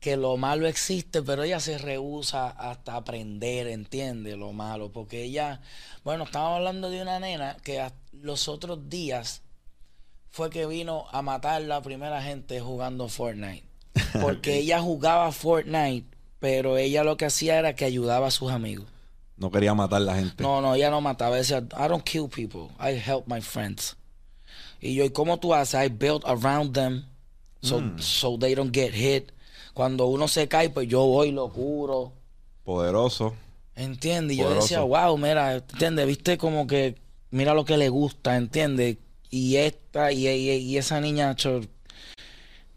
que 0.00 0.16
lo 0.16 0.36
malo 0.36 0.66
existe, 0.66 1.22
pero 1.22 1.44
ella 1.44 1.60
se 1.60 1.78
rehúsa 1.78 2.48
hasta 2.48 2.96
aprender, 2.96 3.68
entiende 3.68 4.36
lo 4.36 4.52
malo, 4.52 4.90
porque 4.90 5.22
ella, 5.22 5.60
bueno, 6.02 6.24
estábamos 6.24 6.56
hablando 6.56 6.90
de 6.90 7.02
una 7.02 7.20
nena 7.20 7.56
que 7.62 7.80
los 8.12 8.48
otros 8.48 8.88
días 8.88 9.42
fue 10.30 10.50
que 10.50 10.66
vino 10.66 11.06
a 11.10 11.22
matar 11.22 11.62
la 11.62 11.82
primera 11.82 12.22
gente 12.22 12.60
jugando 12.60 13.08
Fortnite, 13.08 13.64
porque 14.22 14.58
ella 14.58 14.80
jugaba 14.80 15.30
Fortnite, 15.32 16.06
pero 16.38 16.76
ella 16.76 17.04
lo 17.04 17.16
que 17.16 17.26
hacía 17.26 17.58
era 17.58 17.74
que 17.74 17.84
ayudaba 17.84 18.28
a 18.28 18.30
sus 18.30 18.50
amigos. 18.50 18.86
No 19.36 19.50
quería 19.50 19.74
matar 19.74 20.02
a 20.02 20.04
la 20.04 20.14
gente. 20.14 20.42
No, 20.42 20.60
no, 20.60 20.74
ella 20.74 20.90
no 20.90 21.00
mataba, 21.00 21.36
decía, 21.36 21.58
I 21.72 21.88
don't 21.88 22.04
kill 22.04 22.28
people, 22.28 22.68
I 22.78 22.94
help 22.94 23.26
my 23.26 23.40
friends. 23.40 23.96
Y 24.80 24.94
yo, 24.94 25.04
¿y 25.04 25.10
cómo 25.10 25.38
tú 25.38 25.54
haces? 25.54 25.86
I 25.86 25.88
built 25.88 26.24
around 26.24 26.74
them 26.74 27.04
so, 27.62 27.80
mm. 27.80 28.00
so 28.00 28.36
they 28.36 28.54
don't 28.54 28.72
get 28.72 28.92
hit. 28.92 29.32
Cuando 29.74 30.06
uno 30.06 30.28
se 30.28 30.48
cae, 30.48 30.70
pues 30.70 30.88
yo 30.88 31.06
voy 31.06 31.30
lo 31.30 31.48
curo. 31.48 32.12
Poderoso. 32.64 33.34
¿Entiendes? 33.74 34.36
Y 34.36 34.40
yo 34.40 34.52
decía, 34.52 34.82
wow, 34.82 35.16
mira, 35.16 35.54
¿entiendes? 35.54 36.06
Viste 36.06 36.36
como 36.36 36.66
que, 36.66 36.96
mira 37.32 37.54
lo 37.54 37.64
que 37.64 37.76
le 37.76 37.88
gusta, 37.88 38.36
¿entiendes? 38.36 38.98
Y 39.30 39.56
esta, 39.56 40.12
y, 40.12 40.28
y, 40.28 40.78
esa 40.78 41.00
niña 41.00 41.34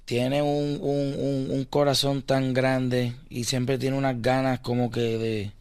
tiene 0.05 0.41
un, 0.41 0.79
un, 0.81 1.51
un, 1.51 1.65
corazón 1.65 2.23
tan 2.23 2.53
grande 2.53 3.13
y 3.29 3.43
siempre 3.43 3.77
tiene 3.77 3.97
unas 3.97 4.19
ganas 4.21 4.61
como 4.61 4.89
que 4.89 5.17
de, 5.17 5.51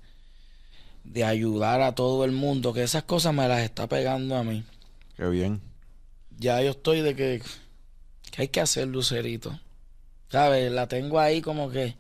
de 1.05 1.25
ayudar 1.25 1.83
a 1.83 1.95
todo 1.95 2.25
el 2.25 2.33
mundo, 2.33 2.73
que 2.73 2.83
esas 2.83 3.03
cosas 3.03 3.35
me 3.35 3.47
las 3.49 3.61
está 3.61 3.87
pegando 3.89 4.37
a 4.37 4.45
mí. 4.45 4.65
Qué 5.17 5.27
bien 5.27 5.61
ya 6.39 6.63
yo 6.63 6.71
estoy 6.71 7.01
de 7.01 7.15
que, 7.15 7.43
que 8.31 8.43
hay 8.43 8.49
que 8.49 8.61
hacer 8.61 8.89
lucerito. 8.89 9.59
¿Sabes? 10.29 10.71
La 10.73 10.89
tengo 10.89 11.21
ahí 11.21 11.41
como 11.41 11.71
que, 11.71 11.95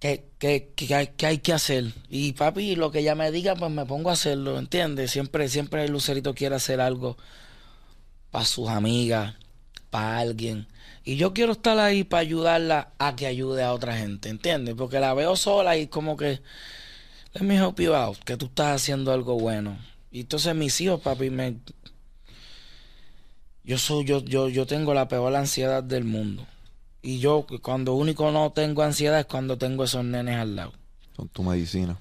que, 0.00 0.30
que, 0.38 0.72
que, 0.76 0.94
hay, 0.94 1.06
que 1.08 1.26
hay 1.26 1.38
que 1.38 1.52
hacer. 1.52 1.92
Y 2.08 2.32
papi, 2.32 2.76
lo 2.76 2.90
que 2.90 3.00
ella 3.00 3.14
me 3.14 3.30
diga, 3.30 3.54
pues 3.56 3.70
me 3.70 3.86
pongo 3.86 4.10
a 4.10 4.14
hacerlo, 4.14 4.58
¿entiendes? 4.58 5.10
Siempre, 5.10 5.48
siempre 5.48 5.84
el 5.84 5.92
lucerito 5.92 6.34
quiere 6.34 6.54
hacer 6.54 6.80
algo 6.80 7.16
para 8.30 8.44
sus 8.44 8.68
amigas, 8.68 9.34
para 9.90 10.18
alguien. 10.18 10.68
Y 11.04 11.16
yo 11.16 11.32
quiero 11.32 11.52
estar 11.52 11.78
ahí 11.78 12.04
para 12.04 12.20
ayudarla 12.20 12.92
a 12.98 13.16
que 13.16 13.26
ayude 13.26 13.62
a 13.62 13.72
otra 13.72 13.96
gente, 13.96 14.28
¿entiendes? 14.28 14.74
Porque 14.76 15.00
la 15.00 15.14
veo 15.14 15.36
sola 15.36 15.76
y 15.76 15.86
como 15.86 16.16
que, 16.16 16.40
let 17.34 17.42
me 17.42 17.56
help 17.56 17.80
you 17.80 17.92
que 18.24 18.36
tú 18.36 18.46
estás 18.46 18.82
haciendo 18.82 19.12
algo 19.12 19.38
bueno. 19.38 19.78
Y 20.10 20.20
entonces 20.20 20.54
mis 20.54 20.80
hijos, 20.80 21.00
papi, 21.00 21.30
me, 21.30 21.56
yo 23.64 23.78
soy, 23.78 24.04
yo, 24.04 24.24
yo, 24.24 24.48
yo 24.48 24.66
tengo 24.66 24.94
la 24.94 25.08
peor 25.08 25.34
ansiedad 25.34 25.82
del 25.82 26.04
mundo. 26.04 26.46
Y 27.02 27.20
yo 27.20 27.46
cuando 27.62 27.94
único 27.94 28.30
no 28.30 28.52
tengo 28.52 28.82
ansiedad 28.82 29.20
es 29.20 29.26
cuando 29.26 29.58
tengo 29.58 29.84
esos 29.84 30.04
nenes 30.04 30.36
al 30.36 30.56
lado. 30.56 30.72
Son 31.16 31.28
tu 31.28 31.42
medicina. 31.42 31.98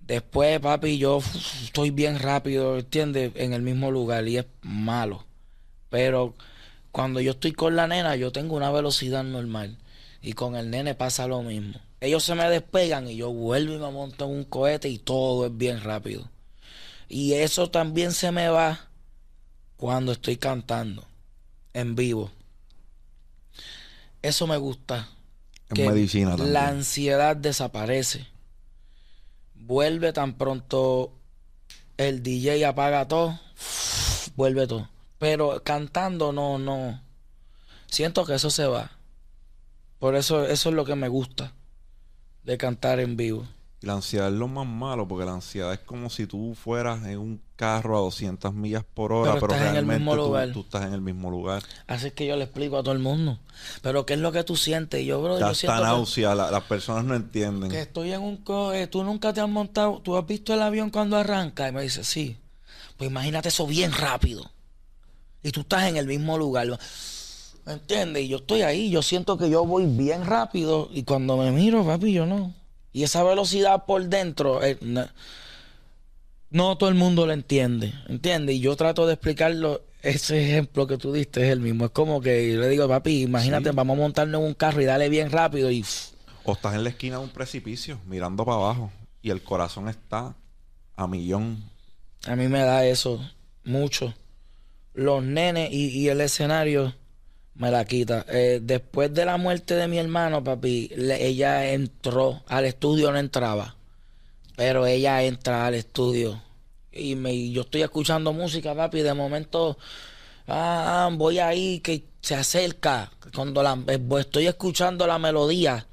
Después, 0.00 0.60
papi, 0.60 0.98
yo 0.98 1.20
estoy 1.64 1.90
bien 1.90 2.18
rápido, 2.20 2.78
¿entiendes? 2.78 3.32
En 3.34 3.52
el 3.52 3.62
mismo 3.62 3.90
lugar 3.90 4.26
y 4.28 4.38
es 4.38 4.46
malo. 4.62 5.24
Pero 5.90 6.34
cuando 6.92 7.20
yo 7.20 7.32
estoy 7.32 7.52
con 7.52 7.74
la 7.74 7.88
nena, 7.88 8.14
yo 8.14 8.30
tengo 8.30 8.54
una 8.56 8.70
velocidad 8.70 9.24
normal. 9.24 9.78
Y 10.22 10.32
con 10.34 10.54
el 10.56 10.70
nene 10.70 10.94
pasa 10.94 11.26
lo 11.26 11.42
mismo. 11.42 11.80
Ellos 12.00 12.22
se 12.22 12.34
me 12.34 12.48
despegan 12.48 13.08
y 13.08 13.16
yo 13.16 13.32
vuelvo 13.32 13.74
y 13.74 13.78
me 13.78 13.90
monto 13.90 14.26
en 14.26 14.30
un 14.30 14.44
cohete 14.44 14.88
y 14.88 14.98
todo 14.98 15.46
es 15.46 15.56
bien 15.56 15.82
rápido. 15.82 16.28
Y 17.08 17.34
eso 17.34 17.70
también 17.70 18.12
se 18.12 18.30
me 18.32 18.48
va 18.48 18.88
cuando 19.76 20.12
estoy 20.12 20.36
cantando 20.36 21.04
en 21.72 21.94
vivo. 21.96 22.30
Eso 24.26 24.48
me 24.48 24.56
gusta. 24.56 25.08
En 25.68 25.86
medicina 25.86 26.30
también. 26.30 26.52
La 26.52 26.66
ansiedad 26.66 27.36
desaparece. 27.36 28.26
Vuelve 29.54 30.12
tan 30.12 30.34
pronto 30.34 31.12
el 31.96 32.24
DJ 32.24 32.66
apaga 32.66 33.06
todo, 33.06 33.38
vuelve 34.36 34.66
todo. 34.66 34.88
Pero 35.18 35.62
cantando 35.62 36.32
no, 36.32 36.58
no. 36.58 37.00
Siento 37.86 38.26
que 38.26 38.34
eso 38.34 38.50
se 38.50 38.66
va. 38.66 38.90
Por 40.00 40.16
eso, 40.16 40.44
eso 40.44 40.68
es 40.70 40.74
lo 40.74 40.84
que 40.84 40.96
me 40.96 41.06
gusta 41.06 41.52
de 42.42 42.58
cantar 42.58 42.98
en 42.98 43.16
vivo. 43.16 43.46
Y 43.80 43.86
la 43.86 43.92
ansiedad 43.92 44.26
es 44.26 44.34
lo 44.34 44.48
más 44.48 44.66
malo, 44.66 45.06
porque 45.06 45.24
la 45.24 45.34
ansiedad 45.34 45.72
es 45.72 45.80
como 45.80 46.10
si 46.10 46.26
tú 46.26 46.56
fueras 46.56 47.04
en 47.06 47.18
un 47.18 47.42
carro 47.56 47.96
a 47.96 48.00
200 48.00 48.54
millas 48.54 48.84
por 48.84 49.12
hora, 49.12 49.34
pero, 49.34 49.48
realmente 49.48 50.52
tú, 50.52 50.60
estás 50.60 50.84
en 50.84 50.92
el 50.92 51.00
mismo 51.00 51.30
lugar. 51.30 51.62
Así 51.86 52.08
es 52.08 52.12
que 52.12 52.26
yo 52.26 52.36
le 52.36 52.44
explico 52.44 52.78
a 52.78 52.82
todo 52.82 52.92
el 52.92 52.98
mundo. 53.00 53.38
Pero 53.82 54.06
¿qué 54.06 54.14
es 54.14 54.20
lo 54.20 54.30
que 54.30 54.44
tú 54.44 54.56
sientes? 54.56 55.04
Yo, 55.04 55.22
bro, 55.22 55.40
yo 55.40 55.54
siento 55.54 55.82
náusea, 55.82 56.34
las 56.34 56.62
personas 56.64 57.04
no 57.04 57.14
entienden. 57.14 57.70
Que 57.70 57.80
estoy 57.80 58.12
en 58.12 58.20
un... 58.20 58.36
coche, 58.36 58.86
tú 58.86 59.02
nunca 59.02 59.32
te 59.32 59.40
has 59.40 59.48
montado, 59.48 60.00
tú 60.00 60.16
has 60.16 60.26
visto 60.26 60.54
el 60.54 60.62
avión 60.62 60.90
cuando 60.90 61.16
arranca. 61.16 61.68
Y 61.68 61.72
me 61.72 61.82
dice, 61.82 62.04
sí. 62.04 62.36
Pues 62.96 63.10
imagínate 63.10 63.48
eso 63.48 63.66
bien 63.66 63.92
rápido. 63.92 64.50
Y 65.42 65.50
tú 65.50 65.60
estás 65.60 65.84
en 65.84 65.96
el 65.96 66.06
mismo 66.06 66.38
lugar. 66.38 66.66
¿Me 67.64 67.72
entiendes? 67.72 68.24
Y 68.24 68.28
yo 68.28 68.38
estoy 68.38 68.62
ahí, 68.62 68.90
yo 68.90 69.02
siento 69.02 69.36
que 69.38 69.50
yo 69.50 69.64
voy 69.64 69.86
bien 69.86 70.24
rápido. 70.24 70.88
Y 70.92 71.04
cuando 71.04 71.36
me 71.36 71.50
miro, 71.50 71.84
papi, 71.84 72.12
yo 72.12 72.26
no. 72.26 72.54
Y 72.92 73.02
esa 73.02 73.22
velocidad 73.22 73.84
por 73.84 74.04
dentro, 74.06 74.62
eh, 74.62 74.78
no, 74.80 75.06
todo 76.50 76.88
el 76.88 76.94
mundo 76.94 77.26
lo 77.26 77.32
entiende, 77.32 77.92
¿entiendes? 78.08 78.56
Y 78.56 78.60
yo 78.60 78.76
trato 78.76 79.06
de 79.06 79.14
explicarlo, 79.14 79.82
ese 80.02 80.42
ejemplo 80.44 80.86
que 80.86 80.96
tú 80.96 81.12
diste 81.12 81.44
es 81.44 81.52
el 81.52 81.60
mismo. 81.60 81.86
Es 81.86 81.90
como 81.90 82.20
que 82.20 82.52
yo 82.52 82.60
le 82.60 82.68
digo, 82.68 82.88
papi, 82.88 83.22
imagínate, 83.22 83.70
vamos 83.72 83.96
a 83.96 84.00
montarnos 84.00 84.40
en 84.40 84.46
un 84.46 84.54
carro 84.54 84.80
y 84.80 84.84
dale 84.84 85.08
bien 85.08 85.30
rápido 85.30 85.70
y... 85.70 85.84
O 86.44 86.52
estás 86.52 86.74
en 86.74 86.84
la 86.84 86.90
esquina 86.90 87.18
de 87.18 87.24
un 87.24 87.30
precipicio, 87.30 87.98
mirando 88.06 88.44
para 88.44 88.58
abajo, 88.58 88.92
y 89.20 89.30
el 89.30 89.42
corazón 89.42 89.88
está 89.88 90.36
a 90.94 91.06
millón. 91.06 91.64
A 92.26 92.36
mí 92.36 92.48
me 92.48 92.60
da 92.60 92.86
eso 92.86 93.20
mucho. 93.64 94.14
Los 94.94 95.22
nenes 95.22 95.72
y 95.72 96.08
el 96.08 96.20
escenario 96.20 96.94
me 97.58 97.70
la 97.70 97.84
quita. 97.84 98.24
Eh, 98.28 98.60
después 98.62 99.12
de 99.12 99.24
la 99.24 99.36
muerte 99.36 99.74
de 99.74 99.88
mi 99.88 99.98
hermano, 99.98 100.42
papi, 100.44 100.90
ella 100.94 101.70
entró 101.72 102.42
al 102.46 102.64
estudio, 102.66 103.10
no 103.12 103.18
entraba. 103.18 103.75
Pero 104.56 104.86
ella 104.86 105.22
entra 105.22 105.66
al 105.66 105.74
estudio. 105.74 106.42
Y, 106.90 107.14
me, 107.14 107.50
yo 107.50 107.62
estoy 107.62 107.82
escuchando 107.82 108.32
música, 108.32 108.74
papi, 108.74 108.98
y 108.98 109.02
de 109.02 109.14
momento 109.14 109.76
ah, 110.48 111.08
voy 111.12 111.38
ahí 111.38 111.80
que 111.80 112.04
se 112.20 112.34
acerca. 112.34 113.12
Cuando 113.34 113.62
la, 113.62 113.78
eh, 113.86 114.00
estoy 114.18 114.46
escuchando 114.46 115.06
la 115.06 115.18
melodía, 115.18 115.86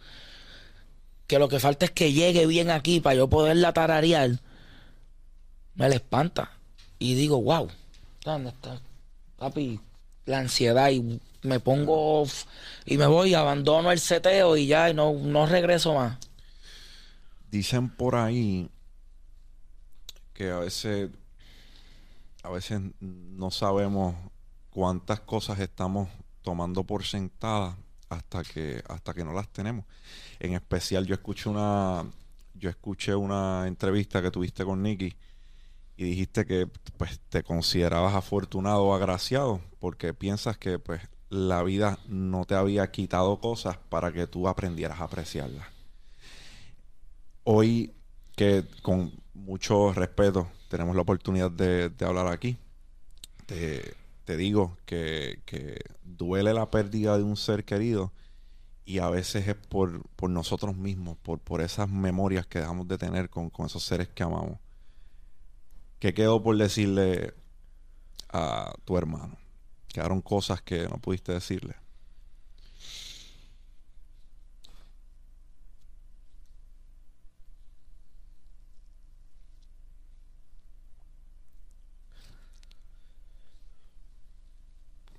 que 1.28 1.39
lo 1.39 1.49
que 1.49 1.59
falta 1.59 1.86
es 1.86 1.91
que 1.91 2.14
llegue 2.14 2.45
bien 2.45 2.70
aquí 2.70 2.99
para 2.99 3.16
yo 3.16 3.28
poderla 3.28 3.74
tararear, 3.74 4.39
me 5.76 5.89
la 5.89 5.95
espanta. 5.95 6.51
Y 6.99 7.16
digo, 7.16 7.41
wow, 7.41 7.70
¿dónde 8.24 8.49
está? 8.49 8.80
Papi, 9.38 9.80
la 10.26 10.39
ansiedad 10.39 10.89
y 10.91 11.20
me 11.41 11.59
pongo 11.59 12.26
y 12.86 12.97
me 12.97 13.07
voy, 13.07 13.34
abandono 13.34 13.91
el 13.91 13.99
seteo 13.99 14.55
y 14.55 14.68
ya 14.68 14.93
no, 14.93 15.14
no 15.14 15.45
regreso 15.45 15.93
más. 15.95 16.18
Dicen 17.54 17.88
por 17.88 18.16
ahí 18.16 18.68
que 20.34 20.49
a 20.49 20.58
veces 20.58 21.12
a 22.41 22.49
veces 22.49 22.82
no 22.99 23.51
sabemos 23.51 24.16
cuántas 24.72 25.20
cosas 25.20 25.60
estamos 25.60 26.10
tomando 26.41 26.84
por 26.84 27.04
sentadas 27.04 27.76
hasta 28.10 28.41
que 28.43 28.84
hasta 28.89 29.14
que 29.14 29.24
no 29.24 29.34
las 29.34 29.49
tenemos. 29.49 29.86
En 30.39 30.54
especial 30.54 31.06
yo 31.06 31.14
escuché 31.14 31.47
una 31.47 32.04
yo 32.56 32.72
escuché 32.72 33.14
una 33.14 33.68
entrevista 33.68 34.20
que 34.24 34.32
tuviste 34.32 34.66
con 34.66 34.82
Nicky 34.82 35.16
y 35.95 36.04
dijiste 36.06 36.47
que 36.47 36.68
pues 36.97 37.20
te 37.30 37.43
considerabas 37.43 38.16
afortunado 38.16 38.86
o 38.86 38.95
agraciado 38.95 39.62
porque 39.78 40.16
piensas 40.16 40.58
que 40.58 40.80
pues 40.80 41.01
la 41.30 41.62
vida 41.62 41.99
no 42.08 42.45
te 42.45 42.56
había 42.56 42.89
quitado 42.89 43.39
cosas 43.39 43.78
para 43.78 44.12
que 44.12 44.26
tú 44.26 44.47
aprendieras 44.47 44.99
a 45.01 45.04
apreciarlas. 45.04 45.72
Hoy 47.44 47.94
que 48.36 48.66
con 48.82 49.12
mucho 49.34 49.94
respeto 49.94 50.50
tenemos 50.70 50.96
la 50.96 51.02
oportunidad 51.02 51.52
de, 51.52 51.91
hablar 52.06 52.28
aquí, 52.28 52.58
te, 53.46 54.38
digo 54.38 54.78
que, 54.86 55.41
duele 56.04 56.54
la 56.54 56.72
pérdida 56.72 57.18
de 57.18 57.24
un 57.24 57.36
ser 57.36 57.66
querido 57.66 58.12
y 58.86 59.00
a 59.00 59.10
veces 59.10 59.48
es 59.48 59.56
por, 59.56 60.02
nosotros 60.30 60.76
mismos, 60.76 61.18
por, 61.18 61.39
por 61.39 61.62
esas 61.62 61.89
memorias 61.89 62.48
que 62.48 62.60
dejamos 62.60 62.88
de 62.88 62.98
tener 62.98 63.30
con, 63.30 63.50
con 63.50 63.66
esos 63.66 63.84
seres 63.84 64.08
que 64.08 64.24
amamos. 64.24 64.60
¿Qué 66.00 66.14
quedó 66.14 66.41
por 66.41 66.58
decirle 66.58 67.34
a 68.30 68.74
tu 68.86 68.98
hermano? 68.98 69.38
Quedaron 69.88 70.22
cosas 70.22 70.62
que 70.62 70.88
no 70.88 70.98
pudiste 70.98 71.34
decirle. 71.34 71.76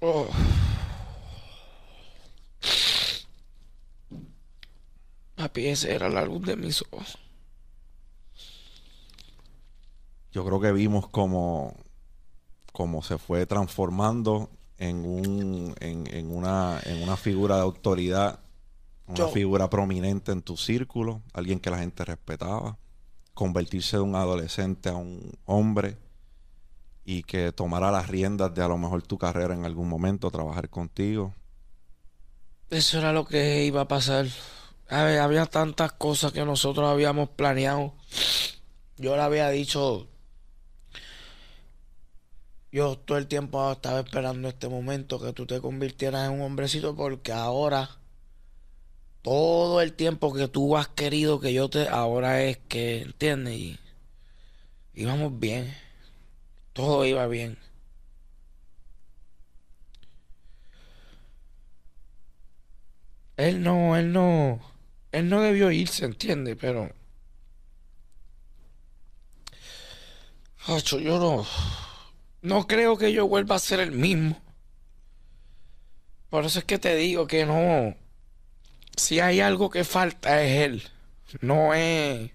Oh. 0.07 0.27
Papi, 5.35 5.67
era 5.89 6.11
la 6.11 6.27
luz 6.27 6.43
de 6.45 6.57
mis 6.57 6.83
ojos. 6.91 7.19
Yo 10.31 10.45
creo 10.45 10.61
que 10.61 10.73
vimos 10.73 11.09
como, 11.09 11.75
como 12.73 13.03
se 13.03 13.17
fue 13.17 13.47
transformando 13.47 14.51
en, 14.77 15.07
un, 15.07 15.75
en, 15.81 16.31
una, 16.31 16.81
en 16.85 17.03
una 17.03 17.17
figura 17.17 17.57
de 17.57 17.63
autoridad, 17.63 18.41
una 19.07 19.29
figura 19.29 19.71
prominente 19.71 20.33
en 20.33 20.43
tu 20.43 20.59
círculo, 20.59 21.23
alguien 21.33 21.61
que 21.61 21.71
la 21.71 21.79
gente 21.79 22.05
respetaba, 22.05 22.77
convertirse 23.33 23.97
de 23.97 24.03
un 24.03 24.17
adolescente 24.17 24.91
a 24.91 24.97
un 24.97 25.33
hombre 25.47 25.97
y 27.05 27.23
que 27.23 27.53
tomara 27.53 27.91
las 27.91 28.09
riendas 28.09 28.55
de 28.55 28.63
a 28.63 28.69
lo 28.69 28.79
mejor 28.79 29.03
tu 29.03 29.19
carrera 29.19 29.55
en 29.55 29.65
algún 29.65 29.89
momento, 29.89 30.31
trabajar 30.31 30.69
contigo. 30.69 31.35
Eso 32.71 32.99
era 32.99 33.13
lo 33.13 33.27
que 33.27 33.65
iba 33.65 33.83
a 33.83 33.89
pasar. 33.89 34.27
había 34.89 35.47
tantas 35.47 35.93
cosas 35.93 36.33
que 36.33 36.45
nosotros 36.45 36.89
habíamos 36.89 37.29
planeado. 37.31 37.95
Yo 38.97 39.17
le 39.17 39.23
había 39.23 39.51
dicho 39.51 40.09
yo 42.75 42.99
todo 42.99 43.19
el 43.19 43.29
tiempo 43.29 43.71
estaba 43.71 44.01
esperando 44.01 44.49
este 44.49 44.69
momento 44.69 45.21
que 45.21 45.33
tú 45.33 45.47
te 45.47 45.61
convirtieras 45.61 46.27
en 46.27 46.33
un 46.33 46.41
hombrecito 46.41 46.97
porque 46.97 47.31
ahora 47.31 47.89
todo 49.23 49.81
el 49.81 49.93
tiempo 49.93 50.33
que 50.35 50.49
tú 50.49 50.77
has 50.77 50.89
querido 50.89 51.39
que 51.39 51.53
yo 51.53 51.71
te 51.71 51.89
ahora 51.89 52.43
es 52.43 52.59
que 52.67 53.03
entiendes 53.03 53.55
y 53.55 53.79
íbamos 54.93 55.39
bien 55.39 55.73
todo 56.75 57.07
iba 57.07 57.27
bien 57.27 57.57
él 63.39 63.63
no 63.63 63.97
él 63.97 64.13
no 64.13 64.61
él 65.13 65.31
no 65.31 65.41
debió 65.41 65.71
irse 65.71 66.05
entiende 66.05 66.57
pero 66.57 66.91
Ocho, 70.67 70.99
yo 70.99 71.19
no 71.19 71.47
no 72.45 72.67
creo 72.67 72.99
que 72.99 73.11
yo 73.11 73.27
vuelva 73.27 73.57
a 73.57 73.59
ser 73.59 73.81
el 73.81 73.91
mismo. 73.91 74.39
Por 76.29 76.45
eso 76.45 76.59
es 76.59 76.67
que 76.67 76.79
te 76.79 76.95
digo 76.95 77.27
que 77.27 77.47
no. 77.47 77.97
Si 78.97 79.19
hay 79.19 79.41
algo 79.41 79.71
que 79.71 79.83
falta 79.83 80.43
es 80.43 80.61
él. 80.61 80.83
No 81.41 81.73
es. 81.73 82.31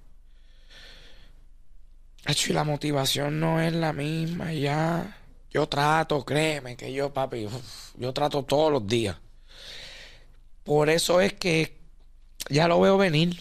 Y 2.29 2.53
la 2.53 2.63
motivación 2.63 3.39
no 3.39 3.59
es 3.59 3.73
la 3.73 3.91
misma 3.91 4.53
ya. 4.53 5.17
Yo 5.49 5.67
trato, 5.67 6.23
créeme 6.23 6.77
que 6.77 6.93
yo, 6.93 7.11
papi, 7.11 7.47
yo 7.97 8.13
trato 8.13 8.43
todos 8.43 8.71
los 8.71 8.85
días. 8.85 9.17
por 10.63 10.91
eso 10.91 11.21
es 11.21 11.33
que 11.33 11.75
ya 12.49 12.67
lo 12.67 12.79
veo 12.79 12.97
venir. 12.99 13.39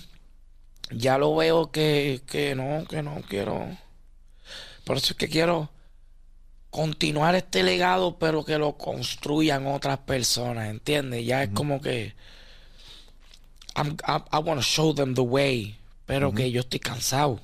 Ya 0.91 1.19
lo 1.19 1.37
veo 1.37 1.71
que, 1.71 2.23
que 2.27 2.55
no, 2.55 2.87
que 2.89 3.03
no 3.03 3.21
quiero. 3.29 3.77
Por 4.85 4.97
eso 4.97 5.13
es 5.13 5.19
que 5.19 5.29
quiero 5.29 5.71
continuar 6.71 7.35
este 7.35 7.63
legado, 7.63 8.19
pero 8.19 8.43
que 8.43 8.57
lo 8.57 8.79
construyan 8.79 9.67
otras 9.67 9.99
personas, 9.99 10.71
¿entiendes? 10.71 11.27
Ya 11.27 11.43
es 11.43 11.51
como 11.51 11.83
que 11.83 12.15
I'm, 13.77 13.99
I, 14.07 14.23
I 14.33 14.39
want 14.39 14.61
to 14.61 14.63
show 14.63 14.95
them 14.95 15.15
the 15.15 15.21
way, 15.21 15.79
pero 16.07 16.33
que 16.33 16.51
yo 16.51 16.61
estoy 16.61 16.81
cansado 16.81 17.41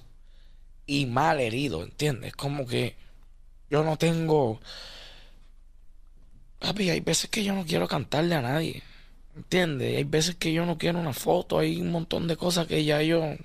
y 0.87 1.07
mal 1.07 1.41
herido, 1.41 1.83
¿entiendes? 1.83 2.35
Como 2.35 2.67
que 2.67 2.97
yo 3.71 3.83
no 3.85 3.97
tengo... 3.97 4.61
Papi, 6.59 6.91
hay 6.91 7.01
veces 7.01 7.29
que 7.31 7.45
yo 7.45 7.55
no 7.55 7.65
quiero 7.65 7.87
cantarle 7.89 8.35
a 8.35 8.43
nadie, 8.43 8.83
¿entiendes? 9.37 9.97
Hay 9.97 10.05
veces 10.05 10.37
que 10.37 10.53
yo 10.53 10.65
no 10.65 10.79
quiero 10.79 10.99
una 10.99 11.13
foto, 11.13 11.59
hay 11.59 11.81
un 11.81 11.91
montón 11.91 12.27
de 12.27 12.37
cosas 12.37 12.67
que 12.67 12.85
ya 12.85 13.03
yo 13.03 13.37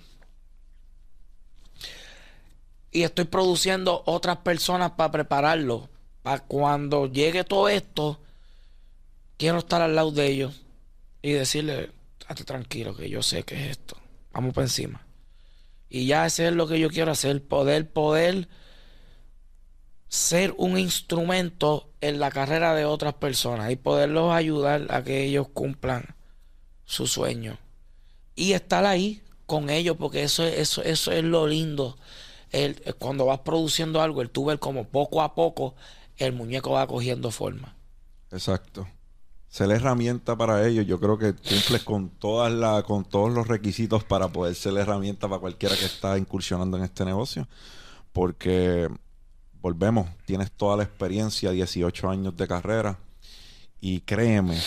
y 2.92 3.04
estoy 3.04 3.26
produciendo 3.26 4.04
otras 4.06 4.38
personas 4.38 4.92
para 4.92 5.12
prepararlo. 5.12 5.90
Para 6.24 6.40
cuando 6.40 7.08
llegue 7.08 7.44
todo 7.44 7.70
esto, 7.70 8.20
quiero 9.38 9.60
estar 9.60 9.82
al 9.82 9.96
lado 9.96 10.12
de 10.12 10.28
ellos 10.28 10.62
y 11.22 11.32
decirle, 11.32 11.92
hazte 12.28 12.44
tranquilo, 12.44 12.96
que 12.96 13.10
yo 13.10 13.22
sé 13.22 13.44
que 13.44 13.56
es 13.56 13.72
esto. 13.72 13.98
Vamos 14.34 14.54
por 14.54 14.64
encima. 14.64 15.06
Y 15.90 16.06
ya 16.06 16.26
es 16.26 16.40
lo 16.40 16.68
que 16.68 16.80
yo 16.80 16.90
quiero 16.90 17.12
hacer, 17.12 17.44
poder, 17.44 17.92
poder 17.92 18.48
ser 20.08 20.54
un 20.58 20.78
instrumento 20.78 21.92
en 22.02 22.20
la 22.20 22.32
carrera 22.32 22.76
de 22.76 22.86
otras 22.86 23.16
personas 23.16 23.72
y 23.72 23.76
poderlos 23.76 24.34
ayudar 24.34 24.88
a 24.90 25.04
que 25.04 25.24
ellos 25.24 25.48
cumplan 25.54 26.16
su 26.86 27.08
sueño. 27.08 27.58
Y 28.36 28.54
estar 28.54 28.86
ahí 28.86 29.22
con 29.46 29.70
ellos, 29.70 29.98
porque 29.98 30.24
eso, 30.24 30.46
eso, 30.46 30.84
eso 30.84 31.12
es 31.12 31.24
lo 31.24 31.48
lindo 31.48 31.98
el, 32.52 32.82
eh, 32.86 32.94
cuando 32.94 33.26
vas 33.26 33.40
produciendo 33.40 34.02
algo, 34.02 34.22
el 34.22 34.32
ves 34.34 34.60
como 34.60 34.86
poco 34.86 35.22
a 35.22 35.36
poco 35.36 35.76
el 36.18 36.34
muñeco 36.34 36.72
va 36.72 36.88
cogiendo 36.88 37.32
forma. 37.32 37.76
Exacto. 38.32 38.88
Ser 39.50 39.72
herramienta 39.72 40.38
para 40.38 40.68
ellos, 40.68 40.86
yo 40.86 41.00
creo 41.00 41.18
que 41.18 41.34
cumples 41.34 41.84
con 41.84 42.10
todas 42.10 42.52
la, 42.52 42.84
con 42.84 43.04
todos 43.04 43.32
los 43.32 43.48
requisitos 43.48 44.04
para 44.04 44.28
poder 44.28 44.54
ser 44.56 44.78
herramienta 44.78 45.28
para 45.28 45.40
cualquiera 45.40 45.76
que 45.76 45.86
está 45.86 46.18
incursionando 46.18 46.78
en 46.78 46.84
este 46.84 47.04
negocio. 47.04 47.48
Porque 48.14 48.88
volvemos, 49.62 50.08
tienes 50.26 50.52
toda 50.52 50.78
la 50.78 50.84
experiencia, 50.84 51.52
18 51.52 52.10
años 52.10 52.38
de 52.38 52.48
carrera, 52.48 53.00
y 53.82 54.02
créeme 54.02 54.60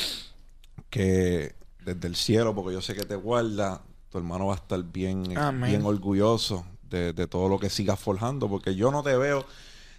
que 0.91 1.55
desde 1.85 2.09
el 2.09 2.17
cielo, 2.17 2.55
porque 2.55 2.73
yo 2.73 2.83
sé 2.83 2.95
que 2.95 3.05
te 3.05 3.17
guarda, 3.17 3.83
tu 4.11 4.19
hermano 4.19 4.47
va 4.47 4.55
a 4.55 4.57
estar 4.57 4.83
bien, 4.83 5.23
bien 5.25 5.85
orgulloso 5.85 6.65
de, 6.89 7.27
todo 7.27 7.49
lo 7.49 7.59
que 7.59 7.71
sigas 7.71 7.99
forjando, 7.99 8.49
porque 8.49 8.75
yo 8.75 8.91
no 8.91 9.03
te 9.03 9.17
veo, 9.17 9.47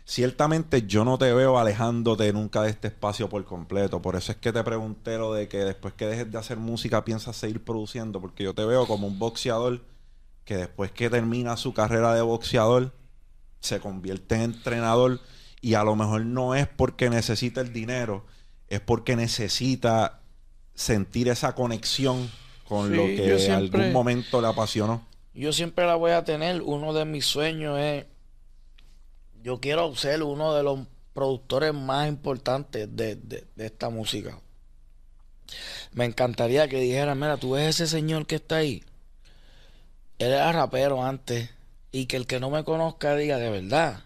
ciertamente 0.05 0.83
yo 0.83 1.05
no 1.05 1.17
te 1.17 1.33
veo 1.33 1.57
alejándote 1.57 2.31
nunca 2.33 2.61
de 2.61 2.69
este 2.69 2.87
espacio 2.87 3.29
por 3.29 3.43
completo. 3.45 4.01
Por 4.01 4.15
eso 4.15 4.31
es 4.31 4.37
que 4.37 4.51
te 4.51 4.63
pregunté 4.63 5.17
lo 5.17 5.33
de 5.33 5.47
que 5.47 5.59
después 5.59 5.93
que 5.93 6.07
dejes 6.07 6.31
de 6.31 6.37
hacer 6.37 6.57
música 6.57 7.05
piensas 7.05 7.35
seguir 7.35 7.63
produciendo, 7.63 8.19
porque 8.21 8.43
yo 8.43 8.53
te 8.53 8.65
veo 8.65 8.85
como 8.87 9.07
un 9.07 9.19
boxeador 9.19 9.81
que 10.45 10.57
después 10.57 10.91
que 10.91 11.09
termina 11.09 11.55
su 11.57 11.73
carrera 11.73 12.13
de 12.13 12.21
boxeador 12.21 12.91
se 13.59 13.79
convierte 13.79 14.35
en 14.35 14.41
entrenador 14.41 15.21
y 15.61 15.75
a 15.75 15.83
lo 15.83 15.95
mejor 15.95 16.25
no 16.25 16.53
es 16.53 16.67
porque 16.67 17.09
necesita 17.09 17.61
el 17.61 17.71
dinero, 17.71 18.25
es 18.67 18.81
porque 18.81 19.15
necesita 19.15 20.21
sentir 20.75 21.29
esa 21.29 21.55
conexión 21.55 22.29
con 22.67 22.95
lo 22.95 23.05
que 23.05 23.45
en 23.45 23.51
algún 23.51 23.93
momento 23.93 24.41
le 24.41 24.47
apasionó 24.47 25.05
yo 25.33 25.51
siempre 25.51 25.85
la 25.85 25.95
voy 25.95 26.11
a 26.11 26.23
tener. 26.23 26.61
Uno 26.61 26.93
de 26.93 27.05
mis 27.05 27.25
sueños 27.25 27.79
es, 27.79 28.05
yo 29.43 29.59
quiero 29.59 29.93
ser 29.95 30.23
uno 30.23 30.53
de 30.55 30.63
los 30.63 30.79
productores 31.13 31.73
más 31.73 32.07
importantes 32.07 32.87
de, 32.95 33.45
esta 33.57 33.89
música. 33.89 34.39
Me 35.91 36.05
encantaría 36.05 36.67
que 36.67 36.79
dijera, 36.79 37.13
mira, 37.13 37.37
tú 37.37 37.51
ves 37.51 37.75
ese 37.75 37.87
señor 37.87 38.25
que 38.25 38.35
está 38.35 38.57
ahí. 38.57 38.83
Él 40.17 40.31
era 40.31 40.51
rapero 40.51 41.03
antes. 41.03 41.49
Y 41.91 42.07
que 42.07 42.15
el 42.17 42.25
que 42.25 42.39
no 42.39 42.49
me 42.49 42.63
conozca 42.63 43.15
diga 43.15 43.37
de 43.37 43.51
verdad. 43.51 44.05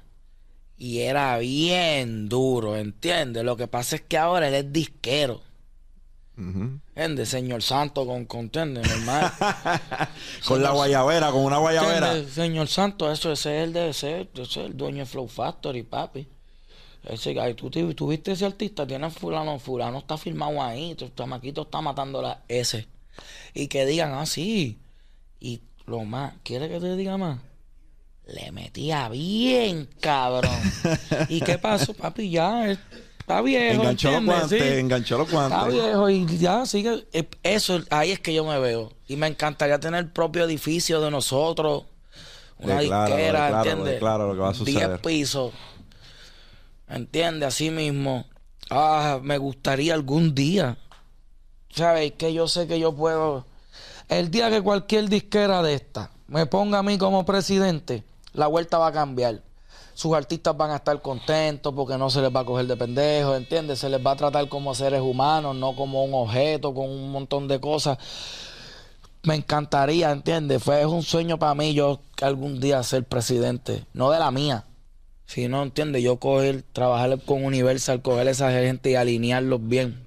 Y 0.78 1.00
era 1.00 1.38
bien 1.38 2.28
duro, 2.28 2.76
¿entiendes? 2.76 3.46
Lo 3.46 3.56
que 3.56 3.68
pasa 3.68 3.96
es 3.96 4.02
que 4.02 4.18
ahora 4.18 4.50
él 4.50 4.56
es 4.56 4.74
disquero. 4.74 5.42
Señor 7.26 7.64
Santo 7.64 8.06
con, 8.06 8.26
con 8.26 8.52
Normal. 8.54 9.32
con 10.48 10.62
la 10.62 10.72
guayabera, 10.72 11.32
con 11.32 11.42
una 11.42 11.58
guayabera. 11.58 12.24
Señor 12.26 12.68
Santo, 12.68 13.12
eso 13.12 13.32
ese 13.32 13.58
es 13.58 13.64
el 13.64 13.74
de 13.74 13.94
ser, 13.94 14.30
ese 14.34 14.44
es 14.44 14.58
el 14.58 14.78
dueño 14.78 15.00
de 15.00 15.06
Flow 15.06 15.28
Factory, 15.28 15.84
papi. 15.84 16.28
Ese, 17.04 17.34
tú, 17.56 17.70
tú, 17.70 18.08
viste 18.08 18.34
ese 18.34 18.46
artista, 18.46 18.86
tiene 18.86 19.10
fulano, 19.10 19.58
fulano 19.60 20.00
está 20.00 20.18
filmado 20.18 20.62
ahí, 20.62 20.94
tu 20.94 21.10
chamaquito 21.10 21.64
está 21.64 21.82
matando 21.82 22.22
la 22.22 22.44
ese. 22.48 22.88
Y 23.54 23.68
que 23.68 23.86
digan, 23.86 24.14
ah, 24.14 24.26
sí. 24.26 24.78
Y 25.40 25.62
lo 25.86 26.04
más, 26.04 26.34
¿quiere 26.44 26.70
que 26.70 26.80
te 26.80 26.96
diga 26.96 27.18
más? 27.18 27.40
Le 28.28 28.52
metía 28.52 29.08
bien, 29.10 29.88
cabrón. 30.02 30.60
¿Y 31.30 31.40
qué 31.42 31.58
pasó, 31.58 31.94
papi? 31.94 32.30
Ya, 32.30 32.78
Está 33.28 33.42
viejo. 33.42 33.82
Enganchó 33.82 34.12
los 34.12 34.24
guantes, 34.24 34.62
enganchó 34.62 35.18
los 35.18 35.30
guantes. 35.30 35.60
Está 35.60 35.70
viejo 35.70 36.10
y 36.10 36.38
ya 36.38 36.66
sigue. 36.66 37.06
Eh, 37.12 37.30
eso, 37.44 37.82
ahí 37.90 38.12
es 38.12 38.22
que 38.22 38.34
yo 38.34 38.46
me 38.46 38.58
veo. 38.58 38.94
Y 39.06 39.18
me 39.18 39.28
encantaría 39.28 39.78
tener 39.82 40.00
el 40.00 40.10
propio 40.10 40.46
edificio 40.46 41.02
de 41.02 41.12
nosotros. 41.12 41.84
Una 42.58 42.80
disquera, 42.80 43.50
¿entiendes? 43.50 44.00
Claro, 44.00 44.30
lo 44.30 44.34
que 44.34 44.40
va 44.40 44.50
a 44.52 44.54
suceder. 44.54 44.88
10 44.88 45.00
pisos. 45.02 45.52
¿Entiendes? 46.88 47.50
Así 47.50 47.70
mismo. 47.70 48.26
Ah, 48.70 49.20
me 49.22 49.38
gustaría 49.38 49.94
algún 49.94 50.34
día. 50.34 50.78
¿Sabes? 51.70 52.14
Que 52.14 52.34
yo 52.34 52.48
sé 52.48 52.66
que 52.66 52.80
yo 52.80 52.96
puedo. 52.96 53.46
El 54.08 54.32
día 54.32 54.50
que 54.50 54.62
cualquier 54.62 55.10
disquera 55.10 55.62
de 55.64 55.74
esta 55.74 56.12
me 56.28 56.46
ponga 56.46 56.80
a 56.80 56.84
mí 56.84 56.98
como 56.98 57.26
presidente, 57.26 58.06
la 58.32 58.48
vuelta 58.48 58.78
va 58.78 58.88
a 58.88 58.94
cambiar 58.94 59.42
sus 59.98 60.14
artistas 60.14 60.56
van 60.56 60.70
a 60.70 60.76
estar 60.76 61.02
contentos 61.02 61.74
porque 61.74 61.98
no 61.98 62.12
se 62.12 62.22
les 62.22 62.30
va 62.34 62.42
a 62.42 62.46
coger 62.46 62.68
de 62.68 62.78
pendejos, 62.78 63.36
¿entiendes? 63.36 63.80
Se 63.80 63.90
les 63.90 64.00
va 64.00 64.12
a 64.12 64.16
tratar 64.16 64.48
como 64.48 64.76
seres 64.76 65.02
humanos, 65.02 65.56
no 65.56 65.76
como 65.76 66.04
un 66.04 66.14
objeto 66.14 66.72
con 66.72 66.88
un 66.88 67.12
montón 67.12 67.48
de 67.48 67.60
cosas. 67.60 67.98
Me 69.24 69.34
encantaría, 69.34 70.12
¿entiendes? 70.12 70.62
Fue 70.62 70.86
un 70.86 71.02
sueño 71.02 71.40
para 71.40 71.56
mí 71.56 71.74
yo 71.74 72.00
algún 72.22 72.60
día 72.60 72.84
ser 72.84 73.06
presidente, 73.06 73.86
no 73.94 74.12
de 74.12 74.20
la 74.20 74.30
mía, 74.30 74.66
sino, 75.26 75.64
¿entiendes? 75.64 76.04
Yo 76.04 76.18
coger, 76.18 76.62
trabajar 76.74 77.20
con 77.26 77.44
Universal, 77.44 78.04
coger 78.04 78.28
a 78.28 78.32
esa 78.32 78.52
gente 78.52 78.92
y 78.92 78.96
alinearlos 78.96 79.68
bien. 79.68 80.06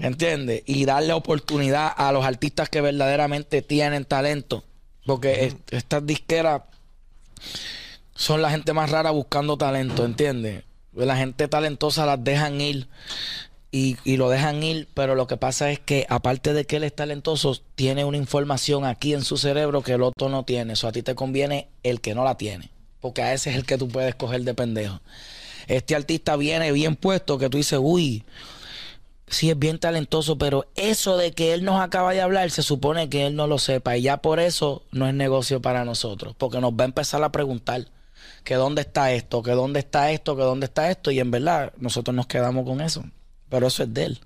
¿Entiendes? 0.00 0.62
Y 0.64 0.84
darle 0.84 1.12
oportunidad 1.12 1.92
a 1.96 2.12
los 2.12 2.24
artistas 2.24 2.68
que 2.68 2.82
verdaderamente 2.82 3.62
tienen 3.62 4.04
talento. 4.04 4.62
Porque 5.04 5.56
estas 5.72 6.06
disqueras 6.06 6.62
son 8.18 8.42
la 8.42 8.50
gente 8.50 8.72
más 8.72 8.90
rara 8.90 9.12
buscando 9.12 9.56
talento, 9.56 10.04
¿entiendes? 10.04 10.64
La 10.92 11.16
gente 11.16 11.46
talentosa 11.46 12.04
las 12.04 12.22
dejan 12.22 12.60
ir 12.60 12.88
y, 13.70 13.96
lo 14.16 14.28
dejan 14.28 14.60
ir, 14.60 14.88
pero 14.92 15.14
lo 15.14 15.28
que 15.28 15.36
pasa 15.36 15.70
es 15.70 15.78
que 15.78 16.04
aparte 16.08 16.52
de 16.52 16.64
que 16.64 16.76
él 16.76 16.84
es 16.84 16.96
talentoso, 16.96 17.56
tiene 17.76 18.04
una 18.04 18.16
información 18.16 18.84
aquí 18.84 19.14
en 19.14 19.22
su 19.22 19.36
cerebro 19.36 19.82
que 19.82 19.92
el 19.92 20.02
otro 20.02 20.28
no 20.28 20.42
tiene. 20.42 20.72
Eso 20.72 20.88
a 20.88 20.92
ti 20.92 21.02
te 21.02 21.14
conviene 21.14 21.68
el 21.84 22.00
que 22.00 22.16
no 22.16 22.24
la 22.24 22.36
tiene, 22.36 22.70
porque 23.00 23.22
a 23.22 23.32
ese 23.32 23.50
es 23.50 23.56
el 23.56 23.64
que 23.64 23.78
tú 23.78 23.86
puedes 23.86 24.16
coger 24.16 24.42
de 24.42 24.52
pendejo. 24.52 25.00
Este 25.68 25.94
artista 25.94 26.34
viene 26.34 26.72
bien 26.72 26.96
puesto 26.96 27.38
que 27.38 27.48
tú 27.48 27.56
dices, 27.56 27.78
uy, 27.80 28.24
sí 29.28 29.48
es 29.48 29.58
bien 29.58 29.78
talentoso, 29.78 30.38
pero 30.38 30.66
eso 30.74 31.16
de 31.16 31.30
que 31.30 31.54
él 31.54 31.62
nos 31.62 31.80
acaba 31.80 32.12
de 32.12 32.20
hablar, 32.20 32.50
se 32.50 32.64
supone 32.64 33.08
que 33.08 33.26
él 33.26 33.36
no 33.36 33.46
lo 33.46 33.60
sepa 33.60 33.96
y 33.96 34.02
ya 34.02 34.16
por 34.16 34.40
eso 34.40 34.82
no 34.90 35.06
es 35.06 35.14
negocio 35.14 35.62
para 35.62 35.84
nosotros, 35.84 36.34
porque 36.36 36.60
nos 36.60 36.72
va 36.72 36.82
a 36.82 36.86
empezar 36.86 37.22
a 37.22 37.30
preguntar 37.30 37.86
que 38.44 38.54
dónde 38.54 38.82
está 38.82 39.12
esto, 39.12 39.42
que 39.42 39.52
dónde 39.52 39.80
está 39.80 40.10
esto, 40.10 40.36
que 40.36 40.42
dónde 40.42 40.66
está 40.66 40.90
esto, 40.90 41.10
y 41.10 41.20
en 41.20 41.30
verdad 41.30 41.72
nosotros 41.78 42.14
nos 42.14 42.26
quedamos 42.26 42.64
con 42.64 42.80
eso. 42.80 43.04
Pero 43.48 43.66
eso 43.66 43.82
es 43.82 43.94
de 43.94 44.04
él. 44.04 44.20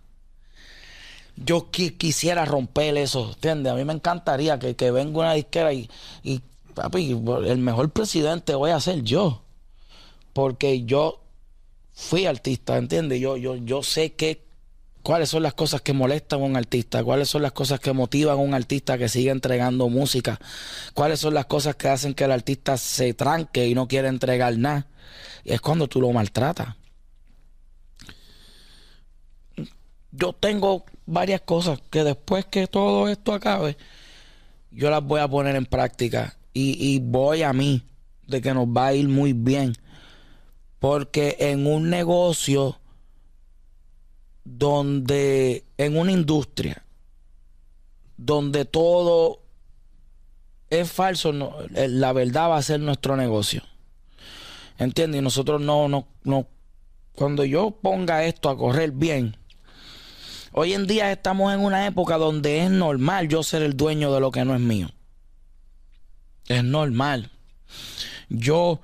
Yo 1.37 1.71
quisiera 1.71 2.45
romper 2.45 2.97
eso, 2.97 3.31
¿entiendes? 3.35 3.73
A 3.73 3.77
mí 3.77 3.85
me 3.85 3.95
encantaría 3.95 4.59
que, 4.59 4.77
que 4.77 4.91
venga 4.91 5.21
una 5.21 5.33
disquera 5.35 5.73
y, 5.73 5.89
y, 6.23 6.41
papi, 6.75 7.11
el 7.47 7.59
mejor 7.59 7.91
presidente 7.91 8.55
voy 8.55 8.71
a 8.71 8.81
ser 8.81 9.03
yo. 9.03 9.43
Porque 10.33 10.85
yo 10.85 11.21
fui 11.95 12.27
artista, 12.27 12.77
¿entiendes? 12.77 13.21
Yo, 13.21 13.37
yo, 13.37 13.57
yo 13.57 13.83
sé 13.83 14.13
que 14.13 14.43
cuáles 15.03 15.29
son 15.29 15.43
las 15.43 15.55
cosas 15.55 15.81
que 15.83 15.93
molestan 15.93 16.41
a 16.41 16.45
un 16.45 16.57
artista, 16.57 17.03
cuáles 17.03 17.29
son 17.29 17.43
las 17.43 17.53
cosas 17.53 17.81
que 17.81 17.93
motivan 17.93 18.35
a 18.35 18.41
un 18.41 18.55
artista 18.55 18.97
que 18.99 19.09
siga 19.09 19.33
entregando 19.33 19.89
música, 19.89 20.39
cuáles 20.95 21.21
son 21.21 21.35
las 21.35 21.47
cosas 21.47 21.77
que 21.77 21.89
hacen 21.89 22.15
que 22.15 22.25
el 22.25 22.33
artista 22.33 22.77
se 22.77 23.15
tranque 23.15 23.67
y 23.67 23.75
no 23.75 23.89
quiera 23.89 24.09
entregar 24.09 24.57
nada. 24.57 24.87
Es 25.45 25.61
cuando 25.61 25.89
tú 25.89 26.01
lo 26.01 26.13
maltratas. 26.13 26.77
Yo 30.13 30.33
tengo 30.35 30.85
varias 31.07 31.41
cosas 31.41 31.81
que 31.91 32.05
después 32.05 32.45
que 32.45 32.67
todo 32.67 33.09
esto 33.09 33.33
acabe, 33.33 33.77
yo 34.71 34.91
las 34.91 35.03
voy 35.03 35.21
a 35.21 35.29
poner 35.29 35.57
en 35.57 35.67
práctica. 35.67 36.37
Y, 36.55 36.77
y 36.79 36.99
voy 36.99 37.43
a 37.43 37.53
mí 37.53 37.83
de 38.27 38.43
que 38.43 38.53
nos 38.53 38.67
va 38.67 38.89
a 38.89 38.95
ir 38.95 39.09
muy 39.09 39.33
bien. 39.33 39.75
Porque 40.79 41.37
en 41.39 41.67
un 41.67 41.89
negocio 41.89 42.79
donde, 44.45 45.65
en 45.79 45.97
una 45.97 46.13
industria, 46.13 46.85
donde 48.17 48.65
todo 48.65 49.41
es 50.71 50.91
falso, 50.91 51.33
eh, 51.75 51.89
la 51.89 52.13
verdad 52.13 52.51
va 52.51 52.57
a 52.57 52.63
ser 52.63 52.81
nuestro 52.81 53.17
negocio. 53.17 53.63
¿Entiendes? 54.79 55.21
Y 55.21 55.23
nosotros 55.23 55.61
no, 55.61 55.89
no, 55.89 56.09
no, 56.25 56.47
cuando 57.15 57.45
yo 57.45 57.71
ponga 57.71 58.25
esto 58.25 58.49
a 58.49 58.57
correr 58.57 58.93
bien, 58.93 59.37
hoy 60.53 60.73
en 60.73 60.87
día 60.87 61.13
estamos 61.13 61.53
en 61.53 61.61
una 61.61 61.87
época 61.87 62.17
donde 62.17 62.65
es 62.65 62.71
normal 62.71 63.29
yo 63.29 63.43
ser 63.43 63.63
el 63.63 63.77
dueño 63.77 64.13
de 64.13 64.21
lo 64.21 64.31
que 64.31 64.45
no 64.45 64.55
es 64.55 64.61
mío. 64.61 64.89
Es 66.49 66.65
normal. 66.65 67.31
Yo 68.29 68.81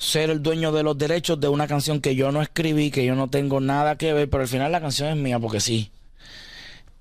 ser 0.00 0.30
el 0.30 0.42
dueño 0.42 0.72
de 0.72 0.82
los 0.82 0.96
derechos 0.96 1.38
de 1.38 1.48
una 1.48 1.68
canción 1.68 2.00
que 2.00 2.16
yo 2.16 2.32
no 2.32 2.40
escribí, 2.40 2.90
que 2.90 3.04
yo 3.04 3.14
no 3.14 3.28
tengo 3.28 3.60
nada 3.60 3.96
que 3.96 4.14
ver, 4.14 4.30
pero 4.30 4.42
al 4.42 4.48
final 4.48 4.72
la 4.72 4.80
canción 4.80 5.10
es 5.10 5.16
mía 5.16 5.38
porque 5.38 5.60
sí. 5.60 5.90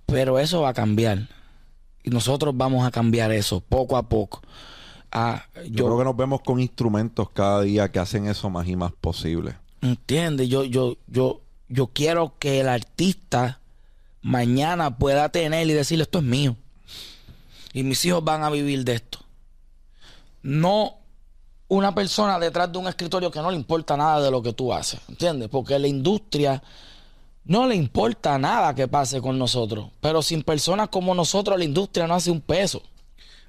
Pero 0.05 0.37
eso 0.37 0.61
va 0.61 0.69
a 0.69 0.73
cambiar. 0.73 1.29
Y 2.03 2.09
nosotros 2.09 2.55
vamos 2.57 2.85
a 2.85 2.91
cambiar 2.91 3.31
eso 3.31 3.61
poco 3.61 3.95
a 3.95 4.03
poco. 4.03 4.41
Ah, 5.13 5.45
yo, 5.69 5.85
creo 5.85 5.97
que 5.97 6.03
nos 6.03 6.17
vemos 6.17 6.41
con 6.41 6.59
instrumentos 6.59 7.29
cada 7.29 7.61
día 7.61 7.89
que 7.89 7.99
hacen 7.99 8.27
eso 8.27 8.49
más 8.49 8.67
y 8.67 8.75
más 8.75 8.91
posible. 8.91 9.55
¿Entiendes? 9.81 10.49
Yo, 10.49 10.65
yo, 10.65 10.97
yo, 11.07 11.39
yo 11.69 11.87
quiero 11.87 12.33
que 12.37 12.59
el 12.59 12.67
artista 12.67 13.61
mañana 14.21 14.97
pueda 14.97 15.29
tener 15.29 15.65
y 15.69 15.73
decirle 15.73 16.03
esto 16.03 16.19
es 16.19 16.25
mío. 16.25 16.57
Y 17.71 17.83
mis 17.83 18.03
hijos 18.03 18.25
van 18.25 18.43
a 18.43 18.49
vivir 18.49 18.83
de 18.83 18.95
esto. 18.95 19.19
No 20.41 20.98
una 21.69 21.93
persona 21.93 22.37
detrás 22.39 22.71
de 22.71 22.77
un 22.79 22.87
escritorio 22.87 23.31
que 23.31 23.39
no 23.39 23.49
le 23.49 23.55
importa 23.55 23.95
nada 23.95 24.21
de 24.21 24.31
lo 24.31 24.41
que 24.41 24.53
tú 24.53 24.73
haces, 24.73 24.99
¿entiendes? 25.07 25.49
Porque 25.49 25.77
la 25.79 25.87
industria 25.87 26.61
no 27.45 27.67
le 27.67 27.75
importa 27.75 28.37
nada 28.37 28.75
que 28.75 28.87
pase 28.87 29.21
con 29.21 29.37
nosotros, 29.39 29.89
pero 30.01 30.21
sin 30.21 30.43
personas 30.43 30.89
como 30.89 31.15
nosotros 31.15 31.57
la 31.57 31.63
industria 31.63 32.07
no 32.07 32.15
hace 32.15 32.31
un 32.31 32.41
peso. 32.41 32.81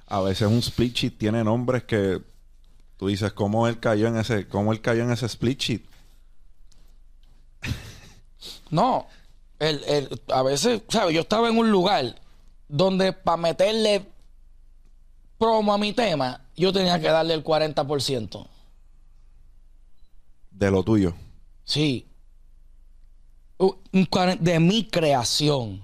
A 0.07 0.21
veces 0.21 0.47
un 0.47 0.59
split 0.59 0.95
sheet 0.95 1.17
tiene 1.17 1.43
nombres 1.43 1.83
que 1.83 2.21
tú 2.97 3.07
dices 3.07 3.33
cómo 3.33 3.67
él 3.67 3.79
cayó 3.79 4.07
en 4.07 4.17
ese, 4.17 4.47
cómo 4.47 4.71
él 4.71 4.81
cayó 4.81 5.03
en 5.03 5.11
ese 5.11 5.25
split 5.25 5.59
sheet. 5.59 5.85
No, 8.71 9.05
a 10.29 10.43
veces, 10.43 10.81
¿sabes? 10.87 11.13
Yo 11.13 11.21
estaba 11.21 11.49
en 11.49 11.57
un 11.57 11.69
lugar 11.69 12.15
donde 12.69 13.11
para 13.11 13.37
meterle 13.37 14.07
promo 15.41 15.73
a 15.73 15.77
mi 15.79 15.91
tema, 15.91 16.39
yo 16.55 16.71
tenía 16.71 16.99
que 16.99 17.07
darle 17.07 17.33
el 17.33 17.43
40%. 17.43 18.45
De 20.51 20.69
lo 20.69 20.83
tuyo. 20.83 21.15
Sí. 21.63 22.05
De 24.39 24.59
mi 24.59 24.83
creación. 24.83 25.81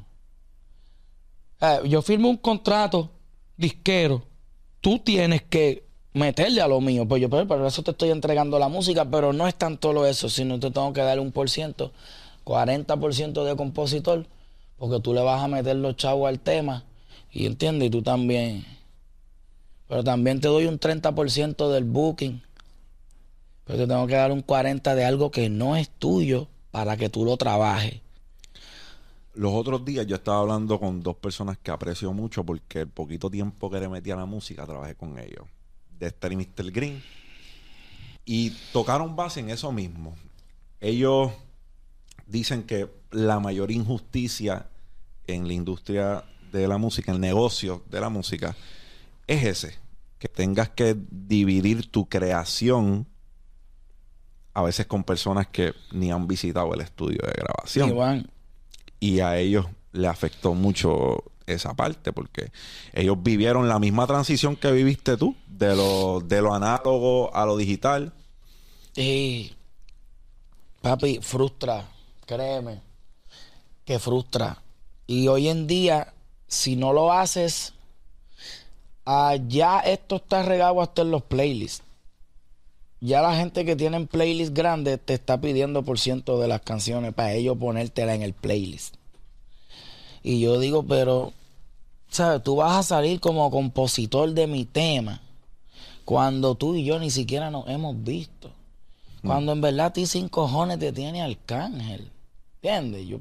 Eh, 1.60 1.80
yo 1.86 2.04
firmo 2.04 2.30
un 2.30 2.38
contrato 2.38 3.10
disquero. 3.58 4.24
Tú 4.80 5.00
tienes 5.00 5.42
que 5.42 5.88
meterle 6.14 6.62
a 6.62 6.68
lo 6.68 6.80
mío. 6.80 7.08
Pues 7.08 7.20
yo, 7.20 7.28
pero, 7.28 7.48
por 7.48 7.66
eso 7.66 7.82
te 7.82 7.90
estoy 7.90 8.12
entregando 8.12 8.60
la 8.60 8.68
música, 8.68 9.06
pero 9.10 9.34
no 9.34 9.48
es 9.48 9.56
tanto 9.56 9.92
lo 9.92 10.06
eso, 10.06 10.30
sino 10.30 10.60
te 10.60 10.70
tengo 10.70 10.94
que 10.94 11.02
darle 11.02 11.24
un 11.24 11.32
por 11.32 11.50
ciento, 11.50 11.92
40% 12.46 13.44
de 13.44 13.56
compositor, 13.56 14.28
porque 14.78 15.00
tú 15.00 15.16
le 15.16 15.22
vas 15.22 15.42
a 15.42 15.48
meter 15.48 15.78
los 15.78 15.96
chavos 15.96 16.30
al 16.30 16.40
tema. 16.40 16.84
Y 17.32 17.48
entiendes, 17.48 17.88
y 17.88 17.90
tú 17.90 18.04
también 18.04 18.77
pero 19.88 20.04
también 20.04 20.40
te 20.42 20.48
doy 20.48 20.66
un 20.66 20.80
30% 20.80 21.72
del 21.72 21.86
booking. 21.86 22.42
Pero 23.66 23.80
te 23.80 23.88
tengo 23.88 24.08
que 24.08 24.16
dar 24.16 24.32
un 24.32 24.46
40% 24.46 24.96
de 24.96 25.06
algo 25.06 25.32
que 25.32 25.50
no 25.50 25.76
es 25.76 25.90
tuyo 25.90 26.48
para 26.72 26.98
que 26.98 27.10
tú 27.10 27.26
lo 27.26 27.38
trabajes. 27.38 28.02
Los 29.34 29.54
otros 29.54 29.86
días 29.86 30.08
yo 30.08 30.16
estaba 30.16 30.40
hablando 30.40 30.80
con 30.80 31.02
dos 31.04 31.16
personas 31.16 31.58
que 31.58 31.70
aprecio 31.70 32.12
mucho 32.12 32.44
porque 32.44 32.82
el 32.82 32.88
poquito 32.88 33.30
tiempo 33.30 33.70
que 33.70 33.80
le 33.80 33.88
metí 33.88 34.10
a 34.10 34.16
la 34.16 34.26
música 34.26 34.66
trabajé 34.66 34.96
con 34.96 35.20
ellos. 35.20 35.46
Dexter 36.00 36.32
y 36.32 36.38
Mr. 36.38 36.72
Green. 36.72 37.04
Y 38.26 38.50
tocaron 38.74 39.16
base 39.16 39.40
en 39.40 39.50
eso 39.50 39.72
mismo. 39.72 40.16
Ellos 40.82 41.32
dicen 42.26 42.64
que 42.64 42.90
la 43.12 43.40
mayor 43.40 43.72
injusticia 43.72 44.68
en 45.28 45.48
la 45.48 45.54
industria 45.54 46.24
de 46.52 46.68
la 46.68 46.78
música, 46.78 47.12
el 47.12 47.20
negocio 47.20 47.84
de 47.90 48.02
la 48.02 48.10
música, 48.10 48.56
es 49.28 49.44
ese, 49.44 49.76
que 50.20 50.28
tengas 50.28 50.70
que 50.70 50.96
dividir 51.10 51.92
tu 51.92 52.08
creación 52.08 53.08
a 54.54 54.64
veces 54.64 54.88
con 54.88 55.04
personas 55.04 55.48
que 55.48 55.74
ni 55.92 56.12
han 56.12 56.28
visitado 56.28 56.74
el 56.74 56.82
estudio 56.82 57.20
de 57.24 57.34
grabación. 57.34 58.32
Y 59.00 59.20
a 59.20 59.38
ellos 59.38 59.68
le 59.92 60.08
afectó 60.08 60.56
mucho 60.56 61.24
esa 61.46 61.76
parte 61.76 62.12
porque 62.12 62.52
ellos 62.94 63.22
vivieron 63.22 63.70
la 63.70 63.78
misma 63.78 64.08
transición 64.08 64.56
que 64.56 64.72
viviste 64.72 65.16
tú, 65.16 65.36
de 65.48 65.76
lo, 65.76 66.22
de 66.22 66.42
lo 66.42 66.54
análogo 66.54 67.34
a 67.36 67.46
lo 67.46 67.56
digital. 67.56 68.14
Y 68.96 69.54
papi, 70.82 71.20
frustra, 71.22 71.88
créeme, 72.26 72.82
que 73.86 74.00
frustra. 74.00 74.64
Y 75.06 75.28
hoy 75.28 75.50
en 75.50 75.68
día, 75.68 76.14
si 76.48 76.76
no 76.76 76.94
lo 76.94 77.14
haces 77.14 77.74
Ah, 79.10 79.38
ya 79.48 79.80
esto 79.80 80.18
está 80.18 80.44
regado 80.44 80.82
hasta 80.82 81.02
en 81.02 81.12
los 81.12 81.24
playlists. 81.24 81.82
Ya 83.00 83.22
la 83.22 83.38
gente 83.38 83.64
que 83.64 83.78
tiene 83.78 84.06
playlists 84.06 84.54
grandes 84.54 85.00
te 85.00 85.14
está 85.14 85.40
pidiendo 85.40 85.82
por 85.84 85.98
ciento 85.98 86.42
de 86.42 86.50
las 86.50 86.60
canciones 86.60 87.14
para 87.14 87.32
ellos 87.32 87.58
ponértela 87.58 88.16
en 88.16 88.22
el 88.22 88.34
playlist. 88.34 88.96
Y 90.24 90.42
yo 90.42 90.60
digo, 90.60 90.84
pero, 90.84 91.32
¿sabes? 92.10 92.44
Tú 92.44 92.58
vas 92.58 92.76
a 92.76 92.84
salir 92.84 93.22
como 93.22 93.50
compositor 93.50 94.34
de 94.34 94.46
mi 94.46 94.66
tema 94.66 95.22
cuando 96.04 96.56
tú 96.56 96.76
y 96.76 96.84
yo 96.84 97.00
ni 97.00 97.10
siquiera 97.10 97.50
nos 97.50 97.66
hemos 97.70 98.04
visto. 98.04 98.52
Cuando 99.24 99.54
en 99.54 99.62
verdad 99.62 99.86
a 99.86 99.94
ti 99.94 100.06
sin 100.06 100.28
cojones 100.28 100.80
te 100.80 100.92
tiene 100.92 101.22
Arcángel. 101.22 102.12
¿Entiendes? 102.56 103.08
Yo, 103.08 103.20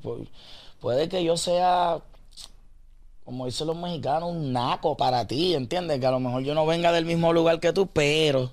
puede 0.80 1.08
que 1.08 1.22
yo 1.22 1.36
sea 1.36 2.02
como 3.26 3.46
dicen 3.46 3.66
los 3.66 3.76
mexicanos, 3.76 4.30
un 4.30 4.52
naco 4.52 4.96
para 4.96 5.26
ti, 5.26 5.54
¿entiendes? 5.54 5.98
Que 5.98 6.06
a 6.06 6.12
lo 6.12 6.20
mejor 6.20 6.44
yo 6.44 6.54
no 6.54 6.64
venga 6.64 6.92
del 6.92 7.04
mismo 7.04 7.32
lugar 7.32 7.58
que 7.58 7.72
tú, 7.72 7.88
pero, 7.88 8.52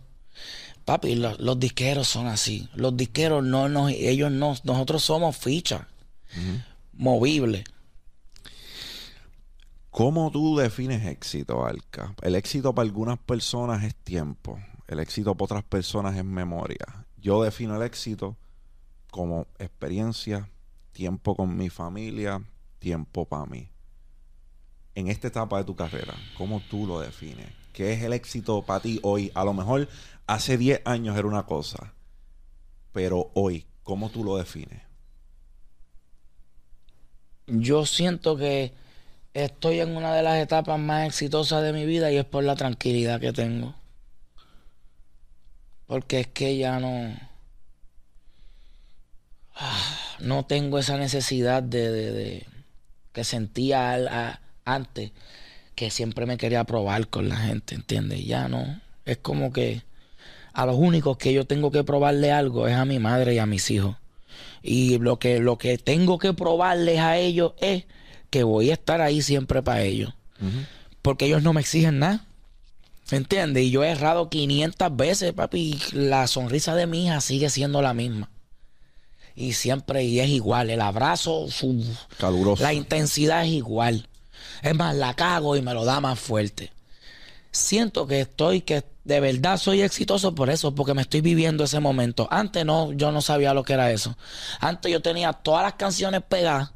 papi, 0.83 1.13
los, 1.13 1.59
disqueros 1.59 2.07
son 2.07 2.25
así. 2.25 2.67
Los 2.73 2.97
disqueros 2.97 3.43
no, 3.43 3.69
no, 3.69 3.87
ellos 3.87 4.31
no, 4.31 4.55
nosotros 4.63 5.03
somos 5.03 5.37
fichas, 5.37 5.83
movibles. 6.91 7.65
¿Cómo 9.91 10.31
tú 10.31 10.57
defines 10.57 11.05
éxito, 11.05 11.67
Alca? 11.67 12.15
El 12.23 12.33
éxito 12.33 12.73
para 12.73 12.87
algunas 12.87 13.19
personas 13.19 13.83
es 13.83 13.93
tiempo, 13.93 14.59
el 14.87 14.99
éxito 14.99 15.35
para 15.35 15.45
otras 15.45 15.63
personas 15.65 16.17
es 16.17 16.25
memoria. 16.25 17.05
Yo 17.17 17.43
defino 17.43 17.75
el 17.75 17.83
éxito 17.83 18.37
como 19.11 19.45
experiencia, 19.59 20.49
tiempo 20.93 21.35
con 21.35 21.55
mi 21.55 21.69
familia, 21.69 22.41
tiempo 22.79 23.25
para 23.25 23.45
mí 23.45 23.69
en 24.95 25.07
esta 25.07 25.27
etapa 25.27 25.57
de 25.57 25.63
tu 25.63 25.75
carrera, 25.75 26.15
¿cómo 26.37 26.61
tú 26.69 26.85
lo 26.85 26.99
defines? 26.99 27.47
¿Qué 27.73 27.93
es 27.93 28.03
el 28.03 28.13
éxito 28.13 28.61
para 28.61 28.81
ti 28.81 28.99
hoy? 29.03 29.31
A 29.33 29.43
lo 29.43 29.53
mejor 29.53 29.89
hace 30.27 30.57
10 30.57 30.81
años 30.85 31.17
era 31.17 31.27
una 31.27 31.45
cosa, 31.45 31.93
pero 32.91 33.31
hoy, 33.33 33.65
¿cómo 33.83 34.09
tú 34.09 34.23
lo 34.23 34.37
defines? 34.37 34.81
Yo 37.47 37.85
siento 37.85 38.37
que 38.37 38.73
estoy 39.33 39.79
en 39.79 39.97
una 39.97 40.13
de 40.13 40.23
las 40.23 40.37
etapas 40.37 40.79
más 40.79 41.07
exitosas 41.07 41.63
de 41.63 41.73
mi 41.73 41.85
vida 41.85 42.11
y 42.11 42.17
es 42.17 42.25
por 42.25 42.43
la 42.43 42.55
tranquilidad 42.55 43.19
que 43.19 43.33
tengo. 43.33 43.75
Porque 45.87 46.21
es 46.21 46.27
que 46.27 46.57
ya 46.57 46.79
no. 46.79 47.15
Ah, 49.55 49.97
no 50.19 50.45
tengo 50.45 50.79
esa 50.79 50.97
necesidad 50.97 51.61
de, 51.61 52.47
que 53.11 53.23
sentía 53.23 53.91
al, 53.91 54.39
antes 54.65 55.11
que 55.75 55.89
siempre 55.89 56.25
me 56.25 56.37
quería 56.37 56.63
probar 56.63 57.07
con 57.07 57.29
la 57.29 57.37
gente, 57.37 57.75
¿entiendes? 57.75 58.25
Ya 58.25 58.47
no. 58.47 58.79
Es 59.05 59.17
como 59.17 59.51
que 59.51 59.81
a 60.53 60.65
los 60.65 60.75
únicos 60.75 61.17
que 61.17 61.33
yo 61.33 61.45
tengo 61.45 61.71
que 61.71 61.83
probarle 61.83 62.31
algo 62.31 62.67
es 62.67 62.75
a 62.75 62.85
mi 62.85 62.99
madre 62.99 63.33
y 63.33 63.39
a 63.39 63.45
mis 63.45 63.69
hijos. 63.71 63.95
Y 64.61 64.97
lo 64.99 65.17
que, 65.19 65.39
lo 65.39 65.57
que 65.57 65.77
tengo 65.77 66.19
que 66.19 66.33
probarles 66.33 66.99
a 66.99 67.17
ellos 67.17 67.53
es 67.59 67.85
que 68.29 68.43
voy 68.43 68.69
a 68.69 68.73
estar 68.73 69.01
ahí 69.01 69.21
siempre 69.21 69.61
para 69.61 69.81
ellos. 69.81 70.13
Porque 71.01 71.25
ellos 71.25 71.43
no 71.43 71.53
me 71.53 71.61
exigen 71.61 71.99
nada. 71.99 72.25
¿Entiendes? 73.11 73.63
Y 73.65 73.71
yo 73.71 73.83
he 73.83 73.89
errado 73.89 74.29
500 74.29 74.95
veces, 74.95 75.33
papi. 75.33 75.59
Y 75.91 75.95
la 75.95 76.27
sonrisa 76.27 76.75
de 76.75 76.87
mi 76.87 77.05
hija 77.05 77.19
sigue 77.21 77.49
siendo 77.49 77.81
la 77.81 77.93
misma. 77.93 78.29
y 79.35 79.53
siempre 79.53 80.03
y 80.03 80.19
es 80.19 80.29
igual. 80.29 80.69
El 80.69 80.81
abrazo, 80.81 81.47
su, 81.49 81.83
Caluroso. 82.19 82.63
la 82.63 82.73
intensidad 82.73 83.43
es 83.43 83.51
igual. 83.51 84.07
Es 84.63 84.75
más, 84.75 84.95
la 84.95 85.15
cago 85.15 85.55
y 85.57 85.61
me 85.61 85.75
lo 85.75 85.85
da 85.85 86.01
más 86.01 86.19
fuerte. 86.19 86.73
Siento 87.51 88.07
que 88.07 88.21
estoy, 88.21 88.61
que 88.61 88.83
de 89.05 89.19
verdad 89.21 89.57
soy 89.57 89.81
exitoso 89.81 90.35
por 90.35 90.49
eso, 90.49 90.75
porque 90.75 90.93
me 90.95 91.03
estoy 91.03 91.21
viviendo 91.21 91.63
ese 91.65 91.79
momento. 91.81 92.27
Antes 92.31 92.65
no, 92.65 92.93
yo 92.93 93.11
no 93.11 93.21
sabía 93.21 93.53
lo 93.53 93.63
que 93.63 93.73
era 93.73 93.91
eso. 93.91 94.17
Antes 94.59 94.91
yo 94.91 95.01
tenía 95.01 95.33
todas 95.33 95.63
las 95.63 95.75
canciones 95.75 96.23
pegadas, 96.23 96.73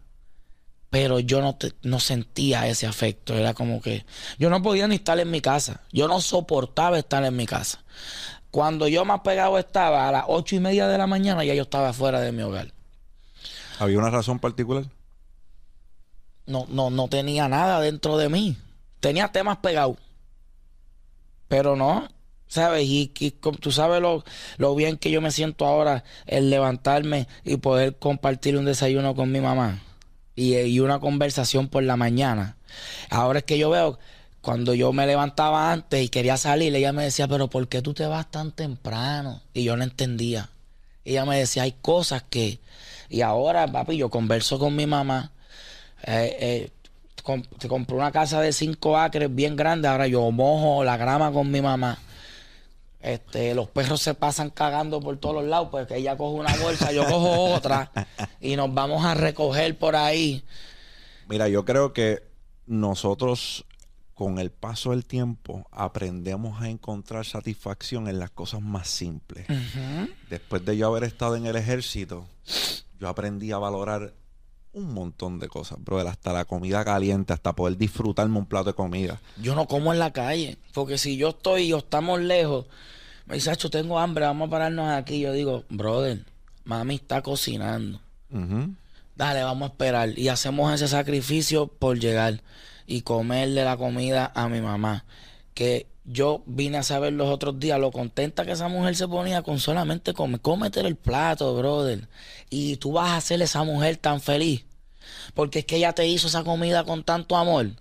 pero 0.90 1.20
yo 1.20 1.42
no, 1.42 1.56
te- 1.58 1.74
no 1.84 2.00
sentía 2.00 2.68
ese 2.68 2.88
afecto. 2.88 3.36
Era 3.36 3.54
como 3.54 3.82
que 3.82 4.06
yo 4.40 4.50
no 4.50 4.62
podía 4.64 4.88
ni 4.88 4.96
estar 4.96 5.20
en 5.20 5.32
mi 5.32 5.42
casa. 5.42 5.82
Yo 5.92 6.08
no 6.08 6.22
soportaba 6.22 7.00
estar 7.00 7.24
en 7.26 7.36
mi 7.36 7.46
casa. 7.48 7.84
Cuando 8.52 8.88
yo 8.88 9.06
más 9.06 9.22
pegado 9.22 9.60
estaba, 9.60 10.10
a 10.10 10.12
las 10.12 10.26
ocho 10.28 10.56
y 10.56 10.60
media 10.62 10.88
de 10.88 10.98
la 11.00 11.08
mañana, 11.08 11.46
ya 11.46 11.56
yo 11.56 11.64
estaba 11.64 11.94
fuera 11.94 12.22
de 12.22 12.32
mi 12.34 12.44
hogar. 12.44 12.74
¿Había 13.80 13.98
una 14.00 14.10
razón 14.12 14.40
particular? 14.40 14.86
No, 16.48 16.66
no, 16.70 16.90
no 16.90 17.08
tenía 17.08 17.48
nada 17.48 17.80
dentro 17.80 18.18
de 18.18 18.30
mí. 18.30 18.58
Tenía 19.00 19.28
temas 19.28 19.58
pegados. 19.58 19.98
Pero 21.48 21.76
no, 21.76 22.08
¿sabes? 22.48 22.86
Y, 22.86 23.12
y 23.20 23.32
tú 23.32 23.72
sabes 23.72 24.02
lo, 24.02 24.24
lo 24.58 24.76
bien 24.76 24.98
que 24.98 25.12
yo 25.12 25.22
me 25.22 25.32
siento 25.32 25.66
ahora 25.66 26.04
el 26.26 26.50
levantarme 26.50 27.28
y 27.44 27.58
poder 27.58 27.98
compartir 27.98 28.58
un 28.58 28.66
desayuno 28.66 29.16
con 29.16 29.32
mi 29.32 29.40
mamá 29.40 29.82
y, 30.36 30.56
y 30.58 30.80
una 30.80 31.00
conversación 31.00 31.68
por 31.68 31.84
la 31.84 31.96
mañana. 31.96 32.58
Ahora 33.10 33.40
es 33.40 33.46
que 33.46 33.58
yo 33.58 33.70
veo, 33.70 34.00
cuando 34.42 34.74
yo 34.74 34.94
me 34.94 35.08
levantaba 35.08 35.72
antes 35.72 36.04
y 36.04 36.10
quería 36.10 36.38
salir, 36.38 36.74
ella 36.76 36.94
me 36.94 37.04
decía, 37.04 37.28
pero 37.28 37.50
¿por 37.50 37.68
qué 37.68 37.82
tú 37.82 37.94
te 37.94 38.06
vas 38.06 38.30
tan 38.32 38.52
temprano? 38.52 39.42
Y 39.54 39.64
yo 39.64 39.78
no 39.78 39.84
entendía. 39.84 40.50
Ella 41.06 41.26
me 41.26 41.38
decía, 41.38 41.64
hay 41.64 41.74
cosas 41.74 42.24
que... 42.30 42.60
Y 43.10 43.22
ahora, 43.22 43.72
papi, 43.72 43.96
yo 43.96 44.10
converso 44.10 44.60
con 44.60 44.76
mi 44.76 44.86
mamá. 44.86 45.32
Eh, 46.04 46.38
eh, 46.40 46.72
te 47.58 47.68
compré 47.68 47.96
una 47.96 48.12
casa 48.12 48.42
de 48.42 48.54
cinco 48.54 48.98
acres 48.98 49.34
bien 49.34 49.56
grande. 49.56 49.88
Ahora 49.88 50.08
yo 50.08 50.30
mojo 50.32 50.84
la 50.84 50.98
grama 50.98 51.32
con 51.32 51.52
mi 51.52 51.62
mamá. 51.62 51.98
Este, 53.00 53.54
los 53.54 53.70
perros 53.70 54.02
se 54.02 54.14
pasan 54.16 54.50
cagando 54.50 55.00
por 55.00 55.18
todos 55.18 55.36
los 55.36 55.46
lados, 55.46 55.70
pues 55.70 55.88
que 55.88 55.98
ella 55.98 56.18
coge 56.18 56.40
una 56.40 56.56
bolsa, 56.58 56.92
yo 56.92 57.06
cojo 57.06 57.54
otra 57.56 57.92
y 58.42 58.56
nos 58.56 58.74
vamos 58.74 59.06
a 59.06 59.14
recoger 59.14 59.78
por 59.78 59.96
ahí. 59.96 60.44
Mira, 61.30 61.48
yo 61.48 61.64
creo 61.64 61.94
que 61.94 62.24
nosotros 62.66 63.66
con 64.14 64.40
el 64.40 64.50
paso 64.50 64.92
del 64.92 65.06
tiempo 65.06 65.68
aprendemos 65.72 66.62
a 66.62 66.70
encontrar 66.70 67.26
satisfacción 67.26 68.08
en 68.08 68.18
las 68.18 68.32
cosas 68.32 68.62
más 68.62 68.88
simples. 68.88 69.46
Después 70.30 70.66
de 70.66 70.76
yo 70.76 70.88
haber 70.88 71.04
estado 71.04 71.36
en 71.36 71.46
el 71.46 71.56
ejército, 71.56 72.26
yo 73.00 73.08
aprendí 73.08 73.52
a 73.52 73.60
valorar 73.60 74.14
un 74.74 74.94
montón 74.94 75.40
de 75.40 75.48
cosas, 75.48 75.84
brother, 75.84 76.08
hasta 76.08 76.34
la 76.34 76.46
comida 76.46 76.86
caliente, 76.86 77.34
hasta 77.34 77.54
poder 77.54 77.78
disfrutarme 77.78 78.38
un 78.38 78.46
plato 78.46 78.66
de 78.66 78.74
comida. 78.74 79.20
Yo 79.42 79.56
no 79.56 79.68
como 79.68 79.92
en 79.92 80.00
la 80.00 80.12
calle, 80.12 80.58
porque 80.74 80.98
si 80.98 81.18
yo 81.18 81.30
estoy 81.30 81.74
o 81.74 81.80
estamos 81.80 82.22
lejos, 82.22 82.66
me 83.26 83.36
dice, 83.36 83.50
"Acho, 83.50 83.70
tengo 83.70 84.00
hambre, 84.00 84.26
vamos 84.26 84.48
a 84.48 84.52
pararnos 84.52 84.90
aquí. 84.90 85.20
Yo 85.20 85.34
digo, 85.34 85.64
brother, 85.70 86.24
mami 86.64 86.96
está 86.96 87.22
cocinando. 87.22 88.00
Dale, 89.16 89.44
vamos 89.44 89.70
a 89.70 89.72
esperar. 89.72 90.18
Y 90.18 90.28
hacemos 90.28 90.74
ese 90.74 90.88
sacrificio 90.88 91.68
por 91.68 92.00
llegar 92.00 92.42
y 92.86 93.02
comerle 93.02 93.64
la 93.66 93.76
comida 93.76 94.32
a 94.36 94.48
mi 94.48 94.62
mamá. 94.62 95.06
Que 95.56 95.88
yo 96.10 96.42
vine 96.46 96.78
a 96.78 96.84
saber 96.84 97.12
los 97.14 97.30
otros 97.30 97.60
días 97.60 97.80
lo 97.80 97.92
contenta 97.92 98.46
que 98.46 98.54
esa 98.54 98.70
mujer 98.70 98.96
se 98.96 99.08
ponía 99.08 99.42
con 99.42 99.60
solamente 99.60 100.14
comer. 100.14 100.40
Cómete 100.40 100.80
el 100.80 100.96
plato, 100.96 101.56
brother. 101.56 102.08
Y 102.50 102.78
tú 102.78 102.94
vas 102.94 103.10
a 103.10 103.18
hacer 103.18 103.42
esa 103.42 103.64
mujer 103.64 103.98
tan 103.98 104.22
feliz. 104.22 104.66
Porque 105.34 105.60
es 105.60 105.66
que 105.66 105.76
ella 105.76 105.94
te 105.94 106.08
hizo 106.08 106.28
esa 106.28 106.46
comida 106.46 106.86
con 106.86 107.04
tanto 107.04 107.36
amor 107.36 107.72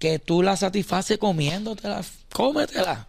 que 0.00 0.18
tú 0.18 0.42
la 0.42 0.56
satisfaces 0.56 1.18
comiéndotela. 1.18 2.02
Cómetela. 2.32 3.06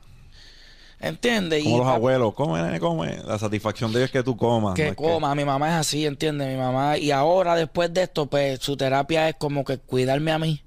¿Entiendes? 1.00 1.64
Como 1.64 1.76
Y 1.76 1.80
los 1.80 1.88
abuelos, 1.88 2.34
come, 2.36 2.80
come. 2.80 3.18
La 3.26 3.40
satisfacción 3.40 3.92
de 3.92 4.00
ellos 4.00 4.10
es 4.10 4.12
que 4.12 4.24
tú 4.24 4.38
comas. 4.38 4.76
que 4.76 4.96
no 4.96 5.36
mi 5.36 5.46
mamá 5.46 5.70
es 5.70 5.74
así, 5.74 6.06
¿entiendes? 6.06 6.48
Mi 6.48 6.58
mamá, 6.58 7.00
y 7.00 7.10
ahora 7.10 7.56
después 7.56 7.92
de 7.92 8.04
esto, 8.04 8.28
pues 8.28 8.60
su 8.60 8.78
terapia 8.78 9.28
es 9.30 9.36
como 9.36 9.66
que 9.66 9.80
cuidarme 9.80 10.32
a 10.32 10.38
mí, 10.38 10.62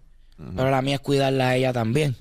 pero 0.57 0.71
la 0.71 0.83
mía 0.83 0.97
es 0.97 1.01
cuidarla 1.01 1.51
a 1.51 1.57
ella 1.57 1.73
también. 1.73 2.17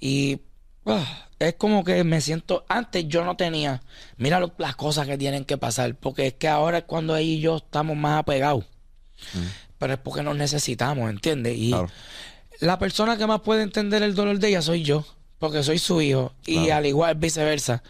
Y 0.00 0.40
ah, 0.86 1.28
es 1.38 1.54
como 1.54 1.84
que 1.84 2.02
me 2.04 2.20
siento, 2.20 2.64
antes 2.68 3.06
yo 3.08 3.24
no 3.24 3.36
tenía, 3.36 3.82
mira 4.16 4.40
lo- 4.40 4.52
las 4.58 4.76
cosas 4.76 5.06
que 5.06 5.16
tienen 5.18 5.44
que 5.44 5.56
pasar, 5.58 5.94
porque 5.94 6.26
es 6.28 6.34
que 6.34 6.48
ahora 6.48 6.78
es 6.78 6.84
cuando 6.84 7.16
ella 7.16 7.30
y 7.32 7.40
yo 7.40 7.56
estamos 7.58 7.96
más 7.96 8.18
apegados, 8.20 8.64
pero 9.78 9.94
es 9.94 9.98
porque 10.00 10.22
nos 10.22 10.36
necesitamos, 10.36 11.08
¿entiendes? 11.10 11.56
Y 11.56 11.70
Claro. 11.70 11.88
la 12.60 12.78
persona 12.78 13.16
que 13.16 13.26
más 13.26 13.40
puede 13.40 13.62
entender 13.62 14.02
el 14.02 14.14
dolor 14.14 14.38
de 14.38 14.48
ella 14.48 14.62
soy 14.62 14.82
yo, 14.82 15.06
porque 15.38 15.62
soy 15.62 15.78
su 15.78 16.00
hijo, 16.02 16.32
y 16.46 16.54
Claro. 16.64 16.74
al 16.74 16.86
igual 16.86 17.14
viceversa. 17.14 17.82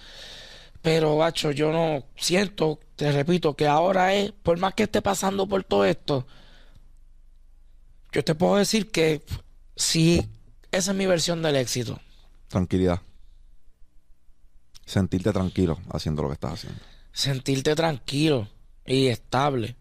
Pero, 0.83 1.17
bacho, 1.17 1.51
yo 1.51 1.73
no 1.73 2.05
siento, 2.17 2.81
te 2.97 3.11
repito, 3.13 3.55
que 3.55 3.67
ahora 3.67 4.15
es, 4.15 4.33
por 4.33 4.59
más 4.59 4.73
que 4.75 4.85
esté 4.85 5.03
pasando 5.03 5.47
por 5.47 5.63
todo 5.65 5.85
esto, 5.85 6.27
yo 8.13 8.25
te 8.25 8.35
puedo 8.35 8.57
decir 8.57 8.91
que 8.91 9.23
sí, 9.77 10.27
esa 10.73 10.91
es 10.93 10.97
mi 10.97 11.07
versión 11.07 11.43
del 11.43 11.57
éxito. 11.57 12.01
Tranquilidad. 12.51 13.01
Sentirte 14.85 15.33
tranquilo 15.33 15.79
haciendo 15.93 16.23
lo 16.23 16.29
que 16.29 16.35
estás 16.35 16.55
haciendo. 16.55 16.81
Sentirte 17.13 17.77
tranquilo 17.77 18.49
y 18.85 19.07
estable. 19.07 19.77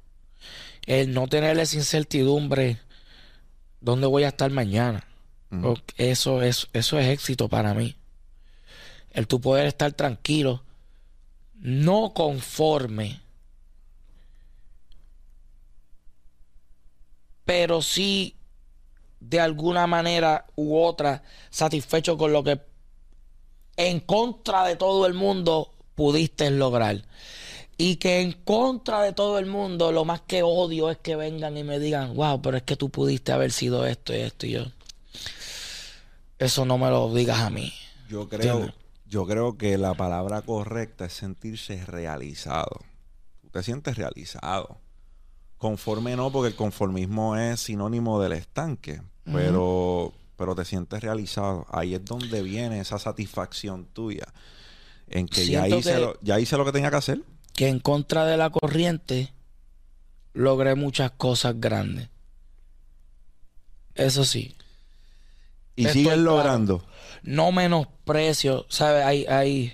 El 0.85 1.11
no 1.11 1.27
tener 1.27 1.57
esa 1.57 1.77
incertidumbre, 1.77 2.79
¿dónde 3.81 4.05
voy 4.05 4.23
a 4.23 4.27
estar 4.27 4.51
mañana? 4.51 5.03
Eso 5.97 6.43
es, 6.43 6.67
eso 6.73 6.99
es 6.99 7.07
éxito 7.07 7.49
para 7.49 7.73
mí. 7.73 7.95
El 9.09 9.25
tú 9.25 9.41
poder 9.41 9.65
estar 9.65 9.91
tranquilo, 9.93 10.63
no 11.55 12.13
conforme, 12.13 13.19
pero 17.45 17.81
sí 17.81 18.35
de 19.19 19.39
alguna 19.39 19.87
manera 19.87 20.45
u 20.55 20.77
otra 20.77 21.23
satisfecho 21.49 22.17
con 22.17 22.31
lo 22.31 22.43
que 22.43 22.61
en 23.77 24.01
contra 24.01 24.65
de 24.65 24.75
todo 24.75 25.05
el 25.05 25.13
mundo 25.13 25.73
pudiste 25.95 26.49
lograr. 26.51 27.03
Y 27.77 27.95
que 27.95 28.19
en 28.19 28.33
contra 28.33 29.01
de 29.01 29.13
todo 29.13 29.39
el 29.39 29.45
mundo 29.45 29.93
lo 29.93 30.03
más 30.03 30.21
que 30.21 30.43
odio 30.43 30.89
es 30.89 30.97
que 30.97 31.15
vengan 31.15 31.57
y 31.57 31.63
me 31.63 31.79
digan, 31.79 32.13
wow, 32.13 32.41
pero 32.41 32.57
es 32.57 32.63
que 32.63 32.75
tú 32.75 32.89
pudiste 32.89 33.31
haber 33.31 33.53
sido 33.53 33.85
esto 33.85 34.13
y 34.13 34.17
esto 34.17 34.45
y 34.45 34.51
yo. 34.51 34.65
Eso 36.37 36.65
no 36.65 36.77
me 36.77 36.89
lo 36.89 37.13
digas 37.13 37.39
a 37.39 37.49
mí. 37.49 37.71
Yo 38.09 38.27
creo, 38.27 38.73
yo 39.05 39.25
creo 39.25 39.57
que 39.57 39.77
la 39.77 39.93
palabra 39.93 40.41
correcta 40.41 41.05
es 41.05 41.13
sentirse 41.13 41.85
realizado. 41.85 42.81
Tú 43.41 43.49
te 43.49 43.63
sientes 43.63 43.95
realizado. 43.95 44.77
Conforme 45.59 46.15
no, 46.15 46.31
porque 46.31 46.47
el 46.47 46.55
conformismo 46.55 47.35
es 47.35 47.59
sinónimo 47.59 48.19
del 48.21 48.31
estanque. 48.31 49.01
Pero, 49.25 50.11
pero 50.37 50.55
te 50.55 50.65
sientes 50.65 51.01
realizado. 51.01 51.67
Ahí 51.69 51.93
es 51.93 52.03
donde 52.03 52.41
viene 52.41 52.79
esa 52.79 52.97
satisfacción 52.97 53.85
tuya. 53.85 54.25
En 55.07 55.27
que 55.27 55.45
ya 55.45 55.67
hice, 55.67 55.93
que- 55.93 55.99
Lo, 55.99 56.17
ya 56.21 56.39
hice 56.39 56.57
lo 56.57 56.65
que 56.65 56.71
tenía 56.71 56.89
que 56.89 56.95
hacer. 56.95 57.21
Que 57.53 57.67
en 57.67 57.79
contra 57.79 58.25
de 58.25 58.37
la 58.37 58.49
corriente 58.49 59.33
logré 60.33 60.73
muchas 60.75 61.11
cosas 61.11 61.55
grandes. 61.59 62.09
Eso 63.95 64.23
sí. 64.23 64.55
Y 65.75 65.85
Estoy 65.85 66.01
sigues 66.03 66.13
claro. 66.15 66.31
logrando. 66.37 66.85
no 67.23 67.51
menosprecio, 67.51 68.65
¿sabes? 68.69 69.03
Hay, 69.05 69.25
hay, 69.25 69.73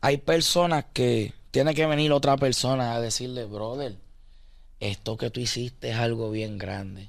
hay 0.00 0.16
personas 0.18 0.86
que 0.92 1.34
tiene 1.50 1.74
que 1.74 1.86
venir 1.86 2.10
otra 2.12 2.36
persona 2.36 2.94
a 2.94 3.00
decirle, 3.00 3.44
brother, 3.44 3.96
esto 4.80 5.16
que 5.16 5.30
tú 5.30 5.40
hiciste 5.40 5.90
es 5.90 5.96
algo 5.96 6.30
bien 6.30 6.58
grande. 6.58 7.08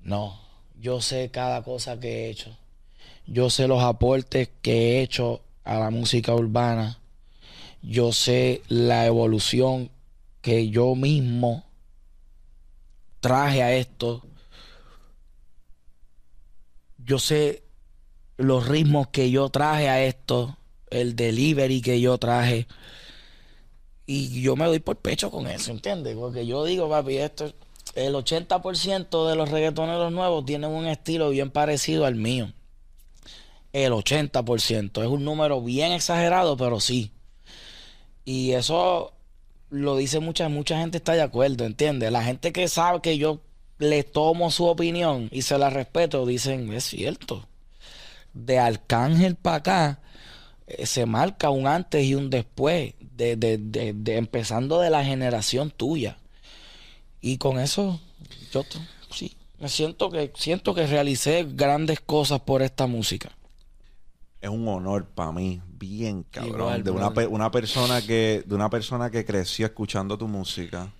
No, 0.00 0.40
yo 0.78 1.00
sé 1.00 1.30
cada 1.30 1.62
cosa 1.62 1.98
que 1.98 2.26
he 2.26 2.30
hecho. 2.30 2.56
Yo 3.26 3.50
sé 3.50 3.66
los 3.66 3.82
aportes 3.82 4.48
que 4.62 4.72
he 4.72 5.02
hecho 5.02 5.42
a 5.64 5.78
la 5.78 5.90
música 5.90 6.34
urbana. 6.34 6.98
Yo 7.82 8.12
sé 8.12 8.62
la 8.68 9.06
evolución 9.06 9.90
que 10.42 10.68
yo 10.70 10.94
mismo 10.94 11.64
traje 13.20 13.62
a 13.62 13.74
esto. 13.74 14.22
Yo 16.98 17.18
sé 17.18 17.64
los 18.36 18.68
ritmos 18.68 19.08
que 19.08 19.30
yo 19.30 19.48
traje 19.48 19.88
a 19.88 20.04
esto, 20.04 20.56
el 20.90 21.16
delivery 21.16 21.80
que 21.80 22.00
yo 22.00 22.18
traje. 22.18 22.66
Y 24.06 24.40
yo 24.40 24.54
me 24.54 24.66
doy 24.66 24.78
por 24.78 24.96
pecho 24.96 25.30
con 25.30 25.46
eso, 25.48 25.72
¿entiendes? 25.72 26.16
Porque 26.16 26.46
yo 26.46 26.64
digo, 26.64 26.88
papi, 26.88 27.18
esto, 27.18 27.52
el 27.94 28.14
80% 28.14 29.28
de 29.28 29.36
los 29.36 29.50
reggaetoneros 29.50 30.12
nuevos 30.12 30.44
tienen 30.44 30.70
un 30.70 30.86
estilo 30.86 31.30
bien 31.30 31.50
parecido 31.50 32.06
al 32.06 32.14
mío. 32.14 32.52
El 33.72 33.92
80%. 33.92 35.02
Es 35.02 35.08
un 35.08 35.24
número 35.24 35.60
bien 35.60 35.92
exagerado, 35.92 36.56
pero 36.56 36.78
sí. 36.78 37.10
Y 38.24 38.52
eso 38.52 39.12
lo 39.70 39.96
dice 39.96 40.20
mucha, 40.20 40.48
mucha 40.48 40.78
gente 40.78 40.98
está 40.98 41.12
de 41.12 41.22
acuerdo, 41.22 41.64
¿entiendes? 41.64 42.12
La 42.12 42.22
gente 42.22 42.52
que 42.52 42.68
sabe 42.68 43.00
que 43.00 43.18
yo 43.18 43.40
le 43.78 44.04
tomo 44.04 44.50
su 44.50 44.66
opinión 44.66 45.28
y 45.32 45.42
se 45.42 45.58
la 45.58 45.70
respeto, 45.70 46.26
dicen, 46.26 46.72
es 46.72 46.84
cierto. 46.84 47.46
De 48.32 48.58
Arcángel 48.58 49.36
para 49.36 49.56
acá 49.56 50.00
eh, 50.66 50.86
se 50.86 51.06
marca 51.06 51.50
un 51.50 51.66
antes 51.66 52.04
y 52.04 52.14
un 52.14 52.30
después, 52.30 52.94
de, 53.16 53.36
de, 53.36 53.58
de, 53.58 54.16
empezando 54.16 54.80
de 54.80 54.90
la 54.90 55.04
generación 55.04 55.70
tuya. 55.70 56.18
Y 57.20 57.38
con 57.38 57.58
eso, 57.58 58.00
yo 58.52 58.64
sí, 59.10 59.36
me 59.58 59.68
siento 59.68 60.10
que, 60.10 60.32
siento 60.36 60.74
que 60.74 60.86
realicé 60.86 61.46
grandes 61.48 62.00
cosas 62.00 62.40
por 62.40 62.62
esta 62.62 62.86
música 62.86 63.36
es 64.46 64.50
un 64.50 64.66
honor 64.68 65.06
para 65.06 65.32
mí, 65.32 65.60
bien 65.78 66.24
cabrón, 66.30 66.82
de 66.82 66.90
una, 66.90 67.08
una, 67.28 67.50
persona 67.50 68.00
que 68.02 68.44
de 68.46 68.54
una 68.54 68.70
persona 68.70 69.10
que 69.10 69.24
creció 69.24 69.66
escuchando 69.66 70.16
tu 70.16 70.28
música. 70.28 70.92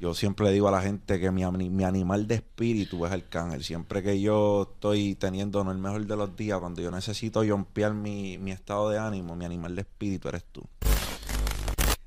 Yo 0.00 0.14
siempre 0.14 0.50
digo 0.50 0.68
a 0.68 0.72
la 0.72 0.82
gente 0.82 1.20
que 1.20 1.30
mi, 1.30 1.44
mi 1.44 1.84
animal 1.84 2.26
de 2.26 2.36
espíritu 2.36 3.06
es 3.06 3.12
el 3.12 3.28
cángel. 3.28 3.62
Siempre 3.64 4.02
que 4.02 4.20
yo 4.20 4.70
estoy 4.74 5.14
teniendo 5.14 5.62
no 5.64 5.70
el 5.70 5.78
mejor 5.78 6.06
de 6.06 6.16
los 6.16 6.36
días, 6.36 6.58
cuando 6.58 6.82
yo 6.82 6.90
necesito 6.90 7.44
yompear 7.44 7.94
mi, 7.94 8.36
mi 8.38 8.50
estado 8.50 8.90
de 8.90 8.98
ánimo, 8.98 9.36
mi 9.36 9.44
animal 9.44 9.74
de 9.74 9.82
espíritu 9.82 10.28
eres 10.28 10.44
tú. 10.50 10.62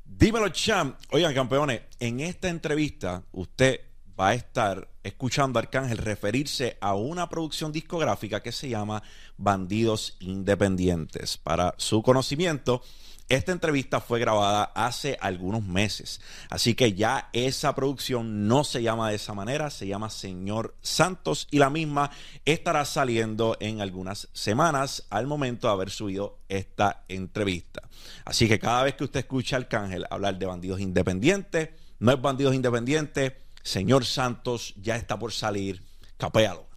Dímelo, 0.05 0.49
champ. 0.49 0.97
Oigan, 1.11 1.33
campeones, 1.33 1.81
en 1.99 2.19
esta 2.19 2.49
entrevista 2.49 3.23
usted 3.31 3.81
va 4.19 4.29
a 4.29 4.33
estar 4.33 4.89
escuchando 5.03 5.59
a 5.59 5.61
Arcángel 5.61 5.99
referirse 5.99 6.77
a 6.81 6.95
una 6.95 7.29
producción 7.29 7.71
discográfica 7.71 8.41
que 8.41 8.51
se 8.51 8.69
llama 8.69 9.03
Bandidos 9.37 10.17
Independientes. 10.19 11.37
Para 11.37 11.75
su 11.77 12.01
conocimiento, 12.01 12.81
esta 13.29 13.51
entrevista 13.51 13.99
fue 13.99 14.19
grabada 14.19 14.71
hace 14.73 15.17
algunos 15.19 15.63
meses, 15.63 16.21
así 16.49 16.75
que 16.75 16.93
ya 16.93 17.29
esa 17.33 17.75
producción 17.75 18.47
no 18.47 18.63
se 18.63 18.81
llama 18.81 19.09
de 19.09 19.15
esa 19.15 19.33
manera, 19.33 19.69
se 19.69 19.85
llama 19.85 20.09
Señor 20.09 20.75
Santos 20.81 21.47
y 21.51 21.57
la 21.57 21.69
misma 21.69 22.09
estará 22.45 22.85
saliendo 22.85 23.57
en 23.59 23.81
algunas 23.81 24.29
semanas 24.31 25.05
al 25.09 25.27
momento 25.27 25.67
de 25.67 25.73
haber 25.73 25.89
subido 25.89 26.39
esta 26.47 27.03
entrevista. 27.09 27.81
Así 28.23 28.47
que 28.47 28.59
cada 28.59 28.83
vez 28.83 28.95
que 28.95 29.03
usted 29.03 29.19
escucha 29.19 29.57
a 29.57 29.59
Arcángel 29.59 30.05
hablar 30.09 30.39
de 30.39 30.45
bandidos 30.45 30.79
independientes, 30.79 31.69
no 31.99 32.11
es 32.11 32.21
bandidos 32.21 32.55
independientes, 32.55 33.33
Señor 33.61 34.05
Santos 34.05 34.73
ya 34.77 34.95
está 34.95 35.19
por 35.19 35.33
salir. 35.33 35.83
Capéalo. 36.17 36.67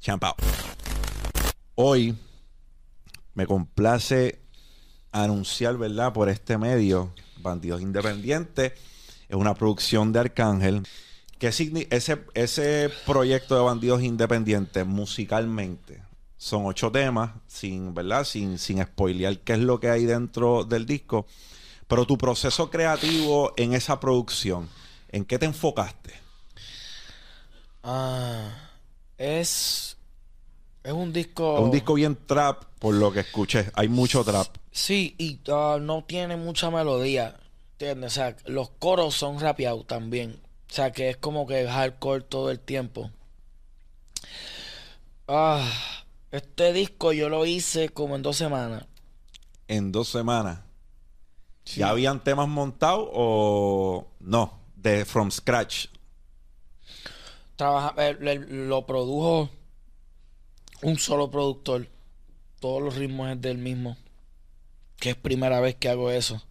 Champao. 0.00 0.34
Hoy 1.74 2.16
me 3.34 3.46
complace 3.46 4.39
anunciar, 5.12 5.76
¿verdad? 5.76 6.12
Por 6.12 6.28
este 6.28 6.58
medio, 6.58 7.12
Bandidos 7.38 7.80
Independientes. 7.80 8.72
Es 9.28 9.36
una 9.36 9.54
producción 9.54 10.12
de 10.12 10.20
Arcángel. 10.20 10.86
Que 11.38 11.48
ese, 11.48 12.24
ese 12.34 12.90
proyecto 13.06 13.54
de 13.54 13.62
Bandidos 13.62 14.02
Independientes 14.02 14.84
musicalmente 14.86 16.02
son 16.36 16.66
ocho 16.66 16.90
temas, 16.90 17.32
sin, 17.46 17.94
¿verdad? 17.94 18.24
Sin, 18.24 18.58
sin 18.58 18.82
spoilear 18.82 19.38
qué 19.38 19.54
es 19.54 19.58
lo 19.58 19.80
que 19.80 19.90
hay 19.90 20.04
dentro 20.04 20.64
del 20.64 20.86
disco. 20.86 21.26
Pero 21.86 22.06
tu 22.06 22.18
proceso 22.18 22.70
creativo 22.70 23.52
en 23.56 23.72
esa 23.72 23.98
producción, 24.00 24.68
¿En 25.12 25.24
qué 25.24 25.38
te 25.38 25.46
enfocaste? 25.46 26.14
Ah, 27.82 28.48
es. 29.18 29.96
Es 30.82 30.92
un 30.92 31.12
disco. 31.12 31.58
Es 31.58 31.64
un 31.64 31.70
disco 31.70 31.94
bien 31.94 32.16
trap, 32.26 32.64
por 32.78 32.94
lo 32.94 33.12
que 33.12 33.20
escuché. 33.20 33.70
Hay 33.74 33.88
mucho 33.88 34.24
trap. 34.24 34.46
Sí, 34.70 35.14
y 35.18 35.40
ah, 35.50 35.78
no 35.80 36.04
tiene 36.04 36.36
mucha 36.36 36.70
melodía. 36.70 37.36
¿Entiendes? 37.72 38.12
O 38.12 38.14
sea, 38.14 38.36
los 38.46 38.70
coros 38.70 39.14
son 39.14 39.40
rapeados 39.40 39.86
también. 39.86 40.40
O 40.70 40.72
sea, 40.72 40.92
que 40.92 41.10
es 41.10 41.16
como 41.16 41.46
que 41.46 41.66
hardcore 41.66 42.24
todo 42.24 42.50
el 42.50 42.60
tiempo. 42.60 43.10
Ah, 45.26 45.68
este 46.30 46.72
disco 46.72 47.12
yo 47.12 47.28
lo 47.28 47.46
hice 47.46 47.88
como 47.88 48.16
en 48.16 48.22
dos 48.22 48.36
semanas. 48.36 48.86
En 49.68 49.92
dos 49.92 50.08
semanas. 50.08 50.60
¿Ya 51.64 51.90
habían 51.90 52.22
temas 52.24 52.48
montados 52.48 53.08
o 53.12 54.06
no? 54.18 54.60
de 54.82 55.04
From 55.04 55.30
Scratch. 55.30 55.86
Trabaja, 57.56 57.94
eh, 57.98 58.14
lo 58.48 58.86
produjo 58.86 59.50
un 60.82 60.98
solo 60.98 61.30
productor. 61.30 61.86
Todos 62.60 62.82
los 62.82 62.94
ritmos 62.96 63.30
es 63.30 63.40
del 63.40 63.58
mismo. 63.58 63.96
Que 65.00 65.10
es 65.10 65.16
primera 65.16 65.60
vez 65.60 65.74
que 65.74 65.88
hago 65.88 66.10
eso. 66.10 66.42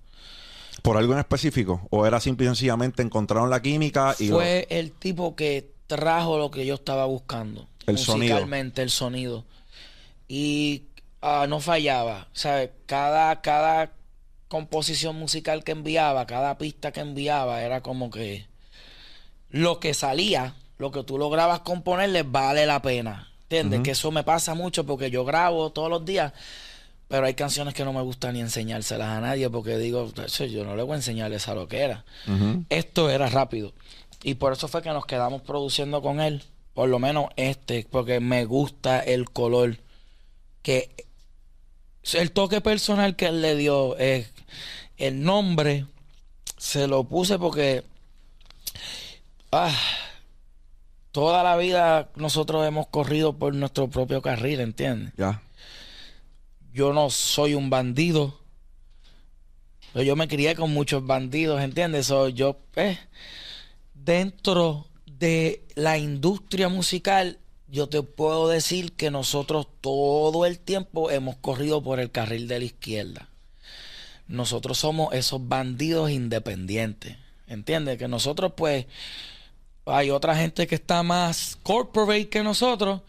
¿Por 0.82 0.98
algo 0.98 1.14
en 1.14 1.20
específico? 1.20 1.88
¿O 1.90 2.06
era 2.06 2.20
simple 2.20 2.46
y 2.46 2.50
sencillamente 2.50 3.02
encontraron 3.02 3.50
la 3.50 3.62
química 3.62 4.16
y 4.20 4.30
Fue 4.30 4.68
el 4.70 4.92
tipo 4.92 5.36
que 5.36 5.72
trajo 5.88 6.38
lo 6.38 6.52
que 6.52 6.66
yo 6.66 6.76
estaba 6.76 7.06
buscando. 7.06 7.68
El 7.86 7.96
musicalmente, 7.96 8.82
el 8.82 8.90
sonido. 8.90 9.46
Y 10.28 10.84
ah, 11.22 11.46
no 11.48 11.60
fallaba. 11.60 12.28
¿Sabes? 12.34 12.70
Cada, 12.86 13.42
cada 13.42 13.92
composición 14.48 15.16
musical 15.16 15.64
que 15.64 15.72
enviaba, 15.72 16.26
cada 16.26 16.58
pista 16.58 16.92
que 16.92 17.00
enviaba, 17.00 17.64
era 17.64 17.82
como 17.82 18.10
que 18.10 18.48
lo 19.50 19.80
que 19.80 19.94
salía, 19.94 20.56
lo 20.78 20.92
que 20.92 21.04
tú 21.04 21.18
lograbas 21.18 21.62
componerle, 21.62 22.24
vale 22.24 22.66
la 22.66 22.82
pena. 22.82 23.32
¿Entiendes? 23.44 23.82
Que 23.82 23.92
eso 23.92 24.12
me 24.12 24.24
pasa 24.24 24.54
mucho 24.54 24.86
porque 24.86 25.10
yo 25.10 25.26
grabo 25.26 25.72
todos 25.72 25.90
los 25.90 26.06
días, 26.06 26.34
pero 27.10 27.26
hay 27.26 27.34
canciones 27.34 27.74
que 27.74 27.84
no 27.84 27.92
me 27.92 28.04
gusta 28.04 28.32
ni 28.32 28.40
enseñárselas 28.40 29.10
a 29.10 29.20
nadie 29.20 29.50
porque 29.50 29.78
digo, 29.80 30.12
yo 30.14 30.64
no 30.64 30.76
le 30.76 30.84
voy 30.84 30.94
a 30.94 30.98
enseñar 30.98 31.34
esa 31.34 31.56
lo 31.56 31.68
que 31.68 31.80
era. 31.80 32.06
Esto 32.70 33.10
era 33.10 33.28
rápido. 33.28 33.74
Y 34.24 34.36
por 34.36 34.54
eso 34.54 34.68
fue 34.68 34.84
que 34.84 34.90
nos 34.90 35.08
quedamos 35.08 35.42
produciendo 35.42 36.04
con 36.04 36.22
él, 36.22 36.44
por 36.76 36.88
lo 36.88 37.00
menos 37.00 37.26
este, 37.36 37.86
porque 37.90 38.20
me 38.20 38.46
gusta 38.46 39.00
el 39.00 39.28
color 39.32 39.78
que 40.62 41.08
el 42.14 42.32
toque 42.32 42.62
personal 42.62 43.16
que 43.16 43.26
él 43.26 43.42
le 43.42 43.56
dio 43.56 43.98
es 43.98 44.32
el 44.98 45.24
nombre 45.24 45.86
se 46.58 46.88
lo 46.88 47.06
puse 47.06 47.40
porque 47.40 47.84
ah, 49.52 49.76
toda 51.12 51.42
la 51.42 51.58
vida 51.58 52.10
nosotros 52.16 52.68
hemos 52.68 52.86
corrido 52.88 53.34
por 53.34 53.56
nuestro 53.56 53.90
propio 53.90 54.22
carril, 54.22 54.60
¿entiendes? 54.60 55.14
Ya. 55.18 55.42
Yo 56.80 56.94
no 56.94 57.10
soy 57.10 57.56
un 57.56 57.70
bandido. 57.70 58.40
Pero 59.92 60.04
yo 60.04 60.16
me 60.16 60.30
crié 60.30 60.56
con 60.56 60.72
muchos 60.72 61.06
bandidos, 61.06 61.62
¿entiendes? 61.62 62.06
So, 62.06 62.30
yo, 62.30 62.56
pues, 62.72 62.98
dentro 63.94 64.88
de 65.06 65.68
la 65.76 65.98
industria 65.98 66.70
musical 66.70 67.38
yo 67.68 67.90
te 67.90 68.02
puedo 68.02 68.48
decir 68.48 68.94
que 68.94 69.12
nosotros 69.12 69.68
todo 69.82 70.46
el 70.46 70.58
tiempo 70.58 71.12
hemos 71.12 71.36
corrido 71.36 71.84
por 71.84 72.00
el 72.00 72.12
carril 72.12 72.48
de 72.48 72.60
la 72.60 72.66
izquierda. 72.66 73.28
Nosotros 74.30 74.78
somos 74.78 75.14
esos 75.14 75.50
bandidos 75.50 76.10
independientes. 76.12 77.18
¿Entiendes? 77.46 77.98
Que 77.98 78.08
nosotros 78.08 78.54
pues 78.56 78.86
hay 79.86 80.12
otra 80.12 80.34
gente 80.34 80.66
que 80.66 80.76
está 80.76 81.04
más 81.04 81.58
corporate 81.62 82.30
que 82.30 82.42
nosotros, 82.42 83.02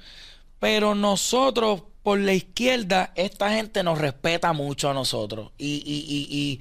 pero 0.58 0.96
nosotros 0.96 1.82
por 2.03 2.18
la 2.18 2.32
izquierda, 2.32 3.12
esta 3.14 3.51
gente 3.53 3.82
nos 3.82 3.98
respeta 3.98 4.53
mucho 4.53 4.90
a 4.90 4.94
nosotros 4.94 5.53
y, 5.59 5.82
y, 5.84 6.26
y, 6.30 6.61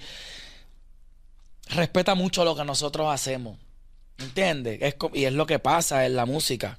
respeta 1.74 2.16
mucho 2.16 2.44
lo 2.44 2.56
que 2.56 2.66
nosotros 2.66 3.08
hacemos. 3.10 3.58
¿Entiendes? 4.18 4.80
y 5.14 5.24
es 5.24 5.34
lo 5.34 5.46
que 5.46 5.60
pasa 5.60 6.06
en 6.06 6.18
la 6.18 6.26
música 6.26 6.78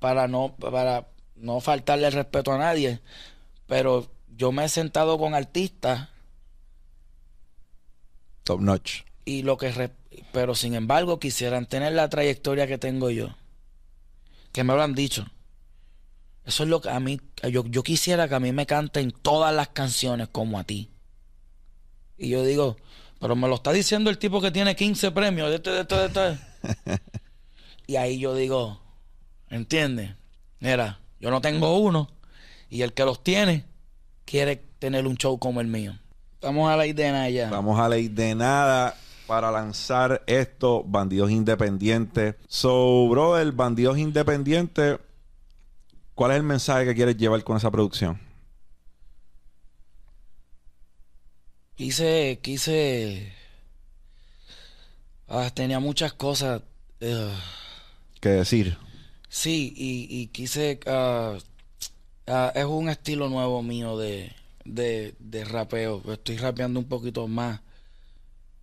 para 0.00 0.28
no, 0.28 0.54
para 0.56 1.08
no 1.36 1.60
faltarle 1.60 2.08
el 2.08 2.12
respeto 2.12 2.52
a 2.52 2.58
nadie, 2.58 3.00
pero 3.66 4.10
yo 4.36 4.52
me 4.52 4.64
he 4.64 4.68
sentado 4.68 5.16
con 5.18 5.34
artistas. 5.34 6.08
Top 8.42 8.60
notch. 8.60 9.02
Y 9.24 9.42
lo 9.42 9.56
que, 9.56 9.90
pero 10.32 10.54
sin 10.54 10.74
embargo 10.74 11.18
quisieran 11.18 11.64
tener 11.66 11.94
la 11.94 12.10
trayectoria 12.10 12.66
que 12.66 12.76
tengo 12.76 13.08
yo. 13.08 13.34
Que 14.52 14.62
me 14.62 14.74
lo 14.74 14.82
han 14.82 14.94
dicho. 14.94 15.26
Eso 16.44 16.62
es 16.62 16.68
lo 16.68 16.80
que 16.80 16.90
a 16.90 17.00
mí, 17.00 17.20
yo, 17.50 17.64
yo 17.66 17.82
quisiera 17.82 18.28
que 18.28 18.34
a 18.34 18.40
mí 18.40 18.52
me 18.52 18.66
canten 18.66 19.10
todas 19.10 19.54
las 19.54 19.68
canciones 19.68 20.28
como 20.28 20.58
a 20.58 20.64
ti. 20.64 20.90
Y 22.18 22.28
yo 22.28 22.44
digo, 22.44 22.76
pero 23.18 23.34
me 23.34 23.48
lo 23.48 23.54
está 23.56 23.72
diciendo 23.72 24.10
el 24.10 24.18
tipo 24.18 24.40
que 24.40 24.50
tiene 24.50 24.76
15 24.76 25.10
premios 25.12 25.48
de 25.48 25.56
este, 25.56 25.70
de 25.70 25.80
este, 25.80 25.94
de 25.96 26.06
este. 26.06 27.00
y 27.86 27.96
ahí 27.96 28.18
yo 28.18 28.34
digo, 28.34 28.84
¿Entiendes? 29.54 30.10
Mira, 30.58 30.98
yo 31.20 31.30
no 31.30 31.40
tengo 31.40 31.78
uno 31.78 32.08
y 32.70 32.82
el 32.82 32.92
que 32.92 33.04
los 33.04 33.22
tiene 33.22 33.64
quiere 34.24 34.56
tener 34.80 35.06
un 35.06 35.16
show 35.16 35.38
como 35.38 35.60
el 35.60 35.68
mío. 35.68 35.96
Estamos 36.34 36.68
a 36.68 36.76
la 36.76 36.88
idea 36.88 37.06
de 37.06 37.12
nada 37.12 37.30
ya. 37.30 37.44
Estamos 37.44 37.78
a 37.78 37.88
la 37.88 37.98
idea 37.98 38.26
de 38.26 38.34
nada 38.34 38.96
para 39.28 39.52
lanzar 39.52 40.24
esto, 40.26 40.82
Bandidos 40.84 41.30
Independientes. 41.30 42.34
So, 42.48 43.06
brother, 43.08 43.52
Bandidos 43.52 43.96
Independientes, 43.96 44.98
¿cuál 46.14 46.32
es 46.32 46.36
el 46.38 46.42
mensaje 46.42 46.84
que 46.86 46.94
quieres 46.94 47.16
llevar 47.16 47.42
con 47.44 47.56
esa 47.56 47.70
producción? 47.70 48.20
Quise, 51.76 52.38
quise 52.42 53.32
Ah, 55.28 55.50
tenía 55.54 55.80
muchas 55.80 56.12
cosas. 56.14 56.62
eh, 57.00 57.30
¿Qué 58.20 58.30
decir? 58.30 58.76
Sí, 59.28 59.72
y, 59.76 60.06
y 60.22 60.26
quise... 60.28 60.80
ah, 60.86 61.38
es 62.54 62.64
un 62.64 62.88
estilo 62.88 63.28
nuevo 63.28 63.62
mío 63.62 63.96
de, 63.98 64.32
de, 64.64 65.14
de 65.18 65.44
rapeo. 65.44 66.02
Estoy 66.12 66.36
rapeando 66.38 66.80
un 66.80 66.86
poquito 66.88 67.26
más 67.28 67.60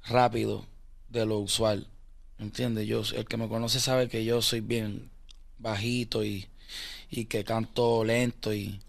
rápido 0.08 0.66
de 1.10 1.26
lo 1.26 1.39
usual. 1.39 1.88
¿Entiendes? 2.39 2.88
Yo, 2.88 3.02
el 3.16 3.26
que 3.26 3.38
me 3.38 3.47
conoce 3.47 3.80
sabe 3.80 4.08
que 4.10 4.26
yo 4.26 4.41
soy 4.41 4.62
bien 4.62 5.10
bajito 5.60 6.24
y, 6.24 6.47
y 7.12 7.26
que 7.26 7.43
canto 7.43 8.03
lento 8.03 8.53
y 8.53 8.80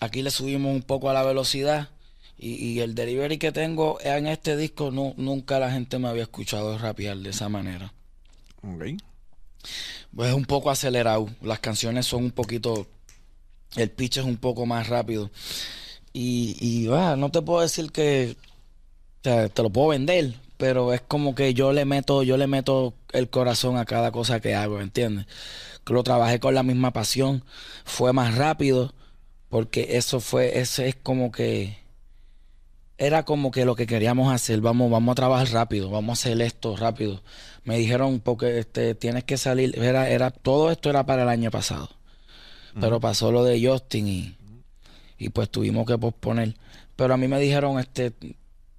aquí 0.00 0.22
le 0.22 0.30
subimos 0.30 0.74
un 0.74 0.82
poco 0.82 1.10
a 1.10 1.12
la 1.12 1.22
velocidad 1.24 1.90
y, 2.38 2.54
y 2.54 2.80
el 2.80 2.94
delivery 2.94 3.38
que 3.38 3.52
tengo 3.52 3.98
en 4.00 4.26
este 4.26 4.56
disco 4.56 4.90
nu- 4.90 5.14
nunca 5.16 5.58
la 5.58 5.70
gente 5.70 5.98
me 5.98 6.08
había 6.08 6.22
escuchado 6.22 6.78
rapear 6.78 7.16
de 7.18 7.30
esa 7.30 7.48
manera. 7.48 7.92
Ok. 8.62 8.84
Pues 10.14 10.28
es 10.30 10.34
un 10.34 10.44
poco 10.44 10.70
acelerado. 10.70 11.28
Las 11.42 11.58
canciones 11.60 12.06
son 12.06 12.24
un 12.24 12.30
poquito. 12.30 12.86
El 13.76 13.90
pitch 13.90 14.18
es 14.18 14.24
un 14.24 14.36
poco 14.36 14.64
más 14.66 14.88
rápido. 14.88 15.30
Y, 16.12 16.56
y 16.60 16.88
ah, 16.92 17.16
no 17.16 17.30
te 17.30 17.42
puedo 17.42 17.60
decir 17.60 17.90
que. 17.90 18.36
sea, 19.22 19.48
te 19.48 19.62
lo 19.62 19.70
puedo 19.70 19.88
vender. 19.88 20.34
Pero 20.56 20.94
es 20.94 21.02
como 21.02 21.34
que 21.34 21.52
yo 21.52 21.72
le 21.72 21.84
meto, 21.84 22.22
yo 22.22 22.38
le 22.38 22.46
meto 22.46 22.94
el 23.12 23.28
corazón 23.28 23.76
a 23.76 23.84
cada 23.84 24.10
cosa 24.10 24.40
que 24.40 24.54
hago, 24.54 24.80
¿entiendes? 24.80 25.26
Lo 25.86 26.02
trabajé 26.02 26.40
con 26.40 26.54
la 26.54 26.62
misma 26.62 26.92
pasión. 26.92 27.44
Fue 27.84 28.12
más 28.12 28.36
rápido. 28.36 28.94
Porque 29.48 29.96
eso 29.96 30.20
fue, 30.20 30.58
ese 30.58 30.88
es 30.88 30.96
como 30.96 31.30
que. 31.30 31.78
Era 32.98 33.24
como 33.24 33.50
que 33.50 33.64
lo 33.64 33.76
que 33.76 33.86
queríamos 33.86 34.32
hacer. 34.32 34.60
Vamos, 34.60 34.90
vamos 34.90 35.12
a 35.12 35.16
trabajar 35.16 35.50
rápido. 35.50 35.90
Vamos 35.90 36.18
a 36.18 36.20
hacer 36.20 36.40
esto 36.40 36.76
rápido. 36.76 37.22
Me 37.64 37.78
dijeron 37.78 38.20
porque 38.20 38.58
este 38.58 38.94
tienes 38.94 39.24
que 39.24 39.36
salir. 39.36 39.78
Era, 39.78 40.08
era, 40.08 40.30
todo 40.30 40.70
esto 40.70 40.90
era 40.90 41.04
para 41.04 41.22
el 41.22 41.28
año 41.28 41.50
pasado. 41.50 41.90
Pero 42.78 43.00
pasó 43.00 43.32
lo 43.32 43.42
de 43.42 43.66
Justin 43.66 44.06
y, 44.06 44.36
y 45.16 45.30
pues 45.30 45.50
tuvimos 45.50 45.86
que 45.86 45.96
posponer. 45.96 46.54
Pero 46.94 47.14
a 47.14 47.16
mí 47.16 47.26
me 47.26 47.40
dijeron, 47.40 47.78
este, 47.78 48.12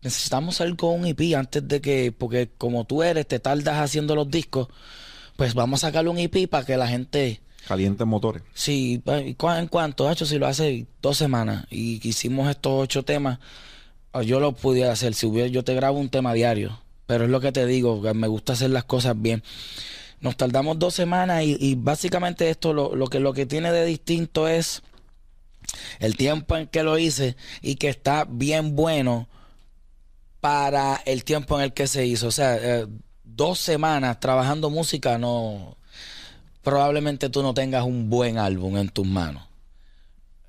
necesitamos 0.02 0.56
salir 0.56 0.76
con 0.76 1.00
un 1.00 1.06
EP 1.06 1.36
antes 1.36 1.68
de 1.68 1.82
que, 1.82 2.12
porque 2.12 2.50
como 2.58 2.86
tú 2.86 3.04
eres, 3.04 3.28
te 3.28 3.40
tardas 3.40 3.80
haciendo 3.80 4.16
los 4.16 4.30
discos, 4.30 4.68
pues 5.38 5.54
vamos 5.54 5.84
a 5.84 5.88
sacarle 5.88 6.10
un 6.10 6.18
EP 6.18 6.48
para 6.50 6.66
que 6.66 6.76
la 6.76 6.88
gente, 6.90 7.40
Calientes 7.68 8.06
motores. 8.06 8.44
sí, 8.54 9.02
¿y 9.26 9.34
cu- 9.36 9.50
¿en 9.52 9.68
cuánto? 9.68 10.10
Hacho, 10.10 10.26
si 10.26 10.38
lo 10.38 10.48
hace 10.48 10.86
dos 11.02 11.18
semanas 11.18 11.66
y 11.70 12.06
hicimos 12.08 12.50
estos 12.50 12.74
ocho 12.76 13.04
temas, 13.04 13.40
ah, 14.12 14.22
yo 14.24 14.40
lo 14.42 14.52
pudiera 14.54 14.92
hacer. 14.92 15.14
Si 15.14 15.26
hubiera, 15.26 15.48
yo 15.48 15.64
te 15.64 15.74
grabo 15.76 15.98
un 16.00 16.10
tema 16.10 16.34
diario, 16.34 16.82
pero 17.06 17.24
es 17.24 17.30
lo 17.30 17.40
que 17.40 17.52
te 17.54 17.66
digo, 17.66 18.02
que 18.02 18.14
me 18.14 18.28
gusta 18.28 18.54
hacer 18.54 18.70
las 18.72 18.84
cosas 18.84 19.20
bien. 19.22 19.44
Nos 20.20 20.36
tardamos 20.36 20.80
dos 20.80 20.96
semanas 20.96 21.44
y, 21.44 21.56
y 21.60 21.76
básicamente 21.76 22.50
esto 22.50 22.74
lo, 22.74 22.96
lo 22.96 23.08
que 23.08 23.20
lo 23.20 23.34
que 23.34 23.46
tiene 23.46 23.72
de 23.72 23.86
distinto 23.86 24.48
es 24.48 24.82
el 26.00 26.18
tiempo 26.18 26.58
en 26.58 26.66
que 26.68 26.82
lo 26.82 26.98
hice 26.98 27.36
y 27.62 27.76
que 27.76 27.90
está 27.90 28.26
bien 28.28 28.76
bueno 28.76 29.28
para 30.40 30.96
el 31.06 31.24
tiempo 31.24 31.58
en 31.58 31.66
el 31.66 31.74
que 31.74 31.88
se 31.88 32.06
hizo. 32.06 32.28
O 32.28 32.32
sea, 32.32 32.58
eh, 32.60 32.88
dos 33.38 33.60
semanas 33.60 34.20
trabajando 34.20 34.70
música 34.70 35.18
no 35.18 35.78
probablemente 36.64 37.30
tú 37.30 37.42
no 37.44 37.54
tengas 37.54 37.86
un 37.86 38.10
buen 38.10 38.38
álbum 38.38 38.76
en 38.78 38.90
tus 38.90 39.08
manos. 39.08 39.44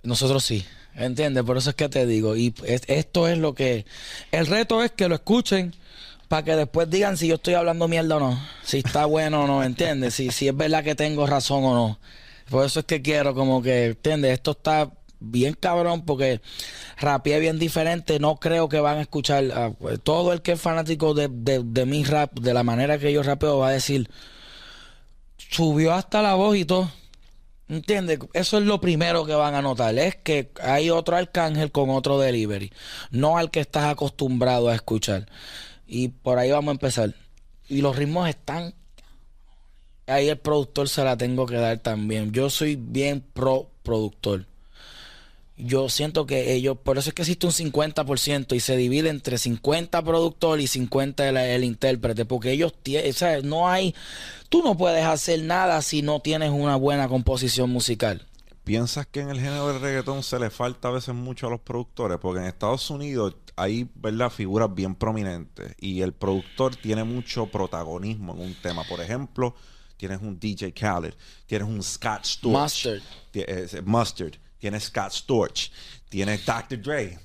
Nosotros 0.03 0.45
sí, 0.45 0.65
¿entiendes? 0.97 1.45
Por 1.45 1.57
eso 1.59 1.71
es 1.71 1.77
que 1.77 1.89
te 1.89 2.07
digo. 2.07 2.35
Y 2.35 2.53
es- 2.65 2.83
esto 2.89 3.29
es 3.29 3.39
lo 3.39 3.55
que... 3.55 3.85
El 4.33 4.47
reto 4.47 4.83
es 4.83 4.91
que 4.91 5.09
lo 5.09 5.15
escuchen 5.15 5.75
para 6.27 6.43
que 6.43 6.57
después 6.57 6.91
digan 6.91 7.17
si 7.17 7.29
yo 7.29 7.37
estoy 7.37 7.55
hablando 7.55 7.87
mierda 7.87 8.17
o 8.17 8.21
no. 8.21 8.41
Si 8.65 8.79
está 8.79 9.05
bueno 9.07 9.45
o 9.45 9.47
no, 9.47 9.63
¿entiendes? 9.63 10.15
Si, 10.15 10.31
si 10.31 10.49
es 10.49 10.57
verdad 10.57 10.83
que 10.83 10.95
tengo 10.97 11.27
razón 11.27 11.63
o 11.65 11.75
no. 11.75 11.99
Por 12.51 12.65
eso 12.67 12.81
es 12.81 12.87
que 12.87 13.01
quiero 13.03 13.35
como 13.35 13.63
que, 13.63 13.87
¿entiendes? 13.87 14.33
Esto 14.33 14.53
está 14.53 14.91
bien 15.21 15.55
cabrón 15.55 16.05
porque 16.05 16.41
rapeé 16.99 17.41
bien 17.41 17.59
diferente. 17.59 18.19
No 18.19 18.37
creo 18.37 18.69
que 18.69 18.81
van 18.81 18.99
a 18.99 19.03
escuchar... 19.03 19.45
ah, 19.55 19.73
pues, 19.79 20.01
todo 20.03 20.33
el 20.33 20.43
que 20.43 20.53
es 20.53 20.61
fanático 20.61 21.15
de, 21.15 21.29
de, 21.31 21.63
de 21.65 21.87
mi 21.87 22.05
rap, 22.05 22.39
de 22.39 22.55
la 22.55 22.63
manera 22.63 22.99
que 22.99 23.13
yo 23.13 23.23
rapeo, 23.23 23.59
va 23.59 23.69
a 23.69 23.73
decir... 23.73 24.11
Subió 25.51 25.95
hasta 25.95 26.21
la 26.21 26.35
voz 26.35 26.57
y 26.57 26.65
todo. 26.65 26.91
¿Entiendes? 27.69 28.19
Eso 28.33 28.59
es 28.59 28.65
lo 28.65 28.81
primero 28.81 29.25
que 29.25 29.35
van 29.35 29.55
a 29.55 29.63
notar. 29.63 29.97
Es 29.99 30.17
que 30.17 30.51
hay 30.63 30.91
otro 30.91 31.17
arcángel 31.17 31.71
con 31.71 31.91
otro 31.91 32.19
delivery. 32.19 32.73
No 33.11 33.39
al 33.39 33.51
que 33.51 33.61
estás 33.61 33.85
acostumbrado 33.85 34.69
a 34.69 34.75
escuchar. 34.75 35.27
Y 35.87 36.09
por 36.09 36.39
ahí 36.39 36.51
vamos 36.51 36.69
a 36.69 36.73
empezar. 36.73 37.15
Y 37.69 37.83
los 37.83 37.97
ritmos 37.97 38.29
están. 38.29 38.75
Ahí 40.07 40.29
el 40.29 40.39
productor 40.39 40.89
se 40.89 41.05
la 41.05 41.17
tengo 41.17 41.47
que 41.47 41.57
dar 41.57 41.79
también. 41.79 42.33
Yo 42.33 42.49
soy 42.51 42.77
bien 42.77 43.21
pro 43.21 43.71
productor. 43.83 44.47
Yo 45.61 45.89
siento 45.89 46.25
que 46.25 46.53
ellos, 46.55 46.79
por 46.83 46.99
eso 46.99 47.11
es 47.11 47.15
que 47.15 47.23
existe 47.23 47.47
un 47.47 47.53
50% 47.53 48.55
y 48.55 48.61
se 48.61 48.77
divide 48.77 49.09
entre 49.09 49.39
50 49.39 50.03
productor 50.03 50.61
y 50.61 50.67
50 50.69 51.29
el, 51.29 51.37
el 51.37 51.65
intérprete, 51.65 52.25
porque 52.25 52.53
ellos 52.53 52.73
tienen, 52.83 53.11
o 53.11 53.13
sea, 53.13 53.41
no 53.43 53.69
hay, 53.69 53.95
tú 54.49 54.63
no 54.63 54.77
puedes 54.77 55.05
hacer 55.05 55.43
nada 55.43 55.83
si 55.83 56.01
no 56.03 56.21
tienes 56.21 56.51
una 56.51 56.77
buena 56.77 57.09
composición 57.09 57.71
musical. 57.71 58.25
¿Piensas 58.63 59.07
que 59.07 59.21
en 59.21 59.31
el 59.31 59.41
género 59.41 59.67
del 59.73 59.81
reggaetón 59.81 60.23
se 60.23 60.39
le 60.39 60.51
falta 60.51 60.89
a 60.89 60.93
veces 60.93 61.15
mucho 61.15 61.47
a 61.47 61.51
los 61.51 61.61
productores? 61.61 62.19
Porque 62.19 62.41
en 62.41 62.47
Estados 62.47 62.89
Unidos 62.91 63.35
hay, 63.57 63.89
¿verdad?, 63.95 64.31
figuras 64.31 64.73
bien 64.73 64.95
prominentes 64.95 65.75
y 65.81 66.03
el 66.03 66.13
productor 66.13 66.77
tiene 66.77 67.03
mucho 67.03 67.47
protagonismo 67.47 68.35
en 68.35 68.41
un 68.43 68.55
tema. 68.63 68.85
Por 68.85 69.01
ejemplo, 69.01 69.55
tienes 69.97 70.21
un 70.21 70.39
DJ 70.39 70.73
Khaled, 70.73 71.15
tienes 71.47 71.67
un 71.67 71.83
Scott 71.83 72.25
Storch. 72.25 72.53
Mustard. 72.61 73.01
Ti- 73.33 73.45
eh, 73.49 73.83
Mustard, 73.85 74.35
tienes 74.59 74.85
Scott 74.85 75.13
Storch, 75.13 75.71
tienes 76.09 76.45
Dr. 76.45 76.81
Dre, 76.81 77.19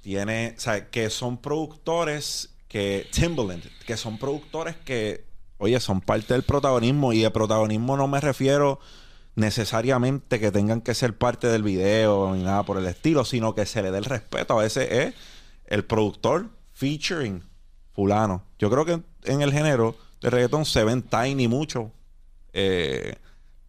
tiene, 0.00 0.54
o 0.56 0.60
sea, 0.60 0.90
que 0.90 1.10
son 1.10 1.38
productores 1.38 2.50
que, 2.68 3.08
Timbaland, 3.12 3.62
que 3.86 3.96
son 3.96 4.18
productores 4.18 4.76
que, 4.76 5.24
oye, 5.58 5.78
son 5.80 6.00
parte 6.00 6.34
del 6.34 6.42
protagonismo 6.42 7.12
y 7.12 7.20
de 7.20 7.30
protagonismo 7.30 7.96
no 7.96 8.08
me 8.08 8.20
refiero 8.20 8.80
necesariamente 9.34 10.40
que 10.40 10.50
tengan 10.50 10.80
que 10.80 10.94
ser 10.94 11.16
parte 11.16 11.46
del 11.48 11.62
video 11.62 12.34
ni 12.34 12.42
nada 12.42 12.62
por 12.64 12.78
el 12.78 12.86
estilo, 12.86 13.24
sino 13.24 13.54
que 13.54 13.66
se 13.66 13.82
le 13.82 13.90
dé 13.90 13.98
el 13.98 14.04
respeto. 14.04 14.58
A 14.58 14.62
veces 14.62 14.88
es 14.90 15.14
el 15.66 15.84
productor 15.84 16.48
featuring 16.74 17.42
fulano. 17.92 18.44
Yo 18.58 18.70
creo 18.70 18.84
que 18.84 18.92
en, 18.92 19.04
en 19.24 19.42
el 19.42 19.52
género 19.52 19.96
de 20.20 20.30
reggaetón 20.30 20.64
se 20.64 20.84
ven 20.84 21.02
Tiny 21.02 21.48
mucho. 21.48 21.92
eh, 22.52 23.16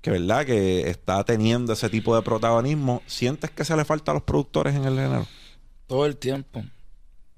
que 0.02 0.12
verdad 0.12 0.46
que 0.46 0.90
está 0.90 1.24
teniendo 1.24 1.74
ese 1.74 1.90
tipo 1.90 2.16
de 2.16 2.22
protagonismo. 2.24 3.02
¿Sientes 3.06 3.52
que 3.52 3.64
se 3.66 3.76
le 3.76 3.86
falta 3.86 4.12
a 4.12 4.16
los 4.16 4.24
productores 4.24 4.76
en 4.76 4.86
el 4.86 4.96
género? 4.96 5.28
Todo 5.88 6.06
el 6.06 6.18
tiempo. 6.18 6.64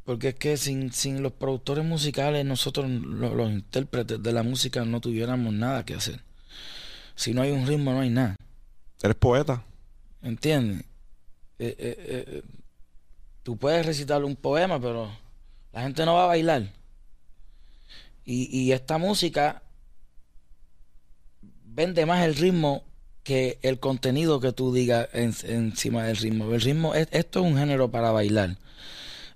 Porque 0.05 0.29
es 0.29 0.35
que 0.35 0.57
sin, 0.57 0.91
sin 0.91 1.23
los 1.23 1.31
productores 1.33 1.83
musicales, 1.85 2.45
nosotros, 2.45 2.89
lo- 2.89 3.33
los, 3.35 3.49
intérpretes 3.49 4.21
de 4.21 4.31
la 4.33 4.43
música, 4.43 4.83
no 4.85 4.99
tuviéramos 5.01 5.53
nada 5.53 5.85
que 5.85 5.93
hacer. 5.95 6.21
Si 7.15 7.33
no 7.33 7.41
hay 7.41 7.51
un 7.51 7.65
ritmo, 7.67 7.91
no 7.93 8.01
hay 8.01 8.09
nada. 8.09 8.35
¿Eres 9.01 9.15
poeta? 9.15 9.63
¿Entiendes? 10.21 10.81
Eh, 11.59 11.75
eh, 11.77 11.95
eh, 12.27 12.43
tú 13.43 13.55
puedes 13.57 13.85
recitar 13.85 14.23
un 14.23 14.35
poema, 14.35 14.79
pero 14.79 15.09
la 15.71 15.83
gente 15.83 16.05
no 16.05 16.15
va 16.15 16.25
a 16.25 16.27
bailar. 16.27 16.69
Y, 18.25 18.57
y 18.57 18.71
esta 18.71 18.97
música 18.97 19.62
vende 21.73 22.05
más 22.05 22.23
el 22.25 22.35
ritmo 22.35 22.83
que 23.23 23.57
el 23.61 23.79
contenido 23.79 24.39
que 24.39 24.51
tú 24.51 24.73
digas 24.73 25.07
en- 25.13 25.33
encima 25.43 26.03
del 26.03 26.17
ritmo. 26.17 26.53
El 26.53 26.61
ritmo, 26.61 26.93
es- 26.93 27.07
esto 27.11 27.39
es 27.39 27.45
un 27.45 27.57
género 27.57 27.89
para 27.89 28.11
bailar. 28.11 28.57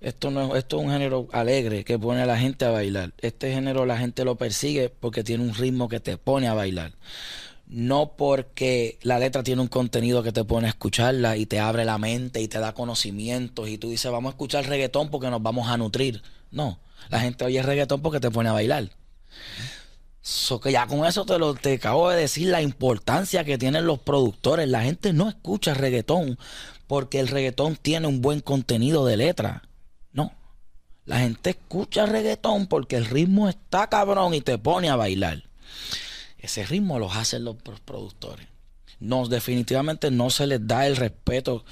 Esto 0.02 0.30
no 0.30 0.54
es, 0.54 0.60
esto 0.60 0.78
es 0.80 0.86
un 0.86 0.92
género 0.92 1.28
alegre 1.32 1.84
que 1.84 1.98
pone 1.98 2.22
a 2.22 2.26
la 2.26 2.38
gente 2.38 2.66
a 2.66 2.70
bailar. 2.72 3.14
Este 3.20 3.52
género 3.52 3.86
la 3.86 3.98
gente 3.98 4.24
lo 4.26 4.36
persigue 4.36 4.90
porque 4.90 5.24
tiene 5.24 5.44
un 5.44 5.56
ritmo 5.56 5.90
que 5.90 6.00
te 6.00 6.18
pone 6.18 6.48
a 6.48 6.54
bailar. 6.54 6.92
No 7.66 8.14
porque 8.16 8.98
la 9.02 9.20
letra 9.20 9.44
tiene 9.44 9.62
un 9.62 9.68
contenido 9.68 10.22
que 10.24 10.32
te 10.32 10.44
pone 10.46 10.68
a 10.68 10.70
escucharla 10.70 11.36
y 11.38 11.46
te 11.48 11.60
abre 11.60 11.84
la 11.84 11.98
mente 11.98 12.42
y 12.42 12.48
te 12.48 12.60
da 12.60 12.74
conocimientos 12.74 13.68
y 13.68 13.78
tú 13.78 13.90
dices 13.90 14.12
vamos 14.12 14.30
a 14.32 14.34
escuchar 14.36 14.68
reggaetón 14.68 15.10
porque 15.10 15.30
nos 15.30 15.42
vamos 15.42 15.68
a 15.68 15.78
nutrir. 15.78 16.22
No, 16.52 16.80
la 17.10 17.20
gente 17.20 17.44
oye 17.44 17.62
reggaetón 17.64 18.02
porque 18.02 18.20
te 18.20 18.30
pone 18.32 18.50
a 18.50 18.54
bailar. 18.54 18.90
So 20.30 20.60
que 20.60 20.74
ya 20.74 20.86
con 20.88 21.06
eso 21.06 21.26
te 21.26 21.40
lo 21.40 21.56
te 21.56 21.76
acabo 21.76 22.10
de 22.10 22.20
decir 22.20 22.50
la 22.50 22.62
importancia 22.62 23.46
que 23.46 23.58
tienen 23.58 23.88
los 23.88 24.00
productores. 24.00 24.68
La 24.68 24.84
gente 24.84 25.14
no 25.14 25.30
escucha 25.30 25.74
reggaetón 25.74 26.38
porque 26.86 27.22
el 27.22 27.30
reggaetón 27.30 27.78
tiene 27.78 28.08
un 28.08 28.22
buen 28.22 28.42
contenido 28.42 29.06
de 29.06 29.16
letra. 29.16 29.70
No. 30.12 30.34
La 31.06 31.20
gente 31.20 31.52
escucha 31.52 32.06
reggaetón 32.06 32.68
porque 32.68 32.98
el 32.98 33.06
ritmo 33.06 33.48
está 33.48 33.88
cabrón 33.88 34.34
y 34.34 34.42
te 34.42 34.58
pone 34.58 34.90
a 34.90 34.98
bailar. 34.98 35.44
Ese 36.38 36.66
ritmo 36.66 37.00
los 37.00 37.16
hacen 37.16 37.46
los 37.46 37.56
pro- 37.56 37.80
productores. 37.86 38.48
No, 39.00 39.30
definitivamente 39.30 40.12
no 40.12 40.30
se 40.30 40.46
les 40.46 40.68
da 40.68 40.88
el 40.88 40.98
respeto 40.98 41.64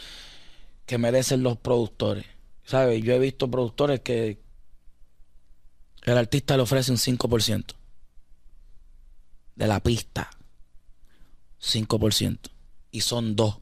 que 0.85 0.97
merecen 0.97 1.43
los 1.43 1.57
productores. 1.57 2.25
¿Sabes? 2.63 3.03
Yo 3.03 3.11
he 3.15 3.19
visto 3.19 3.51
productores 3.51 3.99
que 3.99 4.39
el 6.03 6.17
artista 6.17 6.55
le 6.55 6.63
ofrece 6.63 6.91
un 6.93 6.97
5% 6.97 7.75
de 9.55 9.67
la 9.67 9.79
pista. 9.81 10.29
5%. 11.61 12.39
Y 12.91 13.01
son 13.01 13.35
dos 13.35 13.59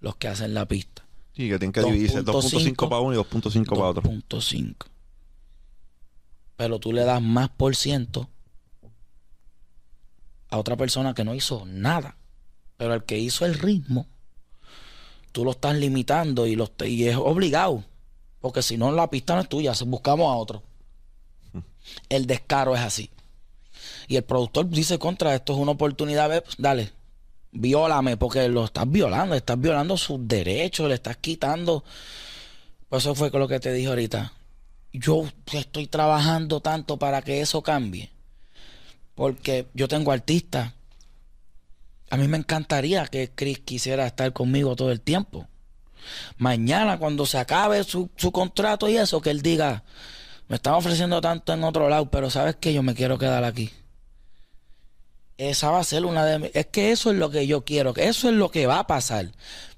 los 0.00 0.16
que 0.16 0.28
hacen 0.28 0.54
la 0.54 0.66
pista. 0.66 1.06
Sí, 1.34 1.48
que 1.48 1.58
tienen 1.58 1.72
que 1.72 1.82
dividirse 1.82 2.24
2.5 2.24 2.88
para 2.88 3.00
uno 3.00 3.14
y 3.14 3.18
2.5 3.18 3.68
para 3.68 3.88
otro. 3.88 4.02
2.5. 4.02 4.74
Pero 6.56 6.78
tú 6.78 6.92
le 6.92 7.04
das 7.04 7.20
más 7.20 7.50
por 7.50 7.76
ciento 7.76 8.28
a 10.48 10.58
otra 10.58 10.76
persona 10.76 11.14
que 11.14 11.24
no 11.24 11.34
hizo 11.34 11.64
nada. 11.66 12.16
Pero 12.76 12.92
al 12.92 13.04
que 13.04 13.18
hizo 13.18 13.44
el 13.44 13.54
ritmo, 13.54 14.06
tú 15.32 15.44
lo 15.44 15.50
estás 15.52 15.76
limitando 15.76 16.46
y, 16.46 16.56
lo, 16.56 16.70
y 16.84 17.04
es 17.04 17.16
obligado. 17.16 17.84
Porque 18.40 18.62
si 18.62 18.76
no, 18.76 18.92
la 18.92 19.10
pista 19.10 19.34
no 19.34 19.40
es 19.40 19.48
tuya, 19.48 19.72
buscamos 19.86 20.30
a 20.30 20.36
otro. 20.36 20.62
El 22.08 22.26
descaro 22.26 22.74
es 22.74 22.80
así. 22.80 23.10
Y 24.08 24.16
el 24.16 24.24
productor 24.24 24.68
dice 24.68 24.98
contra 24.98 25.34
esto 25.34 25.52
es 25.52 25.58
una 25.58 25.72
oportunidad, 25.72 26.42
pues, 26.42 26.56
dale, 26.58 26.92
viólame, 27.52 28.16
porque 28.16 28.48
lo 28.48 28.64
estás 28.64 28.90
violando, 28.90 29.34
estás 29.34 29.60
violando 29.60 29.96
sus 29.96 30.26
derechos, 30.26 30.88
le 30.88 30.94
estás 30.94 31.16
quitando. 31.16 31.84
Pues 32.88 33.02
eso 33.02 33.14
fue 33.14 33.30
lo 33.30 33.48
que 33.48 33.60
te 33.60 33.72
dije 33.72 33.88
ahorita. 33.88 34.32
Yo 34.92 35.24
estoy 35.52 35.86
trabajando 35.86 36.60
tanto 36.60 36.98
para 36.98 37.22
que 37.22 37.40
eso 37.40 37.62
cambie. 37.62 38.10
Porque 39.14 39.66
yo 39.74 39.88
tengo 39.88 40.12
artistas. 40.12 40.72
A 42.10 42.16
mí 42.16 42.28
me 42.28 42.36
encantaría 42.36 43.06
que 43.06 43.30
Chris 43.34 43.58
quisiera 43.60 44.06
estar 44.06 44.32
conmigo 44.32 44.76
todo 44.76 44.92
el 44.92 45.00
tiempo. 45.00 45.48
Mañana, 46.38 46.98
cuando 46.98 47.26
se 47.26 47.38
acabe 47.38 47.82
su, 47.82 48.10
su 48.16 48.30
contrato 48.30 48.88
y 48.88 48.96
eso, 48.96 49.20
que 49.20 49.30
él 49.30 49.42
diga, 49.42 49.82
me 50.46 50.56
están 50.56 50.74
ofreciendo 50.74 51.20
tanto 51.20 51.52
en 51.52 51.64
otro 51.64 51.88
lado, 51.88 52.08
pero 52.10 52.30
sabes 52.30 52.56
que 52.56 52.72
yo 52.72 52.82
me 52.82 52.94
quiero 52.94 53.18
quedar 53.18 53.42
aquí. 53.42 53.72
Esa 55.38 55.70
va 55.70 55.80
a 55.80 55.84
ser 55.84 56.06
una 56.06 56.24
de 56.24 56.50
Es 56.54 56.66
que 56.66 56.92
eso 56.92 57.10
es 57.10 57.18
lo 57.18 57.30
que 57.30 57.46
yo 57.46 57.64
quiero, 57.64 57.92
que 57.92 58.08
eso 58.08 58.28
es 58.28 58.34
lo 58.34 58.50
que 58.50 58.66
va 58.66 58.78
a 58.78 58.86
pasar. 58.86 59.32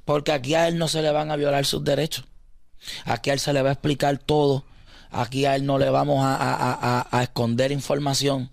Porque 0.05 0.33
aquí 0.33 0.55
a 0.55 0.69
él 0.69 0.79
no 0.79 0.89
se 0.89 1.03
le 1.03 1.11
van 1.11 1.31
a 1.31 1.37
violar 1.37 1.67
sus 1.67 1.85
derechos. 1.85 2.25
Aquí 3.05 3.31
a 3.31 3.33
él 3.33 3.41
se 3.41 3.53
le 3.53 3.63
va 3.63 3.71
a 3.71 3.73
explicar 3.73 4.19
todo. 4.19 4.65
Aquí 5.11 5.47
a 5.47 5.57
él 5.57 5.67
no 5.67 5.79
le 5.79 5.91
vamos 5.91 6.21
a, 6.23 7.21
esconder 7.23 7.73
información. 7.73 8.51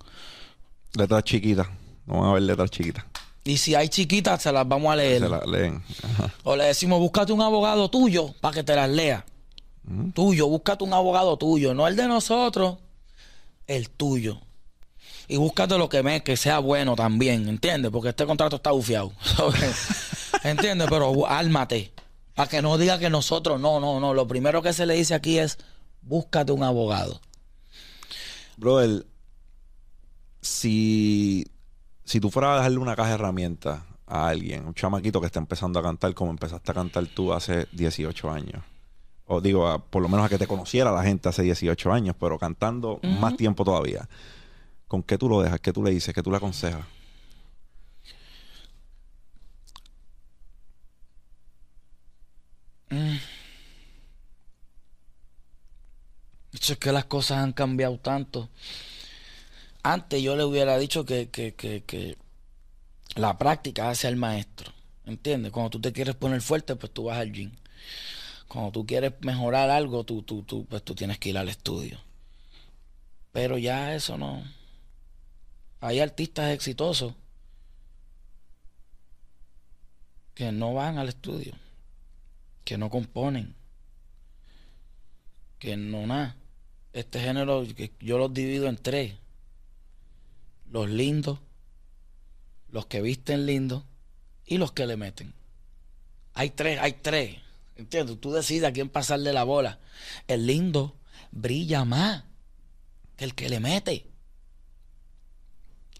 Letras 0.94 1.24
chiquitas. 1.24 1.68
No 2.06 2.22
van 2.22 2.30
a 2.30 2.34
ver 2.34 2.42
letras 2.44 2.72
chiquitas. 2.72 3.06
Y 3.44 3.58
si 3.58 3.76
hay 3.76 3.90
chiquitas, 3.90 4.42
se 4.42 4.52
las 4.52 4.68
vamos 4.68 4.92
a 4.92 4.96
leer. 4.96 5.22
Se 5.22 5.30
las 5.30 5.46
leen. 5.46 5.84
O 6.44 6.56
le 6.56 6.66
decimos, 6.66 7.00
búscate 7.00 7.32
un 7.32 7.42
abogado 7.42 7.90
tuyo 7.90 8.34
para 8.42 8.56
que 8.56 8.64
te 8.64 8.76
las 8.76 8.90
lea. 8.90 9.24
Tuyo, 10.16 10.48
búscate 10.48 10.84
un 10.84 10.94
abogado 10.94 11.38
tuyo, 11.38 11.76
no 11.76 11.88
el 11.88 11.96
de 11.96 12.08
nosotros, 12.08 12.78
el 13.68 13.92
tuyo 13.92 14.42
y 15.28 15.38
búscate 15.38 15.78
lo 15.78 15.90
que 15.90 16.04
me 16.04 16.24
que 16.24 16.38
sea 16.38 16.60
bueno 16.60 16.96
también, 16.96 17.48
¿entiendes? 17.48 17.92
Porque 17.92 18.10
este 18.10 18.26
contrato 18.26 18.58
está 18.58 18.72
bufiado. 18.72 19.12
¿Entiendes? 20.44 20.88
Pero 20.90 21.28
álmate. 21.28 21.92
Para 22.36 22.50
que 22.50 22.62
no 22.62 22.78
diga 22.78 23.00
que 23.00 23.10
nosotros, 23.10 23.60
no, 23.60 23.80
no, 23.80 24.00
no. 24.00 24.14
Lo 24.14 24.28
primero 24.28 24.62
que 24.62 24.74
se 24.74 24.86
le 24.86 24.96
dice 24.96 25.16
aquí 25.16 25.40
es, 25.40 25.58
búscate 26.02 26.52
un 26.52 26.64
abogado. 26.64 27.22
Brother, 28.58 29.06
si, 30.42 31.46
si 32.04 32.20
tú 32.20 32.30
fueras 32.30 32.52
a 32.52 32.56
dejarle 32.58 32.78
una 32.78 32.96
caja 32.96 33.10
de 33.10 33.16
herramientas 33.16 33.82
a 34.06 34.28
alguien, 34.28 34.66
un 34.66 34.74
chamaquito 34.74 35.20
que 35.20 35.28
está 35.28 35.40
empezando 35.40 35.80
a 35.80 35.84
cantar 35.84 36.14
como 36.14 36.32
empezaste 36.32 36.72
a 36.72 36.76
cantar 36.76 37.08
tú 37.08 37.34
hace 37.34 37.68
18 37.72 38.30
años, 38.30 38.64
o 39.26 39.42
digo, 39.42 39.84
por 39.90 40.02
lo 40.02 40.10
menos 40.10 40.26
a 40.26 40.30
que 40.30 40.38
te 40.38 40.46
conociera 40.46 40.92
la 40.92 41.04
gente 41.04 41.30
hace 41.30 41.42
18 41.42 41.92
años, 41.92 42.16
pero 42.20 42.38
cantando 42.38 43.00
más 43.02 43.36
tiempo 43.36 43.66
todavía. 43.66 44.08
¿Con 44.88 45.04
qué 45.04 45.18
tú 45.18 45.30
lo 45.30 45.42
dejas? 45.42 45.60
¿Qué 45.60 45.74
tú 45.74 45.84
le 45.84 45.92
dices? 45.92 46.14
¿Qué 46.14 46.24
tú 46.24 46.32
le 46.32 46.38
aconsejas? 46.38 46.86
Mm. 52.90 53.18
Es 56.54 56.78
que 56.78 56.92
las 56.92 57.06
cosas 57.06 57.40
han 57.40 57.54
cambiado 57.54 57.98
tanto. 58.00 58.50
Antes 59.84 60.22
yo 60.22 60.36
le 60.36 60.44
hubiera 60.44 60.78
dicho 60.78 61.06
que, 61.06 61.30
que, 61.30 62.18
la 63.16 63.38
práctica 63.38 63.90
hace 63.90 64.08
al 64.08 64.16
maestro. 64.16 64.72
¿Entiendes? 65.06 65.52
Cuando 65.52 65.70
tú 65.72 65.82
te 65.82 65.94
quieres 65.94 66.16
poner 66.16 66.42
fuerte, 66.42 66.76
pues 66.76 66.92
tú 66.92 67.04
vas 67.06 67.20
al 67.20 67.32
gym. 67.32 67.52
Cuando 68.48 68.72
tú 68.72 68.86
quieres 68.86 69.14
mejorar 69.22 69.70
algo, 69.70 70.04
tú, 70.04 70.24
tú, 70.24 70.42
tú, 70.44 70.66
pues 70.66 70.84
tú 70.84 70.96
tienes 70.96 71.20
que 71.20 71.30
ir 71.30 71.38
al 71.38 71.50
estudio. 71.50 72.00
Pero 73.32 73.58
ya 73.58 73.94
eso 73.94 74.18
no. 74.18 74.44
Hay 75.86 76.00
artistas 76.00 76.52
exitosos 76.52 77.14
que 80.34 80.52
no 80.52 80.74
van 80.74 80.98
al 80.98 81.10
estudio, 81.10 81.54
que 82.64 82.80
no 82.80 82.90
componen, 82.90 83.54
que 85.60 85.78
no 85.78 86.08
nada. 86.08 86.38
Este 86.92 87.20
género 87.20 87.64
yo 88.00 88.18
los 88.18 88.34
divido 88.34 88.68
en 88.68 88.78
tres. 88.78 89.14
Los 90.72 90.90
lindos, 90.90 91.38
los 92.70 92.88
que 92.88 93.04
visten 93.04 93.46
lindos 93.46 93.84
y 94.44 94.58
los 94.58 94.72
que 94.72 94.88
le 94.88 94.98
meten. 94.98 95.36
Hay 96.34 96.50
tres, 96.50 96.80
hay 96.82 96.94
tres. 96.94 97.38
¿Entiendes? 97.76 98.20
Tú 98.20 98.32
decides 98.32 98.68
a 98.68 98.74
quién 98.74 98.90
pasarle 98.90 99.34
la 99.34 99.44
bola. 99.44 99.78
El 100.28 100.48
lindo 100.48 100.96
brilla 101.30 101.86
más 101.86 102.24
que 103.18 103.26
el 103.26 103.36
que 103.36 103.50
le 103.50 103.60
mete. 103.60 104.15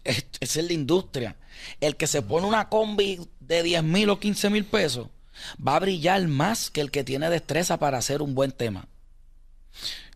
Esa 0.06 0.60
es 0.60 0.66
la 0.66 0.72
industria. 0.72 1.36
El 1.80 1.96
que 1.96 2.06
se 2.06 2.22
pone 2.22 2.46
una 2.46 2.68
combi 2.68 3.28
de 3.40 3.62
10 3.62 3.82
mil 3.82 4.10
o 4.10 4.20
15 4.20 4.50
mil 4.50 4.64
pesos 4.64 5.08
va 5.66 5.76
a 5.76 5.80
brillar 5.80 6.26
más 6.28 6.70
que 6.70 6.80
el 6.80 6.90
que 6.90 7.04
tiene 7.04 7.28
destreza 7.30 7.78
para 7.78 7.98
hacer 7.98 8.22
un 8.22 8.34
buen 8.34 8.52
tema. 8.52 8.88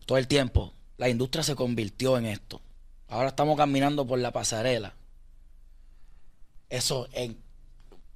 Todo 0.05 0.17
el 0.17 0.27
tiempo. 0.27 0.73
La 0.97 1.09
industria 1.09 1.43
se 1.43 1.55
convirtió 1.55 2.17
en 2.17 2.25
esto. 2.25 2.61
Ahora 3.07 3.29
estamos 3.29 3.57
caminando 3.57 4.05
por 4.05 4.19
la 4.19 4.31
pasarela. 4.31 4.93
Eso 6.69 7.09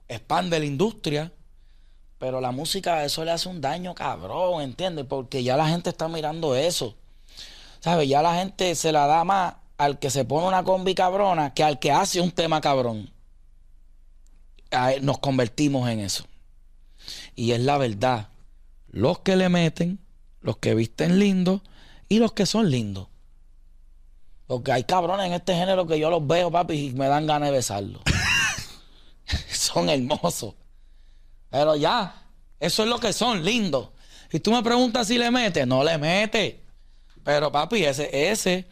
expande 0.08 0.60
la 0.60 0.66
industria, 0.66 1.34
pero 2.18 2.40
la 2.40 2.52
música, 2.52 3.04
eso 3.04 3.26
le 3.26 3.32
hace 3.32 3.50
un 3.50 3.60
daño 3.60 3.94
cabrón, 3.94 4.62
¿entiendes? 4.62 5.06
Porque 5.06 5.44
ya 5.44 5.58
la 5.58 5.68
gente 5.68 5.90
está 5.90 6.08
mirando 6.08 6.56
eso. 6.56 6.96
¿Sabes? 7.82 8.08
Ya 8.08 8.22
la 8.22 8.36
gente 8.36 8.74
se 8.76 8.92
la 8.92 9.06
da 9.08 9.24
más 9.24 9.56
al 9.78 10.00
que 10.00 10.10
se 10.10 10.26
pone 10.26 10.48
una 10.48 10.64
combi 10.64 10.96
cabrona 10.96 11.54
que 11.54 11.64
al 11.64 11.80
que 11.80 11.92
hace 11.92 12.22
un 12.22 12.32
tema 12.32 12.62
cabrón. 12.62 13.12
Nos 15.02 15.20
convertimos 15.20 15.90
en 15.90 16.00
eso. 16.02 16.26
Y 17.36 17.52
es 17.52 17.60
la 17.62 17.78
verdad. 17.78 18.30
Los 18.88 19.20
que 19.20 19.36
le 19.36 19.50
meten, 19.50 20.00
los 20.42 20.58
que 20.58 20.76
visten 20.76 21.20
lindos 21.20 21.62
y 22.10 22.20
los 22.20 22.34
que 22.34 22.46
son 22.46 22.70
lindos. 22.70 23.08
Porque 24.48 24.72
hay 24.72 24.84
cabrones 24.84 25.28
en 25.28 25.34
este 25.34 25.56
género 25.56 25.88
que 25.88 26.00
yo 26.00 26.10
los 26.10 26.26
veo, 26.26 26.52
papi, 26.52 26.74
y 26.74 26.94
me 26.94 27.08
dan 27.08 27.26
ganas 27.26 27.50
de 27.50 27.56
besarlos. 27.56 28.02
son 29.52 29.90
hermosos. 29.90 30.54
Pero 31.50 31.76
ya, 31.76 32.24
eso 32.60 32.84
es 32.84 32.90
lo 32.90 33.00
que 33.00 33.12
son, 33.14 33.44
lindos. 33.44 33.90
Y 34.32 34.40
tú 34.40 34.52
me 34.52 34.62
preguntas 34.62 35.08
si 35.08 35.18
le 35.18 35.32
mete, 35.32 35.66
no 35.66 35.84
le 35.84 35.98
mete. 35.98 36.64
Pero 37.24 37.52
papi, 37.52 37.86
ese, 37.86 38.30
ese 38.32 38.68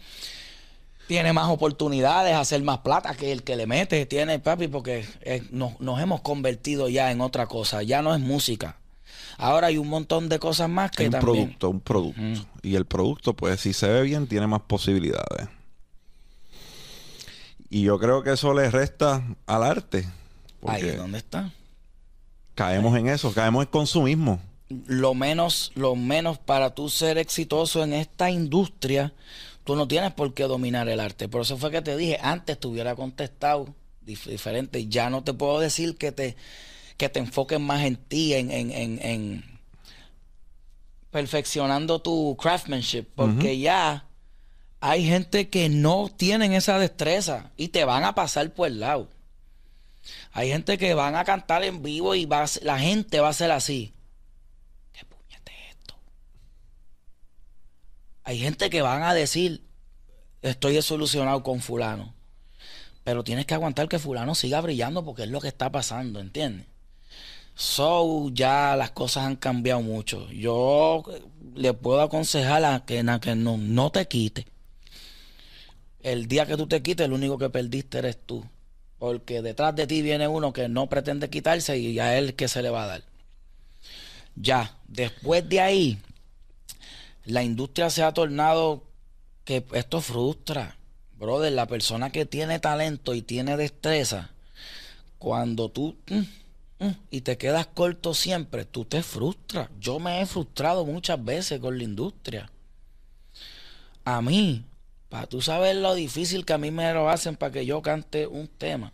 tiene 1.07 1.33
más 1.33 1.49
oportunidades, 1.49 2.35
hacer 2.35 2.63
más 2.63 2.79
plata 2.79 3.13
que 3.15 3.31
el 3.31 3.43
que 3.43 3.55
le 3.55 3.67
mete. 3.67 4.05
Tiene, 4.05 4.39
papi, 4.39 4.67
porque 4.67 5.05
eh, 5.21 5.43
nos, 5.51 5.73
hemos 6.01 6.21
convertido 6.21 6.89
ya 6.89 7.11
en 7.11 7.21
otra 7.21 7.47
cosa. 7.47 7.83
Ya 7.83 8.01
no 8.01 8.13
es 8.13 8.21
música. 8.21 8.77
Ahora 9.37 9.67
hay 9.67 9.77
un 9.77 9.87
montón 9.87 10.29
de 10.29 10.39
cosas 10.39 10.69
más 10.69 10.91
que 10.91 11.05
un 11.05 11.11
también. 11.11 11.35
producto, 11.35 11.69
un 11.69 11.79
producto. 11.81 12.47
Y 12.61 12.75
el 12.75 12.85
producto, 12.85 13.33
pues, 13.33 13.61
si 13.61 13.73
se 13.73 13.87
ve 13.87 14.03
bien, 14.03 14.27
tiene 14.27 14.47
más 14.47 14.61
posibilidades. 14.61 15.47
Y 17.69 17.81
yo 17.81 17.97
creo 17.97 18.21
que 18.21 18.33
eso 18.33 18.53
le 18.53 18.69
resta 18.69 19.23
al 19.47 19.63
arte. 19.63 20.07
Ahí 20.65 20.83
dónde 20.91 21.17
está. 21.17 21.51
Caemos 22.55 22.95
en 22.97 23.07
eso, 23.07 23.33
caemos 23.33 23.65
en 23.65 23.71
consumismo. 23.71 24.39
Lo 24.85 25.13
menos, 25.13 25.71
lo 25.75 25.95
menos 25.95 26.37
para 26.37 26.75
tú 26.75 26.89
ser 26.89 27.17
exitoso 27.17 27.83
en 27.83 27.93
esta 27.93 28.29
industria, 28.29 29.13
tú 29.63 29.75
no 29.75 29.87
tienes 29.87 30.11
por 30.13 30.33
qué 30.33 30.43
dominar 30.43 30.89
el 30.89 30.99
arte. 30.99 31.27
Por 31.27 31.41
eso 31.41 31.57
fue 31.57 31.71
que 31.71 31.81
te 31.81 31.97
dije, 31.97 32.19
antes 32.21 32.59
te 32.59 32.67
hubiera 32.67 32.95
contestado 32.95 33.73
diferente. 34.01 34.87
Ya 34.87 35.09
no 35.09 35.23
te 35.23 35.33
puedo 35.33 35.59
decir 35.59 35.97
que 35.97 36.11
te, 36.11 36.35
que 36.97 37.09
te 37.09 37.19
enfoques 37.19 37.59
más 37.59 37.83
en 37.83 37.95
ti, 37.95 38.33
en, 38.33 38.51
en, 38.51 38.71
en, 38.71 39.43
perfeccionando 41.11 42.01
tu 42.01 42.35
craftsmanship, 42.37 43.05
porque 43.15 43.59
ya 43.59 44.07
hay 44.79 45.05
gente 45.05 45.49
que 45.49 45.69
no 45.69 46.09
tienen 46.15 46.53
esa 46.53 46.79
destreza 46.79 47.51
y 47.55 47.69
te 47.69 47.85
van 47.85 48.03
a 48.03 48.15
pasar 48.15 48.51
por 48.53 48.67
el 48.67 48.79
lado. 48.79 49.09
Hay 50.33 50.49
gente 50.49 50.77
que 50.77 50.93
van 50.93 51.15
a 51.15 51.23
cantar 51.23 51.63
en 51.63 51.81
vivo 51.81 52.15
y 52.15 52.25
va 52.25 52.45
la 52.63 52.79
gente 52.79 53.19
va 53.19 53.29
a 53.29 53.33
ser 53.33 53.51
así. 53.51 53.93
Hay 58.23 58.39
gente 58.39 58.69
que 58.69 58.81
van 58.81 59.03
a 59.03 59.13
decir, 59.13 59.61
estoy 60.41 60.75
desolucionado 60.75 61.43
con 61.43 61.61
fulano. 61.61 62.13
Pero 63.03 63.23
tienes 63.23 63.45
que 63.45 63.53
aguantar 63.53 63.89
que 63.89 63.99
fulano 63.99 64.33
siga 64.33 64.61
brillando 64.61 65.03
porque 65.03 65.23
es 65.23 65.29
lo 65.29 65.41
que 65.41 65.49
está 65.49 65.71
pasando, 65.71 66.19
¿entiendes? 66.19 66.67
So, 67.55 68.29
ya 68.33 68.75
las 68.75 68.91
cosas 68.91 69.25
han 69.25 69.35
cambiado 69.35 69.81
mucho. 69.81 70.29
Yo 70.31 71.03
le 71.53 71.73
puedo 71.73 72.01
aconsejar 72.01 72.63
a 72.65 72.85
que, 72.85 73.05
que 73.21 73.35
no, 73.35 73.57
no 73.57 73.91
te 73.91 74.07
quite. 74.07 74.47
El 76.01 76.27
día 76.27 76.45
que 76.45 76.57
tú 76.57 76.67
te 76.67 76.81
quites, 76.81 77.05
el 77.05 77.13
único 77.13 77.37
que 77.37 77.49
perdiste 77.49 77.99
eres 77.99 78.17
tú. 78.25 78.45
Porque 78.97 79.41
detrás 79.41 79.75
de 79.75 79.85
ti 79.85 80.01
viene 80.01 80.27
uno 80.27 80.53
que 80.53 80.69
no 80.69 80.87
pretende 80.87 81.29
quitarse 81.29 81.77
y 81.77 81.99
a 81.99 82.17
él 82.17 82.35
que 82.35 82.47
se 82.47 82.61
le 82.61 82.69
va 82.69 82.83
a 82.83 82.87
dar. 82.87 83.03
Ya, 84.35 84.77
después 84.87 85.47
de 85.47 85.59
ahí, 85.59 85.99
la 87.25 87.43
industria 87.43 87.89
se 87.89 88.03
ha 88.03 88.13
tornado 88.13 88.83
que 89.45 89.65
esto 89.73 90.01
frustra. 90.01 90.77
Brother, 91.17 91.53
la 91.53 91.67
persona 91.67 92.11
que 92.11 92.25
tiene 92.25 92.59
talento 92.59 93.13
y 93.13 93.21
tiene 93.21 93.55
destreza, 93.55 94.31
cuando 95.17 95.69
tú 95.69 95.95
mm, 96.09 96.85
mm, 96.85 96.95
y 97.11 97.21
te 97.21 97.37
quedas 97.37 97.67
corto 97.67 98.13
siempre, 98.13 98.65
tú 98.65 98.83
te 98.83 99.03
frustras. 99.03 99.69
Yo 99.79 99.99
me 99.99 100.21
he 100.21 100.25
frustrado 100.25 100.85
muchas 100.85 101.23
veces 101.23 101.59
con 101.59 101.77
la 101.77 101.83
industria. 101.83 102.49
A 104.03 104.21
mí, 104.21 104.65
para 105.07 105.27
tú 105.27 105.41
saber 105.41 105.77
lo 105.77 105.95
difícil 105.95 106.45
que 106.45 106.53
a 106.53 106.57
mí 106.57 106.71
me 106.71 106.93
lo 106.93 107.09
hacen 107.09 107.37
para 107.37 107.53
que 107.53 107.65
yo 107.65 107.81
cante 107.81 108.27
un 108.27 108.47
tema 108.47 108.91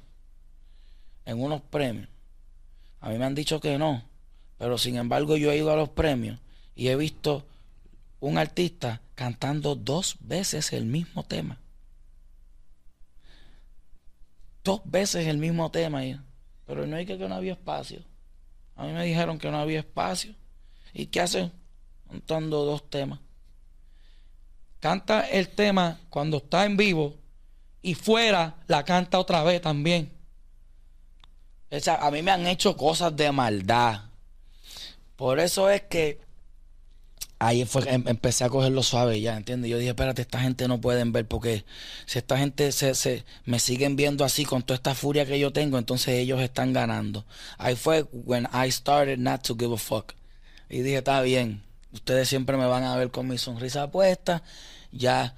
en 1.25 1.41
unos 1.41 1.61
premios. 1.61 2.09
A 3.01 3.09
mí 3.09 3.17
me 3.17 3.25
han 3.25 3.33
dicho 3.33 3.59
que 3.59 3.77
no, 3.77 4.03
pero 4.57 4.77
sin 4.77 4.97
embargo 4.97 5.37
yo 5.37 5.51
he 5.51 5.57
ido 5.57 5.71
a 5.71 5.75
los 5.75 5.89
premios 5.89 6.37
y 6.75 6.89
he 6.89 6.95
visto 6.95 7.43
un 8.19 8.37
artista 8.37 9.01
cantando 9.15 9.75
dos 9.75 10.17
veces 10.19 10.73
el 10.73 10.85
mismo 10.85 11.23
tema. 11.23 11.59
Dos 14.63 14.81
veces 14.85 15.27
el 15.27 15.37
mismo 15.37 15.71
tema, 15.71 16.01
pero 16.65 16.85
no 16.85 16.95
hay 16.95 17.05
que 17.05 17.17
que 17.17 17.27
no 17.27 17.35
había 17.35 17.53
espacio. 17.53 18.03
A 18.75 18.85
mí 18.85 18.93
me 18.93 19.05
dijeron 19.05 19.39
que 19.39 19.49
no 19.49 19.59
había 19.59 19.79
espacio. 19.79 20.35
¿Y 20.93 21.07
qué 21.07 21.21
hacen? 21.21 21.51
Cantando 22.07 22.65
dos 22.65 22.89
temas 22.89 23.19
canta 24.79 25.27
el 25.29 25.49
tema 25.49 25.99
cuando 26.09 26.37
está 26.37 26.65
en 26.65 26.77
vivo 26.77 27.15
y 27.81 27.95
fuera 27.95 28.55
la 28.67 28.83
canta 28.83 29.19
otra 29.19 29.43
vez 29.43 29.61
también. 29.61 30.11
O 31.71 31.91
a 31.91 32.11
mí 32.11 32.21
me 32.23 32.31
han 32.31 32.47
hecho 32.47 32.75
cosas 32.75 33.15
de 33.15 33.31
maldad. 33.31 34.01
Por 35.15 35.39
eso 35.39 35.69
es 35.69 35.83
que 35.83 36.21
ahí 37.39 37.65
fue 37.65 37.83
em, 37.89 38.07
empecé 38.07 38.43
a 38.43 38.49
cogerlo 38.49 38.83
suave 38.83 39.19
ya, 39.21 39.37
¿entiendes? 39.37 39.71
Yo 39.71 39.77
dije, 39.77 39.89
espérate, 39.89 40.21
esta 40.21 40.39
gente 40.39 40.67
no 40.67 40.79
pueden 40.81 41.11
ver 41.11 41.27
porque 41.27 41.65
si 42.05 42.19
esta 42.19 42.37
gente 42.37 42.71
se, 42.71 42.95
se, 42.95 43.25
me 43.45 43.59
siguen 43.59 43.95
viendo 43.95 44.23
así 44.25 44.45
con 44.45 44.63
toda 44.63 44.75
esta 44.75 44.95
furia 44.95 45.25
que 45.25 45.39
yo 45.39 45.51
tengo, 45.51 45.77
entonces 45.77 46.15
ellos 46.15 46.41
están 46.41 46.73
ganando. 46.73 47.25
Ahí 47.57 47.75
fue 47.75 48.03
when 48.11 48.47
I 48.53 48.71
started 48.71 49.17
not 49.19 49.41
to 49.43 49.55
give 49.57 49.73
a 49.73 49.77
fuck. 49.77 50.13
Y 50.69 50.81
dije, 50.81 50.97
está 50.97 51.21
bien, 51.21 51.63
Ustedes 51.91 52.29
siempre 52.29 52.55
me 52.57 52.65
van 52.65 52.83
a 52.83 52.95
ver 52.95 53.09
con 53.11 53.27
mi 53.27 53.37
sonrisa 53.37 53.89
puesta. 53.91 54.43
Ya 54.91 55.35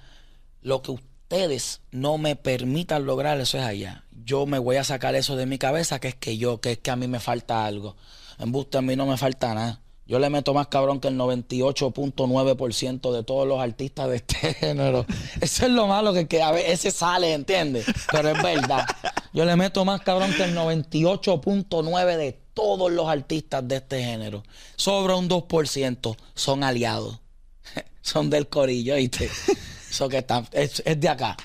lo 0.62 0.82
que 0.82 0.92
ustedes 0.92 1.82
no 1.92 2.18
me 2.18 2.36
permitan 2.36 3.06
lograr, 3.06 3.40
eso 3.40 3.58
es 3.58 3.64
allá. 3.64 4.04
Yo 4.26 4.46
me 4.46 4.60
voy 4.60 4.76
a 4.76 4.84
sacar 4.84 5.16
eso 5.16 5.36
de 5.36 5.46
mi 5.46 5.58
cabeza, 5.58 6.00
que 6.00 6.10
es 6.10 6.16
que 6.16 6.38
yo, 6.38 6.60
que 6.60 6.74
es 6.74 6.78
que 6.78 6.92
a 6.92 6.96
mí 6.96 7.08
me 7.08 7.20
falta 7.20 7.66
algo. 7.66 7.96
En 8.38 8.52
buste 8.52 8.78
a 8.78 8.82
mí 8.82 8.96
no 8.96 9.06
me 9.06 9.18
falta 9.18 9.54
nada. 9.54 9.81
Yo 10.12 10.20
le 10.20 10.30
meto 10.30 10.54
más 10.54 10.68
cabrón 10.68 11.00
que 11.00 11.08
el 11.08 11.18
98.9% 11.18 13.14
de 13.14 13.24
todos 13.24 13.48
los 13.48 13.62
artistas 13.62 14.10
de 14.10 14.18
este 14.18 14.36
género. 14.60 15.06
Eso 15.40 15.66
es 15.66 15.72
lo 15.72 15.88
malo 15.88 16.12
que, 16.12 16.28
que 16.28 16.42
a 16.42 16.52
veces 16.52 16.96
sale, 16.96 17.32
¿entiendes? 17.32 17.86
Pero 18.12 18.28
es 18.28 18.44
verdad. 18.44 18.86
Yo 19.32 19.46
le 19.46 19.56
meto 19.56 19.86
más 19.86 20.02
cabrón 20.02 20.34
que 20.34 20.44
el 20.44 20.54
98.9% 20.54 22.18
de 22.18 22.38
todos 22.54 22.92
los 22.92 23.08
artistas 23.08 23.66
de 23.66 23.78
este 23.78 24.04
género. 24.04 24.44
Sobra 24.76 25.16
un 25.16 25.30
2% 25.30 26.18
son 26.36 26.66
aliados. 26.66 27.22
son 28.02 28.30
del 28.30 28.50
corillo, 28.50 28.96
¿viste? 28.96 29.30
Eso 29.90 30.10
que 30.10 30.18
está, 30.18 30.44
es, 30.52 30.84
de 30.84 31.08
acá. 31.08 31.38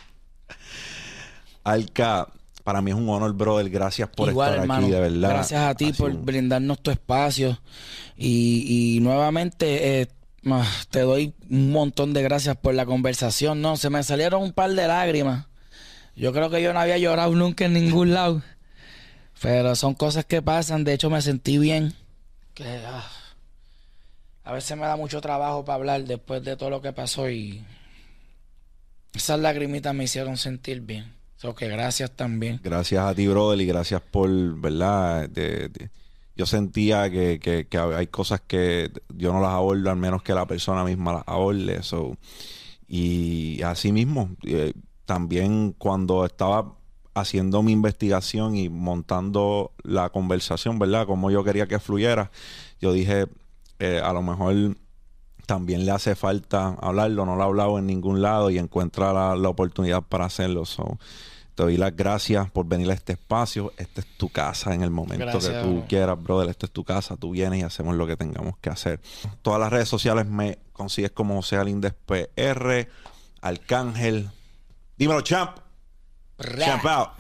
Alca, 1.63 2.27
para 2.67 2.83
mí 2.83 2.91
es 2.91 2.97
un 2.97 3.09
honor, 3.09 3.33
brother. 3.33 3.71
Gracias 3.71 4.09
por 4.09 4.29
estar 4.29 4.59
aquí, 4.59 4.91
de 4.91 4.99
verdad. 4.99 5.29
Gracias 5.29 5.61
a 5.63 5.73
ti 5.77 5.93
por 5.93 6.13
brindarnos 6.13 6.81
tu 6.81 6.91
espacio. 6.91 7.61
Y, 8.17 8.99
nuevamente 9.03 10.01
eh, 10.01 10.09
te 10.91 11.03
doy 11.03 11.33
un 11.49 11.71
montón 11.71 12.13
de 12.13 12.25
gracias 12.25 12.57
por 12.57 12.75
la 12.75 12.85
conversación. 12.85 13.63
No, 13.63 13.77
se 13.77 13.89
me 13.89 14.03
salieron 14.03 14.43
un 14.43 14.53
par 14.53 14.73
de 14.73 14.89
lágrimas. 14.89 15.47
Yo 16.17 16.33
creo 16.33 16.51
que 16.51 16.61
yo 16.61 16.73
no 16.73 16.81
había 16.81 16.99
llorado 16.99 17.33
nunca 17.37 17.67
en 17.67 17.75
ningún 17.75 18.13
lado. 18.13 18.43
Pero 19.41 19.77
son 19.77 19.95
cosas 19.95 20.25
que 20.25 20.43
pasan. 20.43 20.83
De 20.83 20.93
hecho, 20.93 21.09
me 21.09 21.23
sentí 21.23 21.59
bien. 21.59 21.95
Que 22.53 22.83
ah, 22.85 23.09
a 24.43 24.53
veces 24.53 24.77
me 24.77 24.87
da 24.87 24.97
mucho 24.97 25.21
trabajo 25.21 25.65
para 25.65 25.77
hablar 25.77 26.03
después 26.03 26.43
de 26.43 26.57
todo 26.57 26.71
lo 26.71 26.83
que 26.83 26.93
pasó 26.93 27.31
y 27.31 27.65
esas 29.15 29.39
lagrimitas 29.39 29.95
me 29.95 30.03
hicieron 30.03 30.37
sentir 30.37 30.81
bien. 30.81 31.16
So 31.37 31.55
que 31.55 31.69
gracias 31.69 32.11
también. 32.13 32.61
Gracias 32.63 33.05
a 33.05 33.15
ti, 33.15 33.27
brother, 33.29 33.61
y 33.61 33.67
gracias 33.67 34.01
por, 34.01 34.31
¿verdad? 34.59 35.31
yo 36.35 36.45
sentía 36.45 37.11
que, 37.11 37.39
que, 37.41 37.79
hay 37.79 38.07
cosas 38.09 38.43
que 38.47 38.91
yo 39.15 39.33
no 39.33 39.41
las 39.41 39.53
abordo 39.53 39.91
al 39.91 39.97
menos 39.97 40.23
que 40.23 40.35
la 40.35 40.47
persona 40.47 40.85
misma 40.85 41.15
las 41.15 41.23
aborde. 41.27 41.83
So, 41.83 42.17
y 42.89 43.63
así 43.63 43.93
mismo, 43.93 44.31
eh, 44.45 44.73
también 45.07 45.73
cuando 45.73 46.25
estaba 46.25 46.75
haciendo 47.15 47.63
mi 47.63 47.73
investigación 47.73 48.57
y 48.57 48.69
montando 48.69 49.73
la 49.83 50.11
conversación, 50.11 50.79
¿verdad? 50.79 51.07
Como 51.07 51.31
yo 51.31 51.43
quería 51.43 51.67
que 51.67 51.79
fluyera, 51.79 52.31
yo 52.81 52.93
dije, 52.93 53.27
eh, 53.79 54.01
a 54.05 54.13
lo 54.13 54.23
mejor 54.23 54.77
también 55.47 55.87
le 55.87 55.93
hace 55.93 56.15
falta 56.15 56.77
hablarlo, 56.81 57.25
no 57.25 57.37
lo 57.37 57.43
ha 57.43 57.47
hablado 57.47 57.79
en 57.79 57.87
ningún 57.87 58.21
lado 58.21 58.51
y 58.51 58.59
encuentra 58.59 59.13
la, 59.37 59.49
oportunidad 59.49 60.03
para 60.03 60.27
hacerlo. 60.27 60.65
te 61.55 61.63
doy 61.63 61.77
las 61.77 61.95
gracias 61.97 62.51
por 62.51 62.67
venir 62.67 62.91
a 62.91 62.95
este 62.95 63.13
espacio. 63.13 63.73
Esta 63.79 64.01
es 64.01 64.07
tu 64.19 64.29
casa 64.29 64.75
en 64.75 64.83
el 64.83 64.91
momento 64.91 65.39
que 65.39 65.61
tú 65.63 65.85
quieras, 65.89 66.21
brother. 66.21 66.51
Esta 66.51 66.67
es 66.67 66.73
tu 66.73 66.85
casa. 66.85 67.17
Tú 67.17 67.31
vienes 67.31 67.61
y 67.61 67.63
hacemos 67.63 67.95
lo 67.95 68.07
que 68.07 68.17
tengamos 68.17 68.59
que 68.59 68.71
hacer. 68.71 69.01
Todas 69.43 69.61
las 69.61 69.73
redes 69.73 69.89
sociales 69.89 70.27
me 70.27 70.59
consigues 70.73 71.13
como 71.13 71.37
José 71.37 71.57
Alindes 71.57 71.95
PR, 71.95 72.89
Arcángel. 73.41 74.31
Dímelo, 74.99 75.21
champ. 75.21 75.59
Jump 76.39 76.85
out. 76.85 77.11